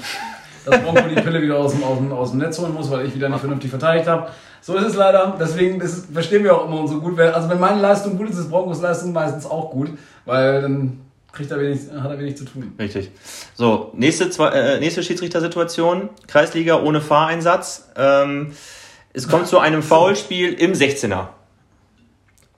dass 0.65 0.81
Bronco 0.81 1.01
die 1.07 1.21
Pille 1.21 1.41
wieder 1.41 1.57
aus 1.57 1.73
dem, 1.73 1.83
aus, 1.83 1.97
dem, 1.97 2.11
aus 2.11 2.29
dem 2.31 2.39
Netz 2.39 2.59
holen 2.59 2.73
muss, 2.73 2.89
weil 2.91 3.05
ich 3.05 3.15
wieder 3.15 3.29
nicht 3.29 3.39
vernünftig 3.39 3.69
verteidigt 3.69 4.07
habe. 4.07 4.29
So 4.61 4.75
ist 4.75 4.85
es 4.85 4.95
leider. 4.95 5.35
Deswegen 5.39 5.79
das 5.79 6.07
verstehen 6.11 6.43
wir 6.43 6.55
auch 6.55 6.67
immer 6.67 6.87
so 6.87 6.99
gut. 6.99 7.19
Also 7.19 7.49
wenn 7.49 7.59
meine 7.59 7.81
Leistung 7.81 8.17
gut 8.17 8.29
ist, 8.29 8.37
ist 8.37 8.49
Broncos 8.49 8.81
Leistung 8.81 9.11
meistens 9.11 9.45
auch 9.45 9.71
gut, 9.71 9.89
weil 10.25 10.61
dann 10.61 10.99
kriegt 11.31 11.49
er 11.49 11.59
wenig, 11.59 11.79
hat 11.91 12.11
er 12.11 12.19
wenig 12.19 12.37
zu 12.37 12.45
tun. 12.45 12.73
Richtig. 12.77 13.09
So, 13.55 13.91
nächste, 13.93 14.29
zwei, 14.29 14.49
äh, 14.49 14.79
nächste 14.79 15.01
Schiedsrichtersituation. 15.01 16.09
Kreisliga 16.27 16.79
ohne 16.81 17.01
Fahreinsatz. 17.01 17.89
Ähm, 17.95 18.51
es 19.13 19.27
kommt 19.27 19.47
zu 19.47 19.59
einem 19.59 19.83
Foulspiel 19.83 20.53
im 20.53 20.73
16er. 20.73 21.29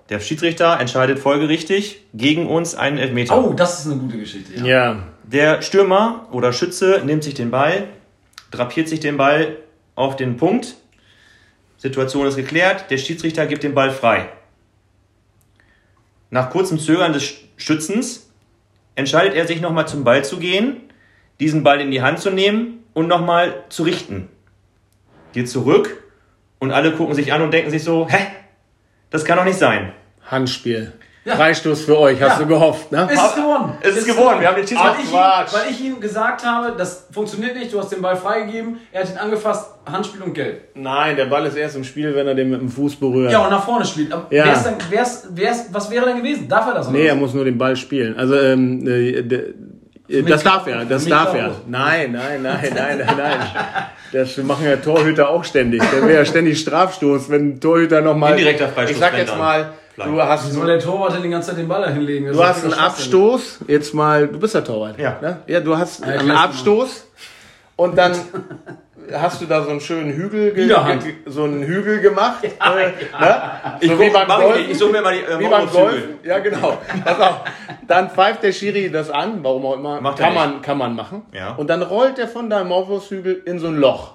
Der 0.10 0.20
Schiedsrichter 0.20 0.80
entscheidet 0.80 1.20
folgerichtig 1.20 2.02
gegen 2.14 2.48
uns 2.48 2.76
einen 2.76 2.98
Elfmeter. 2.98 3.38
Oh, 3.38 3.54
das 3.54 3.80
ist 3.80 3.92
eine 3.92 4.02
gute 4.02 4.18
Geschichte. 4.18 4.54
Ja. 4.60 4.66
Ja. 4.66 5.04
Der 5.34 5.64
Stürmer 5.64 6.28
oder 6.32 6.54
Schütze 6.54 7.02
nimmt 7.04 7.24
sich 7.24 7.34
den 7.34 7.50
Ball, 7.50 7.88
drapiert 8.52 8.88
sich 8.88 9.00
den 9.00 9.18
Ball 9.18 9.58
auf 9.96 10.16
den 10.16 10.38
Punkt. 10.38 10.76
Situation 11.78 12.28
ist 12.28 12.36
geklärt. 12.36 12.92
Der 12.92 13.00
Schiedsrichter 13.00 13.48
gibt 13.48 13.64
den 13.64 13.74
Ball 13.74 13.90
frei. 13.90 14.30
Nach 16.30 16.52
kurzem 16.52 16.78
Zögern 16.78 17.14
des 17.14 17.34
Schützens 17.58 18.30
entscheidet 18.94 19.34
er 19.34 19.48
sich 19.48 19.60
nochmal 19.60 19.88
zum 19.88 20.04
Ball 20.04 20.24
zu 20.24 20.38
gehen, 20.38 20.82
diesen 21.40 21.64
Ball 21.64 21.82
in 21.82 21.90
die 21.90 22.04
Hand 22.04 22.20
zu 22.20 22.30
nehmen 22.30 22.84
und 22.94 23.08
nochmal 23.08 23.64
zu 23.70 23.82
richten. 23.82 24.30
Geht 25.34 25.50
zurück 25.50 26.04
und 26.60 26.72
alle 26.72 26.92
gucken 26.92 27.16
sich 27.16 27.34
an 27.34 27.42
und 27.42 27.52
denken 27.52 27.72
sich 27.72 27.84
so, 27.84 28.08
hä? 28.08 28.28
Das 29.10 29.26
kann 29.26 29.40
doch 29.40 29.46
nicht 29.46 29.58
sein. 29.58 29.94
Handspiel. 30.28 30.94
Ja. 31.26 31.36
Freistoß 31.38 31.86
für 31.86 31.98
euch, 31.98 32.22
hast 32.22 32.34
Ja. 32.38 32.40
du 32.40 32.48
gehofft, 32.48 32.92
ne? 32.92 33.08
Es 33.10 33.22
ist 33.22 33.36
geworden. 33.36 33.74
Es 33.80 33.96
ist 33.96 34.08
geworden. 34.08 34.42
Wir 34.42 34.48
haben 34.50 34.56
den 34.58 34.64
weil 34.64 34.68
Schiedsrichter. 34.68 35.12
Quatsch. 35.12 35.54
weil 35.54 35.72
ich 35.72 35.82
ihm 35.82 36.00
gesagt 36.02 36.46
habe, 36.46 36.74
das 36.78 37.08
funktioniert 37.12 37.56
nicht, 37.56 37.72
du 37.72 37.80
hast 37.80 37.94
den 37.94 38.02
Ball 38.02 38.18
freigegeben, 38.18 38.80
er 38.92 39.04
hat 39.04 39.10
ihn 39.10 39.18
angefasst, 39.18 39.70
Handspiel 39.90 40.22
und 40.22 40.34
Gelb. 40.34 40.62
Nein, 40.76 41.16
der 41.16 41.26
Ball 41.26 41.46
ist 41.46 41.56
erst 41.56 41.78
im 41.78 41.86
Spiel, 41.86 42.14
wenn 42.14 42.28
er 42.28 42.36
den 42.36 42.50
mit 42.50 42.60
dem 42.60 42.68
Fuß 42.70 42.98
berührt. 42.98 43.32
Ja, 43.32 43.40
und 43.46 43.52
nach 43.52 43.64
vorne 43.64 43.86
spielt. 43.86 44.12
Aber 44.12 44.26
Ja. 44.32 44.46
Wär's 44.46 44.64
dann, 44.64 44.76
wär's, 44.90 45.28
wär's, 45.32 45.66
was 45.72 45.90
wäre 45.90 46.06
denn 46.08 46.18
gewesen? 46.18 46.50
Darf 46.50 46.68
er 46.68 46.74
das 46.74 46.88
oder 46.90 46.98
Nee, 46.98 47.06
er 47.08 47.16
muss 47.16 47.34
nur 47.34 47.46
den 47.46 47.58
Ball 47.58 47.76
spielen. 47.78 48.18
Also, 48.18 48.38
ähm, 48.38 48.86
äh, 48.86 49.24
das 50.24 50.44
darf 50.44 50.68
er, 50.68 50.84
das 50.84 51.06
darf 51.06 51.34
er. 51.34 51.52
Nein, 51.68 52.12
nein, 52.12 52.42
nein, 52.42 52.60
nein, 52.76 52.98
nein, 52.98 53.18
nein. 53.18 53.40
Das 54.12 54.36
machen 54.38 54.66
ja 54.66 54.76
Torhüter 54.76 55.30
auch 55.30 55.44
ständig. 55.46 55.82
Der 55.92 56.02
wäre 56.06 56.20
ja 56.20 56.26
ständig 56.26 56.60
Strafstoß, 56.60 57.30
wenn 57.30 57.54
ein 57.54 57.60
Torhüter 57.62 58.02
nochmal. 58.02 58.34
Indirekter 58.34 58.68
Freistoß, 58.68 58.92
Ich 58.92 58.98
sag 59.00 59.18
jetzt 59.18 59.32
dann. 59.32 59.40
Mal, 59.98 60.08
du 60.08 60.22
hast, 60.22 60.52
Soll 60.52 60.68
der 60.68 60.80
Torwart 60.80 61.14
denn 61.16 61.24
die 61.24 61.30
ganze 61.30 61.50
Zeit 61.50 61.58
den 61.60 61.68
Ball 61.68 61.82
da 61.82 61.90
hinlegen? 61.90 62.28
Das 62.28 62.38
du 62.38 62.44
hast 62.44 62.64
einen. 62.64 62.74
Abstoß, 62.74 63.60
jetzt 63.68 63.94
mal, 63.94 64.28
du 64.28 64.40
bist 64.40 64.56
der 64.56 64.64
Torwart. 64.64 64.98
Ja. 65.00 65.18
Ne? 65.22 65.38
Ja, 65.48 65.60
du 65.60 65.78
hast 65.78 66.02
Ja, 66.06 66.08
einen 66.14 66.30
weiß 66.30 66.38
Abstoß 66.40 67.08
und 67.76 67.98
dann 67.98 68.14
hast 69.14 69.42
du 69.42 69.46
da 69.46 69.62
so 69.64 69.70
einen 69.70 69.82
schönen 69.82 70.14
Hügel, 70.14 70.52
ge 70.54 70.66
Widerhand. 70.66 71.04
ge 71.04 71.14
so 71.26 71.44
einen 71.44 71.62
Hügel 71.64 72.00
gemacht. 72.00 72.44
äh, 72.44 72.50
Ne? 73.20 73.42
Ich, 73.82 73.90
So 73.90 73.96
guck, 73.98 74.06
wie 74.06 74.10
beim 74.12 74.28
Golfen. 74.28 74.72
ich 74.72 74.78
suche 74.78 74.92
mir 74.94 75.02
mal 75.02 75.14
die 75.14 75.20
äh, 75.22 75.40
Wie 75.40 75.44
beim 75.44 75.62
Golf. 75.68 75.74
Maulwurfshügel. 75.74 76.18
Ja, 76.24 76.40
genau. 76.40 76.78
Pass 77.04 77.20
auf. 77.20 77.42
Dann 77.88 78.10
pfeift 78.10 78.44
der 78.44 78.54
Schiri 78.54 78.90
das 78.90 79.10
an, 79.10 79.44
warum 79.44 79.66
auch 79.66 79.76
immer. 79.76 80.00
Macht 80.02 80.20
er 80.20 80.26
kann, 80.28 80.34
nicht. 80.36 80.46
man, 80.54 80.62
kann 80.62 80.78
man 80.78 80.96
machen. 80.96 81.24
Ja. 81.34 81.52
Und 81.52 81.70
dann 81.70 81.82
rollt 81.82 82.18
er 82.18 82.28
von 82.30 82.50
deinem 82.50 82.70
Maulwurfshügel 82.70 83.44
in 83.46 83.60
so 83.60 83.68
ein 83.68 83.76
Loch. 83.76 84.14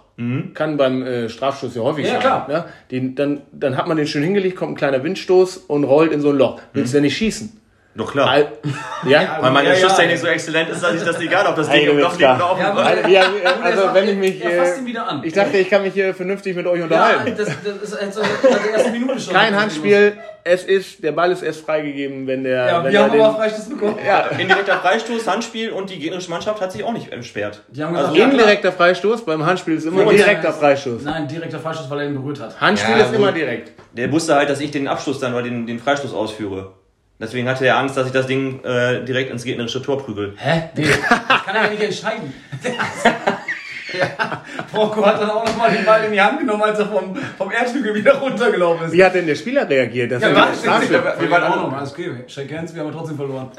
Kann 0.52 0.76
beim 0.76 1.02
äh, 1.02 1.28
Strafstoß 1.28 1.76
ja 1.76 1.82
häufig 1.82 2.04
Ja, 2.04 2.12
sein. 2.12 2.20
klar. 2.20 2.48
Ne? 2.48 2.64
Den, 2.90 3.14
dann, 3.14 3.42
dann 3.52 3.76
hat 3.76 3.86
man 3.86 3.96
den 3.96 4.06
schön 4.08 4.24
hingelegt, 4.24 4.56
kommt 4.56 4.72
ein 4.72 4.76
kleiner 4.76 5.04
Windstoß 5.04 5.58
und 5.58 5.84
rollt 5.84 6.10
in 6.10 6.20
so 6.20 6.30
ein 6.30 6.36
Loch. 6.36 6.60
Willst 6.72 6.92
du 6.92 6.96
denn 6.96 7.04
nicht 7.04 7.16
schießen? 7.16 7.52
Doch 7.98 8.12
klar. 8.12 8.28
Al 8.30 8.52
ja? 9.06 9.38
Weil 9.40 9.50
meine 9.50 9.68
Ja, 9.70 9.74
ja. 9.74 9.80
Schusstechnik 9.80 10.18
so 10.18 10.26
exzellent 10.28 10.70
ist, 10.70 10.82
dass 10.82 10.94
ich 10.94 11.02
das 11.02 11.20
egal, 11.20 11.46
ob 11.48 11.56
das 11.56 11.68
Ding 11.68 11.88
im 11.88 11.96
bist 11.96 12.12
liegt 12.18 12.22
oder 12.30 12.50
auf 12.50 12.58
Ja, 12.60 12.68
dem 12.70 12.76
Ball. 12.76 13.10
ja, 13.10 13.22
also 13.62 13.82
sagt, 13.82 13.94
wenn 13.94 14.08
ich 14.08 14.16
mich. 14.16 14.44
er 14.44 14.64
fasst 14.64 14.78
ihn 14.78 14.86
wieder 14.86 15.06
an. 15.08 15.20
Ich 15.24 15.32
dachte, 15.32 15.58
ich 15.58 15.68
kann 15.68 15.82
mich 15.82 15.92
hier 15.94 16.14
vernünftig 16.14 16.54
mit 16.56 16.66
euch 16.66 16.78
Ja, 16.78 16.84
unterhalten. 16.84 17.34
das, 17.36 17.48
das 17.64 17.76
ist 17.82 17.94
also 18.00 18.22
seit 18.22 18.64
der 18.64 18.72
ersten 18.74 18.92
Minute 18.92 19.20
schon. 19.20 19.34
Kein 19.34 19.54
Handspiel. 19.54 20.16
Es 20.44 20.64
ist, 20.64 21.02
der 21.04 21.12
Ball 21.12 21.30
ist 21.32 21.42
erst 21.42 21.62
freigegeben, 21.66 22.26
wenn 22.26 22.44
der. 22.44 22.66
Ja, 22.68 22.84
wenn 22.84 22.92
wir 22.92 23.02
haben 23.02 23.12
den, 23.12 23.20
aber 23.20 23.34
Freistoß 23.36 23.68
bekommen. 23.68 23.96
ja, 24.06 24.20
Indirekter 24.38 24.78
Freistoß, 24.78 25.26
Handspiel 25.26 25.70
und 25.72 25.90
die 25.90 25.98
gegnerische 25.98 26.30
Mannschaft 26.30 26.60
hat 26.62 26.72
sich 26.72 26.84
auch 26.84 26.92
nicht 26.92 27.12
entsperrt. 27.12 27.64
Die 27.68 27.82
haben 27.82 27.92
gesagt, 27.92 28.10
Also, 28.10 28.20
ja, 28.20 28.28
indirekter 28.30 28.72
Freistoß, 28.72 29.24
beim 29.26 29.44
Handspiel 29.44 29.74
ist 29.74 29.84
immer 29.86 30.06
direkter 30.06 30.52
Freistoß. 30.52 31.02
Nein, 31.02 31.28
direkter 31.28 31.58
Freistoß, 31.58 31.90
weil 31.90 31.98
er 32.00 32.06
ihn 32.06 32.14
berührt 32.14 32.40
hat. 32.40 32.58
Handspiel 32.60 32.96
Ja, 32.96 33.04
ist 33.04 33.12
immer 33.14 33.32
direkt. 33.32 33.72
Der 33.92 34.10
wusste 34.12 34.36
halt, 34.36 34.48
dass 34.48 34.60
ich 34.60 34.70
den 34.70 34.86
Abschluss 34.88 35.18
dann 35.18 35.34
oder 35.34 35.42
den, 35.42 35.66
den 35.66 35.80
Freistoß 35.80 36.14
ausführe. 36.14 36.72
Deswegen 37.20 37.48
hatte 37.48 37.66
er 37.66 37.76
Angst, 37.78 37.96
dass 37.96 38.06
ich 38.06 38.12
das 38.12 38.26
Ding 38.28 38.62
äh, 38.64 39.04
direkt 39.04 39.30
ins 39.32 39.42
gegnerische 39.42 39.82
Tor 39.82 39.98
prügel. 40.04 40.34
Hä? 40.36 40.70
Nee, 40.76 40.86
das 40.86 41.44
kann 41.44 41.56
er 41.56 41.64
ja 41.64 41.70
nicht 41.70 41.82
entscheiden. 41.82 42.32
ja, 43.98 44.42
Franco 44.70 45.04
hat 45.04 45.20
dann 45.20 45.30
auch 45.30 45.44
nochmal 45.44 45.70
den 45.72 45.84
Ball 45.84 46.04
in 46.04 46.12
die 46.12 46.20
Hand 46.20 46.38
genommen, 46.40 46.62
als 46.62 46.78
er 46.78 46.86
vom, 46.86 47.16
vom 47.36 47.50
Erdhügel 47.50 47.94
wieder 47.94 48.14
runtergelaufen 48.18 48.86
ist. 48.86 48.92
Wie 48.92 49.02
hat 49.04 49.14
denn 49.14 49.26
der 49.26 49.34
Spieler 49.34 49.68
reagiert? 49.68 50.12
Das 50.12 50.22
Ja, 50.22 50.28
ist 50.28 50.36
warte, 50.36 50.48
eine 50.70 50.86
Strafe. 50.86 50.90
wir, 50.90 51.20
wir 51.22 51.30
waren 51.30 51.52
auch 51.52 51.56
noch. 51.70 51.72
Alles 51.76 51.92
okay, 51.92 52.10
shake 52.28 52.56
hands, 52.56 52.74
wir 52.74 52.82
haben 52.82 52.92
trotzdem 52.92 53.16
verloren. 53.16 53.50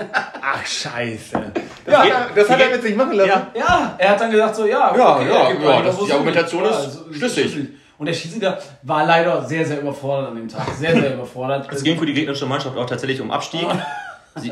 Ach, 0.41 0.65
scheiße. 0.65 1.51
Ja, 1.89 2.03
geht- 2.03 2.13
Das 2.35 2.49
hat 2.49 2.61
er 2.61 2.69
mit 2.69 2.81
sich 2.81 2.95
machen 2.95 3.13
lassen. 3.13 3.29
Ja. 3.29 3.47
Ja, 3.55 3.95
er 3.97 4.09
hat 4.11 4.21
dann 4.21 4.31
gesagt 4.31 4.55
so, 4.55 4.65
ja, 4.67 4.95
Ja, 4.95 5.15
okay, 5.17 5.25
ja, 5.29 5.49
ja, 5.51 5.59
mal, 5.59 5.83
das- 5.83 5.95
wusste 5.95 6.05
die 6.07 6.13
Argumentation 6.13 6.63
ist 6.65 6.93
so- 6.93 7.13
schlüssig. 7.13 7.57
Und 7.99 8.05
der 8.05 8.13
Schiedsrichter 8.13 8.57
war 8.83 9.05
leider 9.05 9.45
sehr, 9.45 9.65
sehr 9.65 9.81
überfordert 9.81 10.29
an 10.29 10.35
dem 10.37 10.47
Tag. 10.47 10.69
Sehr, 10.79 10.93
sehr 10.93 11.15
überfordert. 11.15 11.67
Es 11.69 11.83
ging 11.83 11.99
für 11.99 12.05
die 12.05 12.13
gegnerische 12.13 12.45
Mannschaft 12.45 12.77
auch 12.77 12.85
tatsächlich 12.85 13.19
um 13.19 13.29
Abstieg. 13.29 13.67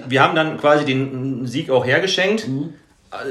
Wir 0.07 0.21
haben 0.21 0.35
dann 0.35 0.57
quasi 0.57 0.83
den 0.83 1.47
Sieg 1.47 1.69
auch 1.69 1.85
hergeschenkt, 1.85 2.45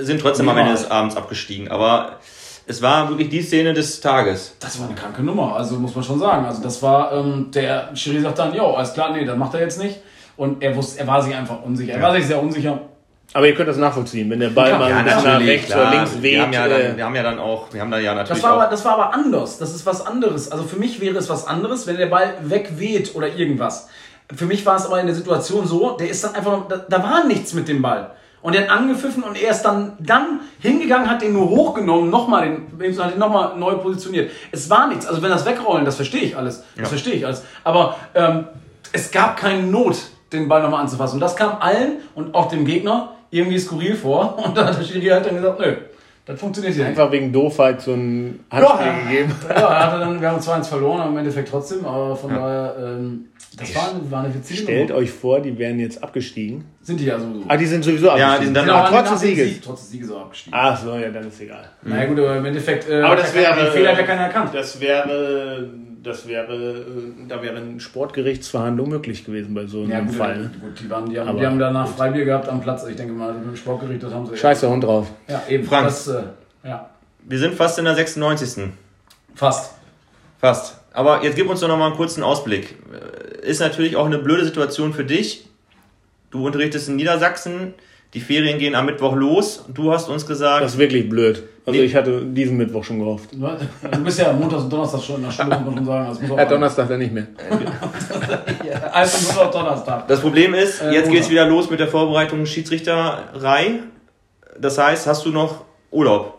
sind 0.00 0.20
trotzdem 0.22 0.48
am 0.48 0.56
Ende 0.56 0.72
des 0.72 0.90
Abends 0.90 1.16
abgestiegen. 1.16 1.68
Aber 1.68 2.18
es 2.66 2.80
war 2.80 3.10
wirklich 3.10 3.28
die 3.28 3.42
Szene 3.42 3.74
des 3.74 4.00
Tages. 4.00 4.56
Das 4.58 4.80
war 4.80 4.86
eine 4.86 4.96
kranke 4.96 5.22
Nummer, 5.22 5.54
also 5.54 5.76
muss 5.76 5.94
man 5.94 6.02
schon 6.02 6.18
sagen. 6.18 6.46
Also 6.46 6.62
das 6.62 6.82
war, 6.82 7.12
ähm, 7.12 7.50
der 7.52 7.94
Schiri 7.94 8.20
sagt 8.20 8.38
dann, 8.38 8.54
jo, 8.54 8.72
alles 8.72 8.94
klar, 8.94 9.12
nee, 9.12 9.24
das 9.26 9.36
macht 9.36 9.52
er 9.52 9.60
jetzt 9.60 9.78
nicht. 9.78 9.98
Und 10.38 10.62
er 10.62 10.74
wusste, 10.74 10.98
er 10.98 11.06
war 11.06 11.20
sich 11.20 11.34
einfach 11.34 11.62
unsicher. 11.62 11.92
Er 11.92 12.02
war 12.02 12.12
sich 12.12 12.26
sehr 12.26 12.42
unsicher. 12.42 12.80
Aber 13.32 13.46
ihr 13.46 13.54
könnt 13.54 13.68
das 13.68 13.76
nachvollziehen, 13.76 14.30
wenn 14.30 14.40
der 14.40 14.50
Ball 14.50 14.70
Ja, 14.70 14.78
mal 14.78 14.90
ja, 14.90 15.02
nach 15.02 15.40
rechts 15.40 15.72
oder 15.74 15.90
links 15.90 16.14
wir, 16.14 16.22
weht. 16.22 16.40
haben 16.40 16.52
ja 16.52 16.66
äh, 16.66 16.88
dann, 16.88 16.96
wir 16.96 17.04
haben 17.04 17.14
ja 17.14 17.22
dann 17.22 17.38
auch, 17.38 17.72
wir 17.72 17.80
haben 17.80 17.90
da 17.90 17.98
ja 17.98 18.14
natürlich 18.14 18.42
Das 18.42 18.50
war, 18.50 18.58
aber, 18.58 18.70
das 18.70 18.84
war 18.84 18.92
aber 18.92 19.14
anders. 19.14 19.58
Das 19.58 19.74
ist 19.74 19.84
was 19.84 20.06
anderes. 20.06 20.50
Also 20.50 20.64
für 20.64 20.76
mich 20.76 21.00
wäre 21.00 21.16
es 21.18 21.28
was 21.28 21.46
anderes, 21.46 21.86
wenn 21.86 21.96
der 21.96 22.06
Ball 22.06 22.34
wegweht 22.42 23.14
oder 23.14 23.28
irgendwas. 23.28 23.88
Für 24.34 24.46
mich 24.46 24.64
war 24.64 24.76
es 24.76 24.86
aber 24.86 25.00
in 25.00 25.06
der 25.06 25.14
Situation 25.14 25.66
so, 25.66 25.96
der 25.96 26.08
ist 26.08 26.24
dann 26.24 26.34
einfach, 26.34 26.66
da, 26.68 26.76
da 26.88 27.02
war 27.02 27.24
nichts 27.24 27.52
mit 27.52 27.68
dem 27.68 27.82
Ball. 27.82 28.12
Und 28.42 28.54
er 28.54 28.62
hat 28.62 28.70
angepfiffen 28.70 29.24
und 29.24 29.40
er 29.40 29.50
ist 29.50 29.62
dann, 29.62 29.94
dann 29.98 30.40
hingegangen, 30.60 31.10
hat 31.10 31.20
den 31.20 31.32
nur 31.32 31.50
hochgenommen, 31.50 32.10
nochmal 32.10 32.60
den, 32.78 32.98
hat 32.98 33.12
den 33.12 33.18
nochmal 33.18 33.56
neu 33.56 33.74
positioniert. 33.74 34.30
Es 34.52 34.70
war 34.70 34.86
nichts. 34.86 35.04
Also 35.06 35.20
wenn 35.20 35.30
das 35.30 35.44
wegrollen, 35.44 35.84
das 35.84 35.96
verstehe 35.96 36.22
ich 36.22 36.36
alles. 36.36 36.62
Das 36.76 36.88
verstehe 36.88 37.14
ich 37.14 37.26
alles. 37.26 37.42
Aber 37.64 37.96
ähm, 38.14 38.46
es 38.92 39.10
gab 39.10 39.36
keine 39.36 39.62
Not, 39.64 39.96
den 40.32 40.48
Ball 40.48 40.62
nochmal 40.62 40.80
anzufassen. 40.82 41.14
Und 41.14 41.20
das 41.20 41.34
kam 41.34 41.56
allen 41.60 41.98
und 42.14 42.34
auch 42.34 42.48
dem 42.48 42.64
Gegner 42.64 43.15
irgendwie 43.36 43.58
skurril 43.58 43.94
vor. 43.94 44.38
Und 44.44 44.56
da 44.56 44.66
hat 44.66 44.78
der 44.78 44.84
Schiri 44.84 45.06
halt 45.06 45.26
dann 45.26 45.36
gesagt, 45.36 45.60
nö, 45.60 45.76
das 46.24 46.40
funktioniert 46.40 46.74
hier 46.74 46.84
nicht. 46.84 46.98
einfach 46.98 47.12
wegen 47.12 47.32
Doofheit 47.32 47.80
so 47.80 47.92
ein 47.92 48.40
Handspiel 48.50 48.92
gegeben. 49.08 49.34
Ja, 49.48 49.54
er 49.54 49.86
hatte 49.92 50.00
dann, 50.00 50.20
wir 50.20 50.28
haben 50.30 50.40
2-1 50.40 50.64
verloren, 50.64 51.00
aber 51.00 51.10
im 51.10 51.18
Endeffekt 51.18 51.48
trotzdem, 51.48 51.84
aber 51.86 52.16
von 52.16 52.30
daher, 52.30 52.74
ähm, 52.80 53.26
das 53.56 53.74
war 53.76 53.90
eine, 53.90 54.10
war 54.10 54.24
eine 54.24 54.34
witzige 54.34 54.60
Stellt 54.62 54.88
Nummer. 54.88 55.00
euch 55.00 55.10
vor, 55.12 55.40
die 55.40 55.56
wären 55.56 55.78
jetzt 55.78 56.02
abgestiegen. 56.02 56.64
Sind 56.82 56.98
die 57.00 57.04
ja 57.06 57.18
sowieso. 57.18 57.44
Ah, 57.48 57.56
die 57.56 57.66
sind 57.66 57.84
sowieso 57.84 58.10
abgestiegen. 58.10 58.40
die 58.40 58.44
sind 58.46 58.54
dann 58.56 58.66
Genau, 58.66 58.78
auch 58.80 58.88
trotz 58.90 59.10
des 59.12 59.20
Sieges. 59.20 59.48
Sieg, 59.48 59.62
trotz 59.62 59.80
des 59.82 59.90
Sieges 59.92 60.10
auch 60.10 60.20
abgestiegen. 60.22 60.58
Ach 60.60 60.76
so, 60.76 60.94
ja, 60.96 61.08
dann 61.10 61.28
ist 61.28 61.40
egal. 61.40 61.64
Na 61.82 62.00
ja, 62.02 62.06
gut, 62.06 62.18
aber 62.18 62.36
im 62.36 62.44
Endeffekt, 62.44 62.90
äh, 62.90 63.00
Aber 63.02 63.16
das 63.16 63.32
ja 63.34 63.40
wäre, 63.42 63.64
den 63.64 63.72
Fehler 63.72 63.90
hat 63.92 63.98
ja 63.98 64.04
keiner 64.04 64.22
erkannt. 64.22 64.50
Das 64.52 64.80
wäre, 64.80 65.70
das 66.06 66.26
wäre, 66.26 66.54
äh, 66.54 66.84
da 67.28 67.42
wäre 67.42 67.56
eine 67.56 67.80
Sportgerichtsverhandlung 67.80 68.88
möglich 68.88 69.24
gewesen 69.24 69.54
bei 69.54 69.66
so 69.66 69.82
einem 69.82 69.90
Ja, 69.90 70.00
gut, 70.00 70.14
Fall. 70.14 70.38
Ne? 70.38 70.50
gut 70.60 70.80
die, 70.80 70.88
waren, 70.88 71.10
die, 71.10 71.18
haben, 71.18 71.36
die 71.36 71.46
haben 71.46 71.58
danach 71.58 71.88
Freibier 71.88 72.24
gehabt 72.24 72.48
am 72.48 72.60
Platz. 72.60 72.86
Ich 72.86 72.96
denke 72.96 73.12
mal, 73.12 73.34
mit 73.34 73.44
dem 73.44 73.56
Sportgericht, 73.56 74.02
das 74.02 74.12
haben 74.12 74.26
sie. 74.26 74.36
Scheiße 74.36 74.68
Hund 74.68 74.84
drauf. 74.84 75.08
Ja, 75.28 75.42
eben. 75.48 75.64
Frank. 75.64 75.86
Das, 75.86 76.06
äh, 76.08 76.22
ja, 76.64 76.90
wir 77.24 77.38
sind 77.38 77.54
fast 77.54 77.78
in 77.78 77.84
der 77.84 77.94
96. 77.94 78.72
fast. 79.34 79.74
Fast. 80.38 80.80
Aber 80.92 81.24
jetzt 81.24 81.34
gib 81.34 81.50
uns 81.50 81.60
doch 81.60 81.68
noch 81.68 81.76
mal 81.76 81.88
einen 81.88 81.96
kurzen 81.96 82.22
Ausblick. 82.22 82.76
Äh, 82.92 83.46
Ist 83.46 83.60
natürlich 83.60 83.96
auch 83.96 84.06
eine 84.06 84.18
blöde 84.18 84.44
Situation 84.44 84.92
für 84.92 85.04
dich. 85.04 85.48
Du 86.30 86.46
unterrichtest 86.46 86.88
in 86.88 86.96
Niedersachsen, 86.96 87.74
die 88.16 88.20
Ferien 88.22 88.58
gehen 88.58 88.74
am 88.74 88.86
Mittwoch 88.86 89.14
los. 89.14 89.66
Du 89.68 89.92
hast 89.92 90.08
uns 90.08 90.26
gesagt, 90.26 90.64
Das 90.64 90.72
ist 90.72 90.78
wirklich 90.78 91.06
blöd. 91.08 91.42
Also 91.66 91.78
Nee. 91.78 91.84
ich 91.84 91.94
hatte 91.94 92.22
diesen 92.24 92.56
Mittwoch 92.56 92.82
schon 92.82 92.98
gehofft. 92.98 93.28
Du 93.34 93.98
bist 94.04 94.18
ja 94.18 94.32
Montags 94.32 94.62
und 94.62 94.72
Donnerstags 94.72 95.04
schon 95.04 95.16
in 95.16 95.24
der 95.24 95.30
Schule, 95.32 95.48
muss 95.48 95.64
man 95.66 95.74
schon 95.76 95.84
sagen. 95.84 96.06
Das 96.08 96.22
muss 96.22 96.30
auch 96.30 96.38
Ja, 96.38 96.44
Donnerstag 96.46 96.88
dann 96.88 96.98
nicht 96.98 97.12
mehr. 97.12 97.26
Also 98.92 99.32
nur 99.34 99.44
noch 99.44 99.50
Donnerstag. 99.50 100.08
das 100.08 100.20
Problem 100.20 100.54
ist, 100.54 100.80
Äh, 100.80 100.86
jetzt 100.86 100.94
Montag. 100.94 101.12
geht's 101.12 101.28
wieder 101.30 101.44
los 101.46 101.68
mit 101.68 101.78
der 101.78 101.88
Vorbereitung 101.88 102.46
Schiedsrichterei. 102.46 103.80
Das 104.58 104.78
heißt, 104.78 105.06
hast 105.06 105.26
du 105.26 105.30
noch 105.30 105.64
Urlaub? 105.90 106.38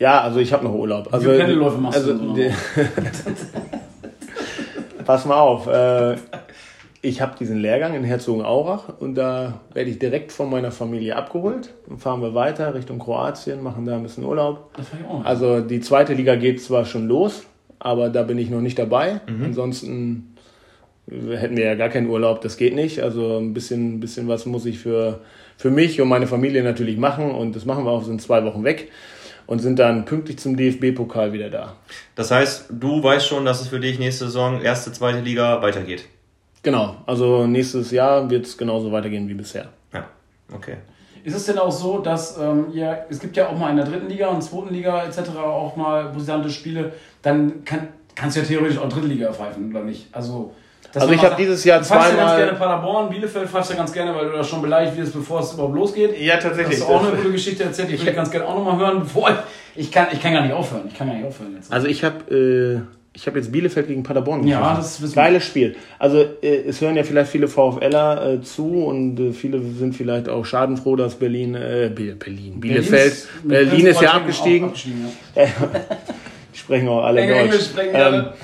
Ja, 0.00 0.22
also 0.22 0.40
ich 0.40 0.52
habe 0.52 0.64
noch 0.64 0.74
Urlaub. 0.74 1.06
Also, 1.12 1.26
viele 1.26 1.38
Pendelläufe 1.38 1.78
machst 1.78 2.04
du 2.04 2.10
also, 2.10 2.26
so 2.26 2.34
die- 2.34 2.50
Pass 5.04 5.24
mal 5.24 5.36
auf. 5.38 5.68
Äh, 5.68 6.16
ich 7.04 7.20
habe 7.20 7.36
diesen 7.36 7.58
Lehrgang 7.58 7.94
in 7.94 8.04
Herzogenaurach 8.04 9.00
und 9.00 9.16
da 9.16 9.60
werde 9.74 9.90
ich 9.90 9.98
direkt 9.98 10.30
von 10.30 10.48
meiner 10.48 10.70
Familie 10.70 11.16
abgeholt. 11.16 11.74
Dann 11.88 11.98
fahren 11.98 12.22
wir 12.22 12.32
weiter 12.32 12.74
Richtung 12.74 13.00
Kroatien, 13.00 13.60
machen 13.60 13.84
da 13.84 13.96
ein 13.96 14.04
bisschen 14.04 14.24
Urlaub. 14.24 14.70
Das 14.76 14.88
fand 14.88 15.02
ich 15.02 15.08
auch. 15.08 15.24
Also 15.24 15.60
die 15.60 15.80
zweite 15.80 16.14
Liga 16.14 16.36
geht 16.36 16.62
zwar 16.62 16.84
schon 16.84 17.08
los, 17.08 17.44
aber 17.80 18.08
da 18.08 18.22
bin 18.22 18.38
ich 18.38 18.50
noch 18.50 18.60
nicht 18.60 18.78
dabei. 18.78 19.20
Mhm. 19.26 19.44
Ansonsten 19.46 20.36
hätten 21.08 21.56
wir 21.56 21.64
ja 21.64 21.74
gar 21.74 21.88
keinen 21.88 22.08
Urlaub, 22.08 22.40
das 22.40 22.56
geht 22.56 22.76
nicht. 22.76 23.02
Also 23.02 23.38
ein 23.38 23.52
bisschen, 23.52 23.98
bisschen 23.98 24.28
was 24.28 24.46
muss 24.46 24.64
ich 24.64 24.78
für, 24.78 25.20
für 25.56 25.72
mich 25.72 26.00
und 26.00 26.08
meine 26.08 26.28
Familie 26.28 26.62
natürlich 26.62 26.98
machen 26.98 27.32
und 27.32 27.56
das 27.56 27.64
machen 27.64 27.84
wir 27.84 27.90
auch, 27.90 28.04
sind 28.04 28.22
zwei 28.22 28.44
Wochen 28.44 28.62
weg 28.62 28.92
und 29.46 29.58
sind 29.58 29.80
dann 29.80 30.04
pünktlich 30.04 30.38
zum 30.38 30.56
DFB-Pokal 30.56 31.32
wieder 31.32 31.50
da. 31.50 31.74
Das 32.14 32.30
heißt, 32.30 32.66
du 32.70 33.02
weißt 33.02 33.26
schon, 33.26 33.44
dass 33.44 33.60
es 33.60 33.66
für 33.66 33.80
dich 33.80 33.98
nächste 33.98 34.26
Saison, 34.26 34.60
erste, 34.62 34.92
zweite 34.92 35.18
Liga 35.18 35.60
weitergeht. 35.62 36.04
Genau, 36.62 36.96
also 37.06 37.46
nächstes 37.46 37.90
Jahr 37.90 38.28
wird 38.30 38.46
es 38.46 38.56
genauso 38.56 38.92
weitergehen 38.92 39.28
wie 39.28 39.34
bisher. 39.34 39.66
Ja, 39.92 40.04
okay. 40.54 40.76
Ist 41.24 41.36
es 41.36 41.46
denn 41.46 41.58
auch 41.58 41.70
so, 41.72 41.98
dass 41.98 42.36
ähm, 42.38 42.66
ihr, 42.72 43.04
es 43.08 43.18
gibt 43.20 43.36
ja 43.36 43.48
auch 43.48 43.56
mal 43.56 43.70
in 43.70 43.76
der 43.76 43.84
dritten 43.86 44.08
Liga 44.08 44.28
und 44.28 44.42
zweiten 44.42 44.72
Liga 44.74 45.04
etc. 45.04 45.30
auch 45.38 45.76
mal 45.76 46.06
brisante 46.10 46.50
Spiele, 46.50 46.92
dann 47.22 47.64
kann, 47.64 47.88
kannst 48.14 48.36
du 48.36 48.40
ja 48.40 48.46
theoretisch 48.46 48.78
auch 48.78 48.88
dritte 48.88 49.06
Liga 49.06 49.32
pfeifen, 49.32 49.70
oder 49.70 49.84
nicht? 49.84 50.06
Also, 50.12 50.52
Also 50.94 51.12
ich 51.12 51.22
habe 51.24 51.36
dieses 51.36 51.64
Jahr 51.64 51.78
du 51.78 51.84
pfeifst 51.84 52.10
ja 52.10 52.16
ganz 52.16 52.30
zweimal- 52.32 52.44
gerne 52.46 52.58
Paderborn, 52.58 53.08
Bielefeld 53.10 53.48
pfeifst 53.48 53.70
du 53.70 53.74
ja 53.74 53.78
ganz 53.78 53.92
gerne, 53.92 54.14
weil 54.16 54.26
du 54.30 54.32
da 54.36 54.42
schon 54.44 54.62
beleidigt 54.62 54.96
wirst, 54.96 55.12
bevor 55.14 55.40
es 55.40 55.52
überhaupt 55.52 55.74
losgeht. 55.76 56.20
Ja, 56.20 56.36
tatsächlich. 56.38 56.78
Das 56.80 56.88
ist 56.88 56.92
auch 56.94 57.06
eine 57.06 57.16
gute 57.16 57.32
Geschichte 57.32 57.64
erzählt, 57.64 57.88
die 57.90 57.98
würde 57.98 58.10
ich 58.10 58.16
ganz 58.16 58.30
gerne 58.30 58.46
auch 58.46 58.56
nochmal 58.56 58.78
hören, 58.78 59.00
bevor 59.00 59.30
ich, 59.30 59.36
ich 59.84 59.92
kann, 59.92 60.08
ich 60.12 60.20
kann 60.20 60.32
gar 60.32 60.42
nicht 60.42 60.52
aufhören, 60.54 60.84
ich 60.88 60.94
kann 60.96 61.06
gar 61.08 61.14
nicht 61.16 61.26
aufhören 61.26 61.54
jetzt. 61.56 61.72
Also 61.72 61.86
ich 61.86 62.02
habe 62.04 62.34
äh, 62.34 62.80
ich 63.14 63.26
hab 63.26 63.36
jetzt 63.36 63.52
Bielefeld 63.52 63.88
gegen 63.88 64.02
Paderborn 64.02 64.46
Ja, 64.46 64.74
gepfiffen. 64.74 64.76
das 64.82 65.02
wir. 65.16 65.22
Geiles 65.22 65.44
Spiel. 65.44 65.76
Also 65.98 66.18
äh, 66.42 66.62
es 66.66 66.80
hören 66.80 66.96
ja 66.96 67.04
vielleicht 67.04 67.30
viele 67.30 67.46
VfLer 67.48 68.34
äh, 68.34 68.40
zu 68.42 68.84
und 68.86 69.20
äh, 69.20 69.32
viele 69.32 69.60
sind 69.62 69.94
vielleicht 69.94 70.28
auch 70.28 70.44
schadenfroh, 70.46 70.96
dass 70.96 71.14
Berlin, 71.16 71.54
äh, 71.54 71.90
Be- 71.94 72.14
Berlin, 72.14 72.58
Bielefeld, 72.60 73.28
Berlin 73.44 73.68
Berlin 73.70 73.86
ist 73.88 74.00
ja 74.00 74.12
abgestiegen. 74.12 74.66
abgestiegen 74.68 75.08
ja. 75.36 75.44
Die 76.54 76.58
sprechen 76.58 76.88
auch 76.88 77.02
alle 77.04 77.20
Englisch 77.22 77.50
Deutsch. 77.50 77.64
sprechen 77.66 77.90
die 77.92 77.96
Ähm, 77.98 78.04
alle. 78.04 78.34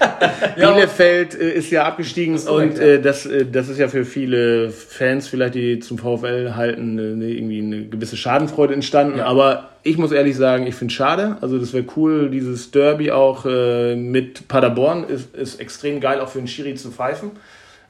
Bielefeld 0.56 1.38
äh, 1.38 1.52
ist 1.52 1.70
ja 1.70 1.84
abgestiegen 1.84 2.34
ist 2.34 2.46
korrekt, 2.46 2.74
und 2.74 2.80
äh, 2.80 3.00
das, 3.00 3.26
äh, 3.26 3.46
das 3.46 3.68
ist 3.68 3.78
ja 3.78 3.88
für 3.88 4.04
viele 4.04 4.70
Fans 4.70 5.28
vielleicht, 5.28 5.54
die 5.54 5.78
zum 5.78 5.98
VfL 5.98 6.54
halten, 6.54 6.98
äh, 6.98 7.16
ne, 7.16 7.30
irgendwie 7.30 7.60
eine 7.60 7.84
gewisse 7.86 8.16
Schadenfreude 8.16 8.74
entstanden. 8.74 9.18
Ja. 9.18 9.26
Aber 9.26 9.70
ich 9.82 9.98
muss 9.98 10.12
ehrlich 10.12 10.36
sagen, 10.36 10.66
ich 10.66 10.74
finde 10.74 10.92
schade. 10.92 11.36
Also 11.40 11.58
das 11.58 11.72
wäre 11.72 11.84
cool, 11.96 12.30
dieses 12.30 12.70
Derby 12.70 13.10
auch 13.10 13.46
äh, 13.46 13.96
mit 13.96 14.48
Paderborn 14.48 15.04
ist, 15.04 15.34
ist 15.34 15.60
extrem 15.60 16.00
geil, 16.00 16.20
auch 16.20 16.28
für 16.28 16.38
einen 16.38 16.48
Schiri 16.48 16.74
zu 16.74 16.90
pfeifen. 16.90 17.32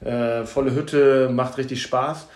Äh, 0.01 0.45
volle 0.45 0.75
Hütte, 0.75 1.29
macht 1.33 1.59
richtig 1.59 1.83
Spaß. 1.83 2.29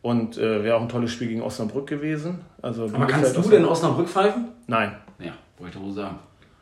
Und 0.00 0.38
äh, 0.38 0.62
wäre 0.62 0.76
auch 0.76 0.82
ein 0.82 0.88
tolles 0.88 1.10
Spiel 1.10 1.28
gegen 1.28 1.42
Osnabrück 1.42 1.88
gewesen. 1.88 2.40
Also 2.62 2.84
Aber 2.84 3.06
kannst 3.06 3.36
du 3.36 3.42
denn 3.42 3.64
Osnabrück 3.64 4.08
pfeifen? 4.08 4.48
Nein. 4.66 4.96
Ja, 5.18 5.32
wollte 5.58 5.78
ich 5.78 5.84
wohl 5.84 5.92
sagen. 5.92 6.18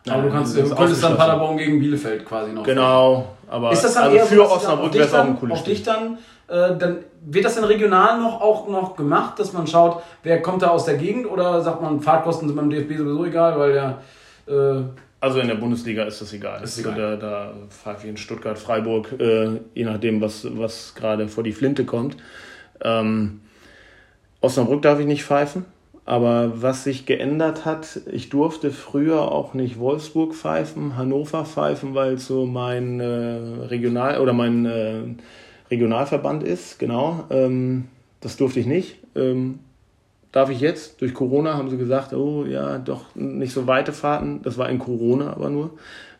Aber 0.09 0.23
du 0.23 0.31
kannst, 0.31 0.57
du 0.57 0.75
könntest 0.75 1.03
dann. 1.03 1.17
Paderborn 1.17 1.57
gegen 1.57 1.81
Bielefeld 1.81 2.25
quasi 2.25 2.53
noch. 2.53 2.63
Genau. 2.63 3.37
Aber 3.49 3.73
Ist 3.73 3.85
das 3.85 3.95
dann 3.95 4.05
also 4.05 4.17
eher 4.17 4.27
für 4.27 4.37
so, 4.37 4.51
Osnabrück 4.51 4.95
wäre 4.95 5.05
es 5.05 5.15
auch 5.15 5.21
ein 5.21 5.27
dann, 5.29 5.39
cooles 5.39 5.59
Spiel. 5.61 5.75
dich 5.75 5.83
dann, 5.83 6.19
äh, 6.49 6.77
dann 6.77 6.99
wird 7.25 7.45
das 7.45 7.55
denn 7.55 7.65
regional 7.65 8.21
noch 8.21 8.41
auch 8.41 8.69
noch 8.69 8.97
gemacht, 8.97 9.39
dass 9.39 9.53
man 9.53 9.67
schaut, 9.67 10.03
wer 10.23 10.43
kommt 10.43 10.63
da 10.63 10.69
aus 10.69 10.85
der 10.85 10.97
Gegend 10.97 11.27
oder 11.31 11.61
sagt 11.63 11.83
man, 11.83 12.01
Fahrtkosten 12.01 12.49
sind 12.49 12.57
beim 12.57 12.71
DFB 12.71 12.99
sowieso 12.99 13.25
egal, 13.25 13.59
weil 13.59 13.73
der 13.73 13.99
äh, 14.49 14.83
Also 15.21 15.41
in 15.41 15.49
der 15.49 15.55
Bundesliga 15.57 16.05
ist 16.05 16.21
das 16.21 16.33
egal. 16.33 16.63
Ist 16.63 16.79
also 16.79 16.91
egal. 16.91 17.19
Da, 17.19 17.27
da 17.27 17.53
pfeife 17.69 18.05
ich 18.05 18.11
in 18.11 18.17
Stuttgart, 18.17 18.59
Freiburg, 18.59 19.15
äh, 19.21 19.61
je 19.75 19.85
nachdem, 19.85 20.21
was, 20.21 20.47
was 20.57 20.95
gerade 20.95 21.29
vor 21.29 21.45
die 21.45 21.53
Flinte 21.53 21.85
kommt. 21.85 22.17
Ähm, 22.83 23.41
Osnabrück 24.41 24.83
darf 24.83 24.99
ich 25.01 25.07
nicht 25.07 25.25
pfeifen. 25.25 25.65
Aber 26.07 26.63
was 26.63 26.85
sich 26.85 27.05
geändert 27.05 27.65
hat, 27.65 28.01
ich 28.11 28.29
durfte 28.29 28.71
früher 28.71 29.33
auch 29.33 29.55
nicht 29.55 29.81
Wolfsburg 29.81 30.35
pfeifen, 30.35 30.97
Hannover 30.97 31.45
pfeifen, 31.45 31.97
weil 31.97 32.19
so 32.19 32.47
mein 32.47 33.01
äh, 33.01 33.65
Regional 33.67 34.21
oder 34.21 34.33
mein 34.33 34.67
äh, 34.67 35.01
Regionalverband 35.69 36.45
ist, 36.45 36.79
genau. 36.79 37.25
Ähm, 37.31 37.89
das 38.21 38.37
durfte 38.37 38.61
ich 38.61 38.67
nicht. 38.67 38.99
Ähm, 39.17 39.59
darf 40.31 40.49
ich 40.49 40.61
jetzt? 40.61 41.01
Durch 41.01 41.13
Corona 41.13 41.55
haben 41.55 41.71
sie 41.71 41.77
gesagt, 41.77 42.13
oh 42.13 42.45
ja, 42.45 42.79
doch 42.79 43.13
nicht 43.17 43.53
so 43.53 43.67
weite 43.67 43.93
Fahrten. 43.93 44.43
Das 44.43 44.59
war 44.59 44.69
in 44.69 44.79
Corona 44.79 45.33
aber 45.33 45.51
nur. 45.51 45.73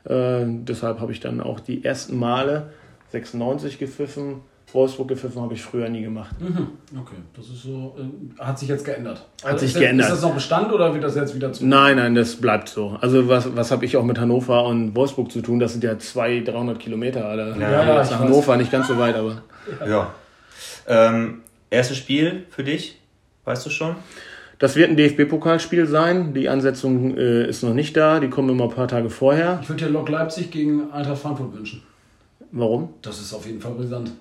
Äh, 0.03 0.47
deshalb 0.47 0.99
habe 0.99 1.13
ich 1.13 1.21
dann 1.21 1.41
auch 1.41 1.61
die 1.61 1.85
ersten 1.85 2.19
Male 2.19 2.71
96 3.11 3.79
gepfiffen. 3.79 4.41
Wolfsburg 4.73 5.09
gepfiffen 5.09 5.41
habe 5.41 5.55
ich 5.55 5.63
früher 5.63 5.89
nie 5.89 6.03
gemacht. 6.03 6.35
okay, 6.41 7.17
das 7.35 7.47
ist 7.49 7.63
so, 7.63 7.97
äh, 7.99 8.41
hat 8.41 8.59
sich 8.59 8.69
jetzt 8.69 8.85
geändert. 8.85 9.25
Hat 9.45 9.59
sich 9.59 9.69
ist 9.69 9.77
das, 9.77 9.83
geändert. 9.83 10.09
Ist 10.09 10.15
das 10.15 10.23
noch 10.23 10.35
Bestand 10.35 10.73
oder 10.73 10.93
wird 10.93 11.05
das 11.05 11.15
jetzt 11.15 11.35
wieder 11.35 11.53
zu? 11.53 11.67
Nein, 11.67 11.97
nein, 11.97 12.15
das 12.15 12.37
bleibt 12.37 12.69
so. 12.69 12.97
Also 13.01 13.29
was, 13.29 13.55
was 13.57 13.71
habe 13.71 13.85
ich 13.85 13.97
auch 13.97 14.05
mit 14.05 14.19
Hannover 14.19 14.65
und 14.65 14.95
Wolfsburg 14.95 15.31
zu 15.31 15.41
tun? 15.41 15.61
Das 15.61 15.73
sind 15.73 15.85
ja 15.85 15.99
200, 15.99 16.55
300 16.55 16.79
Kilometer. 16.79 17.27
Alter. 17.27 17.57
Ja, 17.57 17.71
ja, 17.71 17.85
Nach 17.85 18.05
ich 18.05 18.11
weiß. 18.11 18.19
Hannover 18.19 18.57
nicht 18.57 18.71
ganz 18.73 18.89
so 18.89 18.99
weit, 18.99 19.15
aber... 19.15 19.43
Ja. 19.87 20.15
Ähm, 20.87 21.43
erstes 21.71 21.97
Spiel 21.97 22.45
für 22.51 22.63
dich, 22.63 23.01
weißt 23.45 23.67
du 23.67 23.71
schon? 23.71 23.97
Das 24.59 24.75
wird 24.75 24.91
ein 24.91 24.97
DFB-Pokalspiel 24.97 25.87
sein. 25.87 26.33
Die 26.33 26.49
Ansetzung 26.49 27.17
äh, 27.17 27.47
ist 27.47 27.63
noch 27.63 27.75
nicht 27.75 27.97
da. 27.97 28.21
Die 28.21 28.29
kommen 28.29 28.49
immer 28.49 28.65
ein 28.65 28.71
paar 28.71 28.89
Tage 28.89 29.11
vorher. 29.11 29.59
Ich 29.63 29.69
würde 29.69 29.85
dir 29.85 29.91
Lok 29.91 30.09
Leipzig 30.09 30.51
gegen 30.51 30.91
Eintracht 30.93 31.19
Frankfurt 31.19 31.53
wünschen. 31.53 31.83
Warum? 32.53 32.95
Das 33.03 33.21
ist 33.21 33.35
auf 33.35 33.47
jeden 33.47 33.61
Fall 33.61 33.73
brisant. 33.73 34.13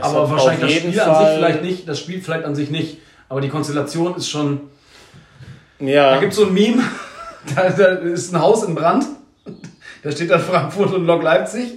Das 0.00 0.04
aber 0.14 0.30
wahrscheinlich 0.30 0.64
auf 0.64 0.70
das 0.70 0.72
Spiel 0.78 1.00
an 1.00 1.14
sich 1.14 1.26
Fall- 1.26 1.36
vielleicht 1.36 1.62
nicht. 1.62 1.88
Das 1.88 1.98
Spiel 2.00 2.20
vielleicht 2.20 2.44
an 2.44 2.54
sich 2.54 2.70
nicht. 2.70 2.98
Aber 3.28 3.40
die 3.40 3.48
Konstellation 3.48 4.14
ist 4.16 4.28
schon. 4.30 4.60
Ja. 5.80 6.14
Da 6.14 6.20
gibt 6.20 6.32
es 6.32 6.38
so 6.38 6.46
ein 6.46 6.54
Meme, 6.54 6.82
da, 7.54 7.68
da 7.70 7.84
ist 7.96 8.32
ein 8.34 8.40
Haus 8.40 8.64
in 8.64 8.74
Brand, 8.74 9.04
da 10.02 10.10
steht 10.10 10.30
dann 10.30 10.40
Frankfurt 10.40 10.94
und 10.94 11.04
Lok 11.06 11.22
Leipzig 11.22 11.74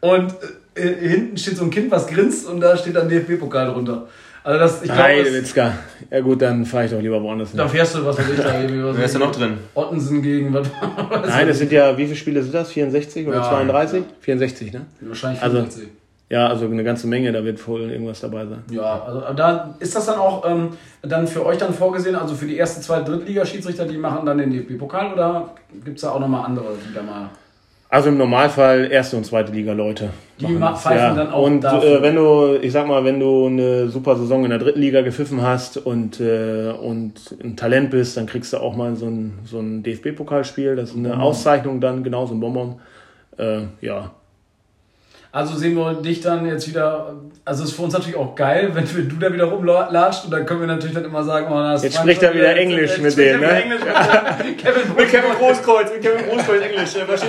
und 0.00 0.34
äh, 0.74 0.82
hinten 1.08 1.36
steht 1.36 1.56
so 1.56 1.64
ein 1.64 1.70
Kind, 1.70 1.90
was 1.90 2.06
grinst 2.08 2.46
und 2.48 2.60
da 2.60 2.76
steht 2.76 2.96
dann 2.96 3.08
DFB-Pokal 3.08 3.68
drunter. 3.72 4.08
Also 4.42 4.58
das, 4.60 4.76
ich 4.82 4.84
glaube, 4.88 5.02
Heidewitzka. 5.02 5.72
Ja 6.10 6.20
gut, 6.20 6.40
dann 6.42 6.64
fahre 6.64 6.84
ich 6.86 6.90
doch 6.92 7.00
lieber 7.00 7.20
woanders 7.22 7.50
hin. 7.50 7.58
da 7.58 7.66
fährst 7.68 7.94
du, 7.96 8.04
was 8.06 8.16
weiß 8.18 8.30
ich 8.30 8.36
da 8.40 8.60
irgendwie. 8.60 8.82
Was 8.84 8.96
Wer 8.96 9.04
ist 9.04 9.14
da 9.14 9.18
noch 9.18 9.32
drin? 9.32 9.58
Ottensen 9.74 10.22
gegen, 10.22 10.54
was, 10.54 10.68
was 11.10 11.28
Nein, 11.28 11.48
das 11.48 11.58
sind 11.58 11.72
ja, 11.72 11.96
wie 11.98 12.04
viele 12.04 12.16
Spiele 12.16 12.42
sind 12.42 12.54
das? 12.54 12.70
64 12.72 13.26
oder 13.26 13.38
Ja. 13.38 13.48
32? 13.48 14.02
64, 14.20 14.72
ne? 14.72 14.86
wahrscheinlich 15.00 15.42
also- 15.42 15.56
65. 15.58 15.88
Ja, 16.28 16.48
also 16.48 16.66
eine 16.66 16.82
ganze 16.82 17.06
Menge, 17.06 17.30
da 17.30 17.44
wird 17.44 17.66
wohl 17.68 17.82
irgendwas 17.82 18.20
dabei 18.20 18.46
sein. 18.46 18.64
Ja, 18.70 19.00
also 19.04 19.20
da 19.34 19.76
ist 19.78 19.94
das 19.94 20.06
dann 20.06 20.18
auch 20.18 20.48
ähm, 20.48 20.70
dann 21.02 21.28
für 21.28 21.46
euch 21.46 21.58
dann 21.58 21.72
vorgesehen, 21.72 22.16
also 22.16 22.34
für 22.34 22.46
die 22.46 22.56
erste, 22.56 22.80
zweite, 22.80 23.12
Drittliga-Schiedsrichter, 23.12 23.84
die 23.84 23.96
machen 23.96 24.26
dann 24.26 24.38
den 24.38 24.50
DFB-Pokal 24.50 25.12
oder 25.12 25.50
gibt 25.84 25.96
es 25.96 26.02
da 26.02 26.10
auch 26.10 26.18
nochmal 26.18 26.44
andere, 26.44 26.74
die 26.88 26.92
da 26.92 27.02
mal. 27.02 27.30
Also 27.88 28.08
im 28.08 28.18
Normalfall 28.18 28.90
erste 28.90 29.16
und 29.16 29.24
zweite 29.24 29.52
Liga 29.52 29.72
Leute. 29.72 30.10
Die 30.40 30.46
pfeifen 30.46 31.16
dann 31.16 31.30
auch 31.30 31.44
Und 31.44 31.64
äh, 31.64 32.02
wenn 32.02 32.16
du, 32.16 32.58
ich 32.60 32.72
sag 32.72 32.88
mal, 32.88 33.04
wenn 33.04 33.20
du 33.20 33.46
eine 33.46 33.88
super 33.88 34.16
Saison 34.16 34.42
in 34.42 34.50
der 34.50 34.58
dritten 34.58 34.80
Liga 34.80 35.02
gepfiffen 35.02 35.40
hast 35.40 35.76
und, 35.76 36.20
äh, 36.20 36.72
und 36.72 37.36
ein 37.42 37.56
Talent 37.56 37.90
bist, 37.90 38.16
dann 38.16 38.26
kriegst 38.26 38.52
du 38.52 38.56
auch 38.56 38.74
mal 38.74 38.96
so 38.96 39.06
ein, 39.06 39.38
so 39.44 39.60
ein 39.60 39.84
DFB-Pokalspiel. 39.84 40.74
Das 40.74 40.90
ist 40.90 40.96
eine 40.96 41.20
Auszeichnung 41.20 41.80
dann, 41.80 42.02
genauso 42.02 42.34
ein 42.34 42.40
Bonbon. 42.40 42.80
Äh, 43.38 43.62
ja. 43.80 44.10
Also 45.32 45.54
sehen 45.56 45.76
wir 45.76 45.94
dich 45.94 46.20
dann 46.22 46.46
jetzt 46.46 46.66
wieder, 46.68 47.14
also 47.44 47.64
ist 47.64 47.72
für 47.72 47.82
uns 47.82 47.92
natürlich 47.92 48.16
auch 48.16 48.34
geil, 48.34 48.70
wenn 48.72 48.84
wir- 48.96 49.04
du 49.04 49.16
da 49.16 49.30
wieder 49.32 49.44
rumlatscht 49.44 50.24
und 50.24 50.30
dann 50.30 50.46
können 50.46 50.60
wir 50.60 50.66
natürlich 50.66 50.94
dann 50.94 51.04
immer 51.04 51.22
sagen, 51.24 51.46
oh, 51.50 51.56
das 51.58 51.82
Jetzt 51.82 51.96
spricht 51.98 52.22
er 52.22 52.32
wieder 52.32 52.48
jetzt- 52.50 52.58
Englisch 52.58 52.90
jetzt 52.92 53.02
mit 53.02 53.18
denen, 53.18 53.40
ne? 53.40 53.62
Englisch 53.62 53.80
mit 53.80 54.58
Kevin, 54.58 54.96
Kevin 55.08 55.30
Großkreuz, 55.38 55.92
mit 55.92 56.00
Kevin 56.02 56.24
Großkreuz 56.30 56.62
Englisch. 56.62 56.94
Ja, 56.94 57.04
das 57.06 57.22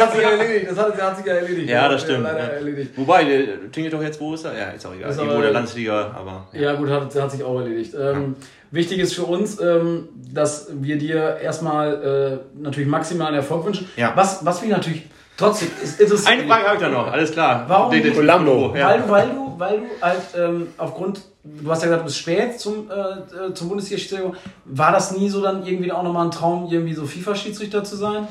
hat 0.00 0.12
sich 0.12 0.22
ja 0.22 0.30
erledigt, 0.30 0.70
das 0.70 0.78
hat, 0.78 0.92
das 0.96 1.02
hat 1.02 1.16
sich 1.18 1.26
ja 1.26 1.34
erledigt. 1.34 1.68
Ja, 1.68 1.88
das 1.88 2.00
stimmt. 2.02 2.24
Ja. 2.24 2.30
erledigt. 2.30 2.92
Wobei, 2.96 3.24
der 3.24 3.70
tingelt 3.70 3.92
doch 3.92 4.02
jetzt, 4.02 4.18
wo 4.20 4.32
ist 4.34 4.44
er? 4.46 4.56
Ja, 4.56 4.70
ist 4.70 4.86
auch 4.86 4.94
egal. 4.94 5.10
Ist 5.10 5.18
Irgendwo 5.18 5.42
der 5.42 5.50
Landesliga, 5.52 6.10
aber. 6.16 6.48
Ja, 6.52 6.72
gut, 6.74 6.88
hat, 6.88 7.14
hat 7.14 7.30
sich 7.30 7.42
auch 7.44 7.58
erledigt. 7.58 7.94
Ähm, 8.00 8.36
Wichtig 8.72 9.00
ist 9.00 9.14
für 9.16 9.24
uns, 9.24 9.60
ähm, 9.60 10.08
dass 10.32 10.68
wir 10.72 10.96
dir 10.96 11.38
erstmal 11.42 12.40
äh, 12.56 12.62
natürlich 12.62 12.88
maximalen 12.88 13.34
Erfolg 13.34 13.66
wünschen. 13.66 13.88
Ja. 13.96 14.12
Was, 14.14 14.46
was 14.46 14.62
wir 14.62 14.68
natürlich 14.70 15.06
trotzdem 15.40 15.68
ist 15.82 16.00
interessiert. 16.00 16.28
Eine 16.38 16.46
Frage 16.46 16.64
habe 16.66 16.76
ich 16.76 16.82
da 16.82 16.88
noch, 16.88 17.10
alles 17.12 17.32
klar. 17.32 17.64
Warum 17.66 17.90
Den- 17.90 18.02
den- 18.04 18.12
nicht? 18.12 18.28
Columbo. 18.28 18.76
Ja. 18.76 18.88
Weil, 18.90 19.00
du- 19.00 19.08
weil 19.10 19.28
du, 19.30 19.54
weil 19.58 19.78
du 19.78 19.84
halt 20.00 20.20
ähm, 20.38 20.68
aufgrund, 20.78 21.22
du 21.42 21.70
hast 21.70 21.80
ja 21.82 21.86
gesagt, 21.88 22.02
du 22.02 22.06
bist 22.06 22.18
spät 22.18 22.60
zum, 22.60 22.88
äh, 22.90 23.48
äh, 23.48 23.54
zum 23.54 23.68
Bundesliga-Schiedsrichter. 23.68 24.32
War 24.66 24.92
das 24.92 25.16
nie 25.16 25.28
so 25.28 25.42
dann 25.42 25.66
irgendwie 25.66 25.90
auch 25.90 26.02
nochmal 26.04 26.26
ein 26.26 26.30
Traum, 26.30 26.68
irgendwie 26.70 26.94
so 26.94 27.04
FIFA-Schiedsrichter 27.04 27.82
zu 27.82 27.96
sein? 27.96 28.28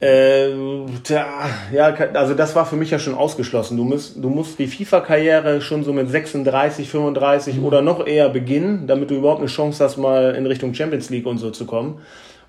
Ähm, 0.00 0.86
tja, 1.02 1.24
ja, 1.72 1.84
also 2.14 2.34
das 2.34 2.54
war 2.54 2.66
für 2.66 2.76
mich 2.76 2.90
ja 2.90 2.98
schon 2.98 3.14
ausgeschlossen. 3.14 3.76
Du 3.76 3.84
musst, 3.84 4.16
du 4.22 4.28
musst 4.28 4.58
die 4.58 4.66
FIFA-Karriere 4.66 5.62
schon 5.62 5.82
so 5.84 5.92
mit 5.94 6.10
36, 6.10 6.90
35 6.90 7.60
oder 7.62 7.80
noch 7.80 8.06
eher 8.06 8.28
beginnen, 8.28 8.86
damit 8.86 9.10
du 9.10 9.14
überhaupt 9.14 9.38
eine 9.40 9.48
Chance 9.48 9.82
hast, 9.82 9.96
mal 9.96 10.34
in 10.34 10.44
Richtung 10.46 10.74
Champions 10.74 11.08
League 11.10 11.26
und 11.26 11.38
so 11.38 11.50
zu 11.50 11.64
kommen. 11.64 12.00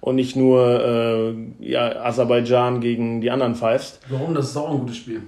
Und 0.05 0.15
nicht 0.17 0.35
nur 0.35 1.33
äh, 1.59 1.65
ja, 1.67 1.95
Aserbaidschan 2.03 2.79
gegen 2.79 3.21
die 3.21 3.31
anderen 3.31 3.55
pfeifst. 3.55 3.99
Warum? 4.09 4.35
Das 4.35 4.49
ist 4.49 4.55
auch 4.55 4.69
ein 4.71 4.77
gutes 4.81 4.97
Spiel. 4.97 5.21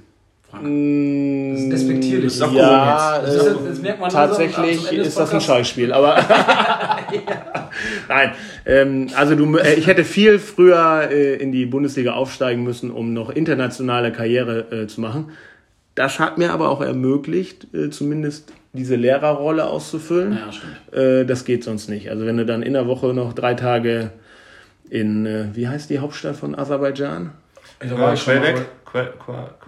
Frank. 0.51 0.63
Das 0.65 1.61
ist 1.63 1.69
despektierlich. 1.71 2.25
Das 2.25 2.35
ist 2.35 2.41
auch 2.43 2.53
Ja, 2.53 3.19
Das 3.21 3.33
ist- 3.35 3.47
äh, 3.47 3.53
das 3.69 3.81
merkt 3.81 3.99
man 3.99 4.09
tatsächlich 4.11 4.87
des 4.89 5.07
ist 5.07 5.19
das 5.19 5.33
ein. 5.33 5.41
Scheißspiel, 5.41 5.91
aber 5.91 6.15
nein. 8.07 8.31
Ähm, 8.67 9.07
also 9.15 9.33
du, 9.35 9.57
äh, 9.57 9.73
ich 9.73 9.87
hätte 9.87 10.03
viel 10.03 10.39
früher 10.39 11.09
äh, 11.11 11.35
in 11.35 11.51
die 11.51 11.65
Bundesliga 11.65 12.13
aufsteigen 12.13 12.63
müssen, 12.63 12.91
um 12.91 13.13
noch 13.13 13.29
internationale 13.29 14.11
Karriere 14.11 14.71
äh, 14.83 14.87
zu 14.87 15.01
machen. 15.01 15.31
Das 15.95 16.19
hat 16.19 16.37
mir 16.37 16.51
aber 16.53 16.69
auch 16.69 16.81
ermöglicht, 16.81 17.73
äh, 17.73 17.89
zumindest 17.89 18.53
diese 18.73 18.95
Lehrerrolle 18.95 19.65
auszufüllen. 19.65 20.37
Ja. 20.93 20.99
Äh, 21.01 21.25
das 21.25 21.45
geht 21.45 21.63
sonst 21.63 21.89
nicht. 21.89 22.09
Also 22.11 22.25
wenn 22.27 22.37
du 22.37 22.45
dann 22.45 22.61
in 22.61 22.73
der 22.73 22.87
Woche 22.87 23.07
noch 23.07 23.33
drei 23.33 23.55
Tage 23.55 24.11
in, 24.89 25.25
äh, 25.25 25.45
wie 25.53 25.67
heißt 25.67 25.89
die 25.89 25.99
Hauptstadt 25.99 26.35
von 26.35 26.57
Aserbaidschan? 26.57 27.31
Äh, 27.79 27.85
ich 27.85 27.97
mal, 27.97 28.15
Quebec? 28.15 28.65
Que, 28.91 29.13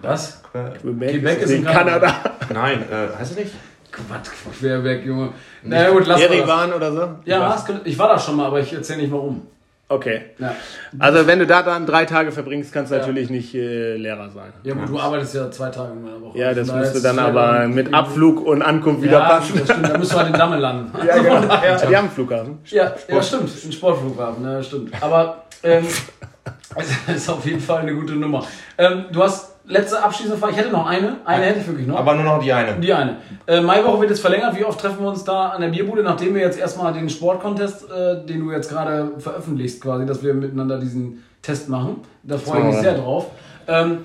Was? 0.00 0.42
que, 0.52 0.72
Quebec, 0.80 1.42
ist 1.42 1.50
in 1.50 1.64
Kanada. 1.64 2.14
nein, 2.52 2.82
äh, 2.90 3.16
heißt 3.18 3.32
es 3.32 3.38
nicht? 3.38 3.52
Quatsch, 3.92 4.30
Querberg, 4.58 5.04
Junge. 5.04 5.32
Na 5.62 5.82
ja, 5.82 5.90
gut, 5.90 6.06
lass 6.06 6.20
mal. 6.20 6.26
Erivan 6.26 6.72
oder 6.72 6.92
so? 6.92 7.08
Ja, 7.24 7.64
ich 7.84 7.98
war 7.98 8.08
da 8.08 8.18
schon 8.18 8.36
mal, 8.36 8.46
aber 8.46 8.60
ich 8.60 8.72
erzähle 8.72 9.02
nicht 9.02 9.12
warum. 9.12 9.46
Okay. 9.90 10.20
Ja. 10.38 10.54
Also 11.00 11.26
wenn 11.26 11.40
du 11.40 11.48
da 11.48 11.64
dann 11.64 11.84
drei 11.84 12.04
Tage 12.04 12.30
verbringst, 12.30 12.72
kannst 12.72 12.92
du 12.92 12.94
Ja. 12.94 13.00
natürlich 13.00 13.28
nicht 13.28 13.52
äh, 13.56 13.96
Lehrer 13.96 14.30
sein. 14.30 14.52
Ja, 14.62 14.74
gut, 14.74 14.88
du 14.88 15.00
arbeitest 15.00 15.34
ja 15.34 15.50
zwei 15.50 15.68
Tage 15.70 15.92
in 15.94 16.04
meiner 16.04 16.20
Woche. 16.22 16.38
Ja, 16.38 16.54
das 16.54 16.72
müsste 16.72 17.02
dann 17.02 17.18
aber 17.18 17.66
mit 17.66 17.92
Abflug 17.92 18.40
und 18.46 18.62
Ankunft 18.62 19.02
wieder 19.02 19.18
ja, 19.18 19.28
passen. 19.28 19.58
das 19.58 19.68
stimmt, 19.68 19.88
da 19.88 19.98
müsst 19.98 20.12
du 20.12 20.16
halt 20.16 20.28
in 20.28 20.34
Damme 20.34 20.58
landen. 20.58 20.92
Ja, 21.06 21.16
genau. 21.18 21.40
Ja, 21.64 21.76
die 21.76 21.96
haben 21.96 22.04
einen 22.04 22.10
Flughafen. 22.10 22.58
Ja, 22.66 22.94
ja, 23.08 23.20
stimmt. 23.22 23.50
Ein 23.64 23.72
Sportflughafen, 23.72 24.44
ja, 24.44 24.62
stimmt. 24.62 24.92
Aber 25.02 25.44
ähm, 25.64 25.84
es 26.76 27.16
ist 27.16 27.28
auf 27.28 27.44
jeden 27.44 27.60
Fall 27.60 27.80
eine 27.80 27.92
gute 27.94 28.12
Nummer. 28.14 28.46
Ähm, 28.78 29.06
du 29.10 29.24
hast 29.24 29.49
letzte 29.70 30.02
abschließende 30.02 30.38
Frage. 30.38 30.52
Ich 30.52 30.58
hätte 30.58 30.70
noch 30.70 30.86
eine. 30.86 31.16
Eine 31.24 31.44
hätte 31.46 31.60
ich 31.60 31.66
wirklich 31.66 31.86
noch. 31.86 31.96
Aber 31.96 32.14
nur 32.14 32.24
noch 32.24 32.42
die 32.42 32.52
eine. 32.52 32.78
die 32.80 32.92
eine. 32.92 33.16
Äh, 33.46 33.60
Maiwoche 33.60 34.00
wird 34.00 34.10
jetzt 34.10 34.20
verlängert. 34.20 34.58
Wie 34.58 34.64
oft 34.64 34.80
treffen 34.80 35.00
wir 35.00 35.08
uns 35.08 35.24
da 35.24 35.50
an 35.50 35.60
der 35.62 35.68
Bierbude, 35.68 36.02
nachdem 36.02 36.34
wir 36.34 36.42
jetzt 36.42 36.58
erstmal 36.58 36.92
den 36.92 37.08
Sportcontest, 37.08 37.90
äh, 37.90 38.26
den 38.26 38.40
du 38.40 38.52
jetzt 38.52 38.68
gerade 38.68 39.12
veröffentlichst, 39.18 39.80
quasi, 39.80 40.04
dass 40.04 40.22
wir 40.22 40.34
miteinander 40.34 40.78
diesen 40.78 41.24
Test 41.42 41.68
machen. 41.68 42.02
Da 42.22 42.36
freue 42.36 42.60
ich 42.60 42.66
mich 42.66 42.76
sehr 42.76 42.94
drauf. 42.94 43.30
Ähm, 43.66 44.04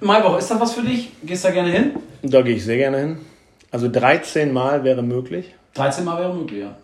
Maiwoche, 0.00 0.38
ist 0.38 0.50
das 0.50 0.60
was 0.60 0.74
für 0.74 0.82
dich? 0.82 1.12
Gehst 1.22 1.44
da 1.44 1.50
gerne 1.50 1.70
hin? 1.70 1.92
Da 2.22 2.42
gehe 2.42 2.56
ich 2.56 2.64
sehr 2.64 2.76
gerne 2.76 2.98
hin. 2.98 3.18
Also 3.70 3.88
13 3.90 4.52
Mal 4.52 4.84
wäre 4.84 5.02
möglich. 5.02 5.54
13 5.74 6.04
Mal 6.04 6.20
wäre 6.20 6.34
möglich, 6.34 6.60
ja. 6.60 6.76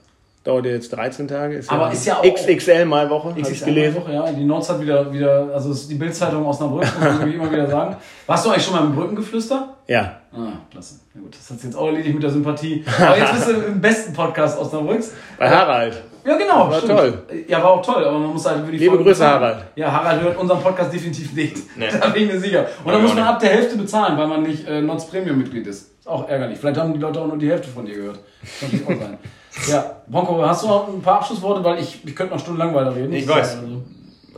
Dauert 0.43 0.65
ja 0.65 0.73
jetzt 0.73 0.89
13 0.97 1.29
Tage. 1.29 1.57
Ist 1.57 1.71
Aber 1.71 1.93
ist 1.93 2.07
ja 2.07 2.17
auch- 2.19 2.23
XXL 2.25 2.87
mal 2.87 3.11
Woche, 3.11 3.35
ich 3.37 3.43
XXL 3.43 3.65
gelesen. 3.67 3.97
Woche, 4.01 4.13
ja. 4.15 4.33
Die 4.33 4.45
Nords 4.45 4.71
hat 4.71 4.81
wieder, 4.81 5.13
wieder 5.13 5.51
also 5.53 5.75
die 5.87 5.95
Bildzeitung 5.97 6.47
Osnabrück, 6.47 6.85
muss 6.99 7.05
irgendwie 7.11 7.35
immer 7.35 7.53
wieder 7.53 7.67
sagen. 7.69 7.97
Warst 8.27 8.47
du 8.47 8.51
eigentlich 8.51 8.65
schon 8.65 8.75
mal 8.75 8.85
im 8.85 8.95
Brückengeflüster? 8.95 9.77
Ja. 9.87 10.17
Ah, 10.33 10.53
klasse. 10.71 10.95
Na 11.13 11.21
gut, 11.21 11.35
das 11.37 11.51
hat 11.51 11.63
jetzt 11.63 11.77
auch 11.77 11.87
erledigt 11.89 12.15
mit 12.15 12.23
der 12.23 12.31
Sympathie. 12.31 12.83
Aber 13.05 13.19
jetzt 13.19 13.33
bist 13.35 13.49
du 13.49 13.53
im 13.53 13.81
besten 13.83 14.13
Podcast 14.15 14.59
Osnabrücks. 14.59 15.13
Bei 15.39 15.51
Harald. 15.51 16.03
Ja, 16.25 16.37
genau. 16.39 16.71
War 16.71 16.79
stimmt. 16.79 16.93
toll. 16.99 17.23
Ja, 17.47 17.63
war 17.63 17.71
auch 17.73 17.83
toll, 17.83 18.03
aber 18.05 18.19
man 18.19 18.31
muss 18.33 18.47
halt 18.47 18.61
über 18.63 18.71
die 18.73 18.79
Liebe 18.79 18.91
Folge 18.93 19.05
Grüße, 19.05 19.21
bezahlen. 19.21 19.41
Harald. 19.43 19.65
Ja, 19.77 19.93
Harald 19.93 20.23
hört 20.23 20.39
unseren 20.39 20.61
Podcast 20.63 20.91
definitiv 20.93 21.35
nicht. 21.35 21.57
Nee. 21.77 21.89
Da 22.01 22.09
bin 22.09 22.23
ich 22.27 22.33
mir 22.33 22.41
sicher. 22.41 22.61
Und 22.83 22.87
Ja, 22.87 22.93
dann 22.93 23.03
muss 23.03 23.15
man 23.15 23.25
ab 23.25 23.41
der 23.41 23.51
Hälfte 23.51 23.77
bezahlen, 23.77 24.17
weil 24.17 24.27
man 24.27 24.43
nicht 24.43 24.67
äh, 24.67 24.81
Nots 24.81 25.07
Premium-Mitglied 25.07 25.67
ist. 25.67 25.91
Ist 25.99 26.09
auch 26.09 26.27
ärgerlich. 26.29 26.59
Vielleicht 26.59 26.79
haben 26.79 26.95
die 26.95 26.99
Leute 27.01 27.21
auch 27.21 27.27
nur 27.27 27.37
die 27.39 27.51
Hälfte 27.51 27.69
von 27.69 27.85
dir 27.85 27.95
gehört. 27.97 28.21
Kann 28.61 28.71
natürlich 28.73 28.87
auch 28.87 29.03
sein. 29.07 29.19
Ja, 29.69 30.03
Bronco, 30.07 30.41
hast 30.43 30.63
du 30.63 30.69
noch 30.69 30.89
ein 30.89 31.03
paar 31.03 31.21
Abschlussworte? 31.21 31.65
Weil 31.65 31.81
ich, 31.81 31.99
ich 32.05 32.15
könnte 32.17 32.35
noch 32.35 32.41
stundenlang 32.41 32.75
weiterreden. 32.75 33.13
Ich 33.13 33.27
weiß. 33.29 33.59
Also, 33.59 33.83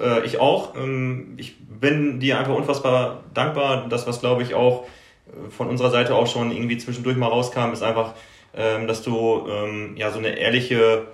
Äh, 0.00 0.24
ich 0.24 0.40
auch. 0.40 0.74
Ähm, 0.74 1.34
ich 1.36 1.56
bin 1.68 2.18
dir 2.20 2.38
einfach 2.38 2.54
unfassbar 2.54 3.24
dankbar. 3.34 3.86
Das, 3.88 4.06
was 4.06 4.20
glaube 4.20 4.42
ich 4.42 4.54
auch 4.54 4.84
äh, 5.26 5.50
von 5.50 5.68
unserer 5.68 5.90
Seite 5.90 6.14
auch 6.14 6.26
schon 6.26 6.50
irgendwie 6.50 6.78
zwischendurch 6.78 7.16
mal 7.16 7.28
rauskam, 7.28 7.72
ist 7.72 7.82
einfach, 7.82 8.14
ähm, 8.56 8.86
dass 8.86 9.02
du 9.02 9.46
ähm, 9.48 9.94
ja 9.96 10.10
so 10.10 10.18
eine 10.18 10.38
ehrliche 10.38 11.06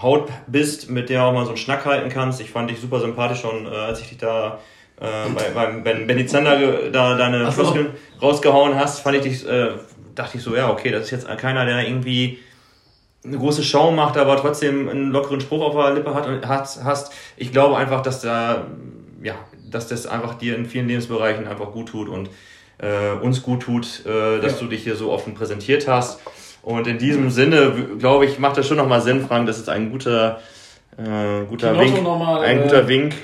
Haut 0.00 0.28
bist, 0.46 0.90
mit 0.90 1.08
der 1.08 1.24
auch 1.24 1.32
mal 1.32 1.44
so 1.44 1.50
einen 1.50 1.56
Schnack 1.56 1.84
halten 1.86 2.08
kannst. 2.08 2.40
Ich 2.40 2.50
fand 2.50 2.70
dich 2.70 2.80
super 2.80 3.00
sympathisch 3.00 3.40
schon, 3.40 3.66
äh, 3.66 3.70
als 3.70 4.00
ich 4.00 4.08
dich 4.10 4.18
da 4.18 4.58
äh, 5.00 5.28
bei, 5.34 5.50
beim 5.54 5.82
Ben 5.82 6.06
Benny 6.06 6.26
Zander 6.26 6.90
da 6.90 7.16
deine 7.16 7.46
Ach 7.46 7.52
so. 7.52 7.62
Floskeln 7.62 7.88
rausgehauen 8.22 8.76
hast, 8.76 9.00
fand 9.00 9.16
ich 9.16 9.22
dich, 9.22 9.48
äh, 9.48 9.70
dachte 10.14 10.36
ich 10.38 10.42
so, 10.42 10.54
ja, 10.54 10.70
okay, 10.70 10.90
das 10.90 11.04
ist 11.04 11.10
jetzt 11.10 11.38
keiner, 11.38 11.64
der 11.64 11.86
irgendwie 11.86 12.38
eine 13.24 13.38
große 13.38 13.62
Show 13.62 13.90
macht, 13.90 14.16
aber 14.16 14.36
trotzdem 14.36 14.88
einen 14.88 15.10
lockeren 15.10 15.40
Spruch 15.40 15.62
auf 15.62 15.74
der 15.74 15.94
Lippe 15.94 16.14
hat 16.14 16.26
und 16.26 16.46
hat, 16.46 16.78
hast. 16.84 17.12
Ich 17.36 17.52
glaube 17.52 17.76
einfach, 17.76 18.02
dass 18.02 18.20
da, 18.20 18.66
ja, 19.22 19.34
dass 19.70 19.88
das 19.88 20.06
einfach 20.06 20.34
dir 20.34 20.56
in 20.56 20.66
vielen 20.66 20.88
Lebensbereichen 20.88 21.46
einfach 21.48 21.72
gut 21.72 21.88
tut 21.88 22.08
und 22.08 22.28
äh, 22.78 23.12
uns 23.22 23.42
gut 23.42 23.62
tut, 23.62 24.04
äh, 24.04 24.40
dass 24.40 24.52
Ja. 24.54 24.58
du 24.60 24.66
dich 24.66 24.82
hier 24.84 24.96
so 24.96 25.10
offen 25.10 25.34
präsentiert 25.34 25.88
hast. 25.88 26.20
Und 26.62 26.86
in 26.86 26.98
diesem 26.98 27.30
Sinne, 27.30 27.72
glaube 27.98 28.24
ich, 28.26 28.38
macht 28.38 28.56
das 28.56 28.66
schon 28.66 28.76
nochmal 28.78 29.00
Sinn, 29.02 29.26
Frank. 29.26 29.46
Das 29.46 29.58
ist 29.58 29.68
ein 29.68 29.90
guter, 29.90 30.40
äh, 30.96 31.44
guter 31.48 31.78
Wink. 31.78 32.02
mal, 32.02 32.42
ein 32.42 32.60
äh, 32.60 32.62
guter 32.62 32.88
Wink, 32.88 33.14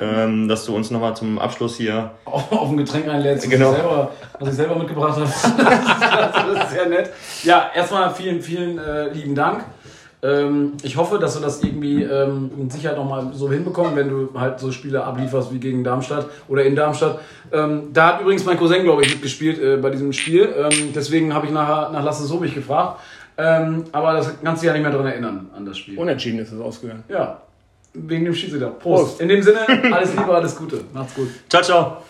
ähm, 0.00 0.48
dass 0.48 0.64
du 0.66 0.74
uns 0.74 0.90
nochmal 0.90 1.14
zum 1.16 1.38
Abschluss 1.38 1.76
hier 1.76 2.10
auf, 2.24 2.50
auf 2.52 2.68
ein 2.70 2.76
Getränk 2.76 3.08
einlädst, 3.08 3.48
Genau. 3.48 3.70
was, 3.70 3.76
ich 3.76 3.80
selber, 3.82 4.10
was 4.40 4.48
ich 4.48 4.54
selber 4.54 4.74
mitgebracht 4.76 5.12
habe. 5.12 5.20
Das 5.22 5.44
ist, 5.44 5.56
klasse, 5.58 6.54
das 6.54 6.64
ist 6.64 6.70
sehr 6.72 6.88
nett. 6.88 7.10
Ja, 7.44 7.70
erstmal 7.74 8.12
vielen, 8.14 8.40
vielen 8.40 8.78
äh, 8.78 9.08
lieben 9.12 9.34
Dank. 9.34 9.64
Ähm, 10.22 10.72
ich 10.82 10.96
hoffe, 10.96 11.18
dass 11.18 11.36
wir 11.38 11.42
das 11.42 11.62
irgendwie 11.62 12.02
ähm, 12.02 12.50
mit 12.56 12.72
Sicherheit 12.72 12.96
nochmal 12.96 13.30
so 13.34 13.50
hinbekommen, 13.52 13.94
wenn 13.94 14.08
du 14.08 14.30
halt 14.40 14.58
so 14.58 14.72
Spiele 14.72 15.04
ablieferst 15.04 15.52
wie 15.52 15.58
gegen 15.58 15.84
Darmstadt 15.84 16.26
oder 16.48 16.64
in 16.64 16.74
Darmstadt. 16.74 17.18
Ähm, 17.52 17.90
da 17.92 18.14
hat 18.14 18.20
übrigens 18.22 18.44
mein 18.46 18.56
Cousin, 18.58 18.84
glaube 18.84 19.02
ich, 19.02 19.10
mitgespielt 19.10 19.60
äh, 19.60 19.76
bei 19.76 19.90
diesem 19.90 20.12
Spiel. 20.14 20.48
Ähm, 20.56 20.92
deswegen 20.94 21.34
habe 21.34 21.46
ich 21.46 21.52
nachher 21.52 21.90
nach 21.90 22.02
Lasse 22.02 22.24
Sobich 22.24 22.54
gefragt. 22.54 23.00
Ähm, 23.36 23.84
aber 23.92 24.14
das 24.14 24.32
kannst 24.42 24.62
du 24.62 24.66
dich 24.66 24.68
ja 24.68 24.72
nicht 24.72 24.82
mehr 24.82 24.92
daran 24.92 25.06
erinnern, 25.08 25.50
an 25.54 25.66
das 25.66 25.76
Spiel. 25.76 25.98
Unentschieden 25.98 26.38
ist 26.38 26.52
es 26.52 26.60
ausgegangen. 26.60 27.04
ja, 27.08 27.38
wegen 27.94 28.24
dem 28.24 28.34
Schiedsrichter. 28.34 28.68
Prost. 28.70 29.04
Prost. 29.04 29.20
In 29.20 29.28
dem 29.28 29.42
Sinne, 29.42 29.66
alles 29.92 30.14
Liebe, 30.14 30.34
alles 30.34 30.56
Gute. 30.56 30.80
Macht's 30.92 31.14
gut. 31.14 31.28
Ciao, 31.48 31.62
ciao. 31.62 32.02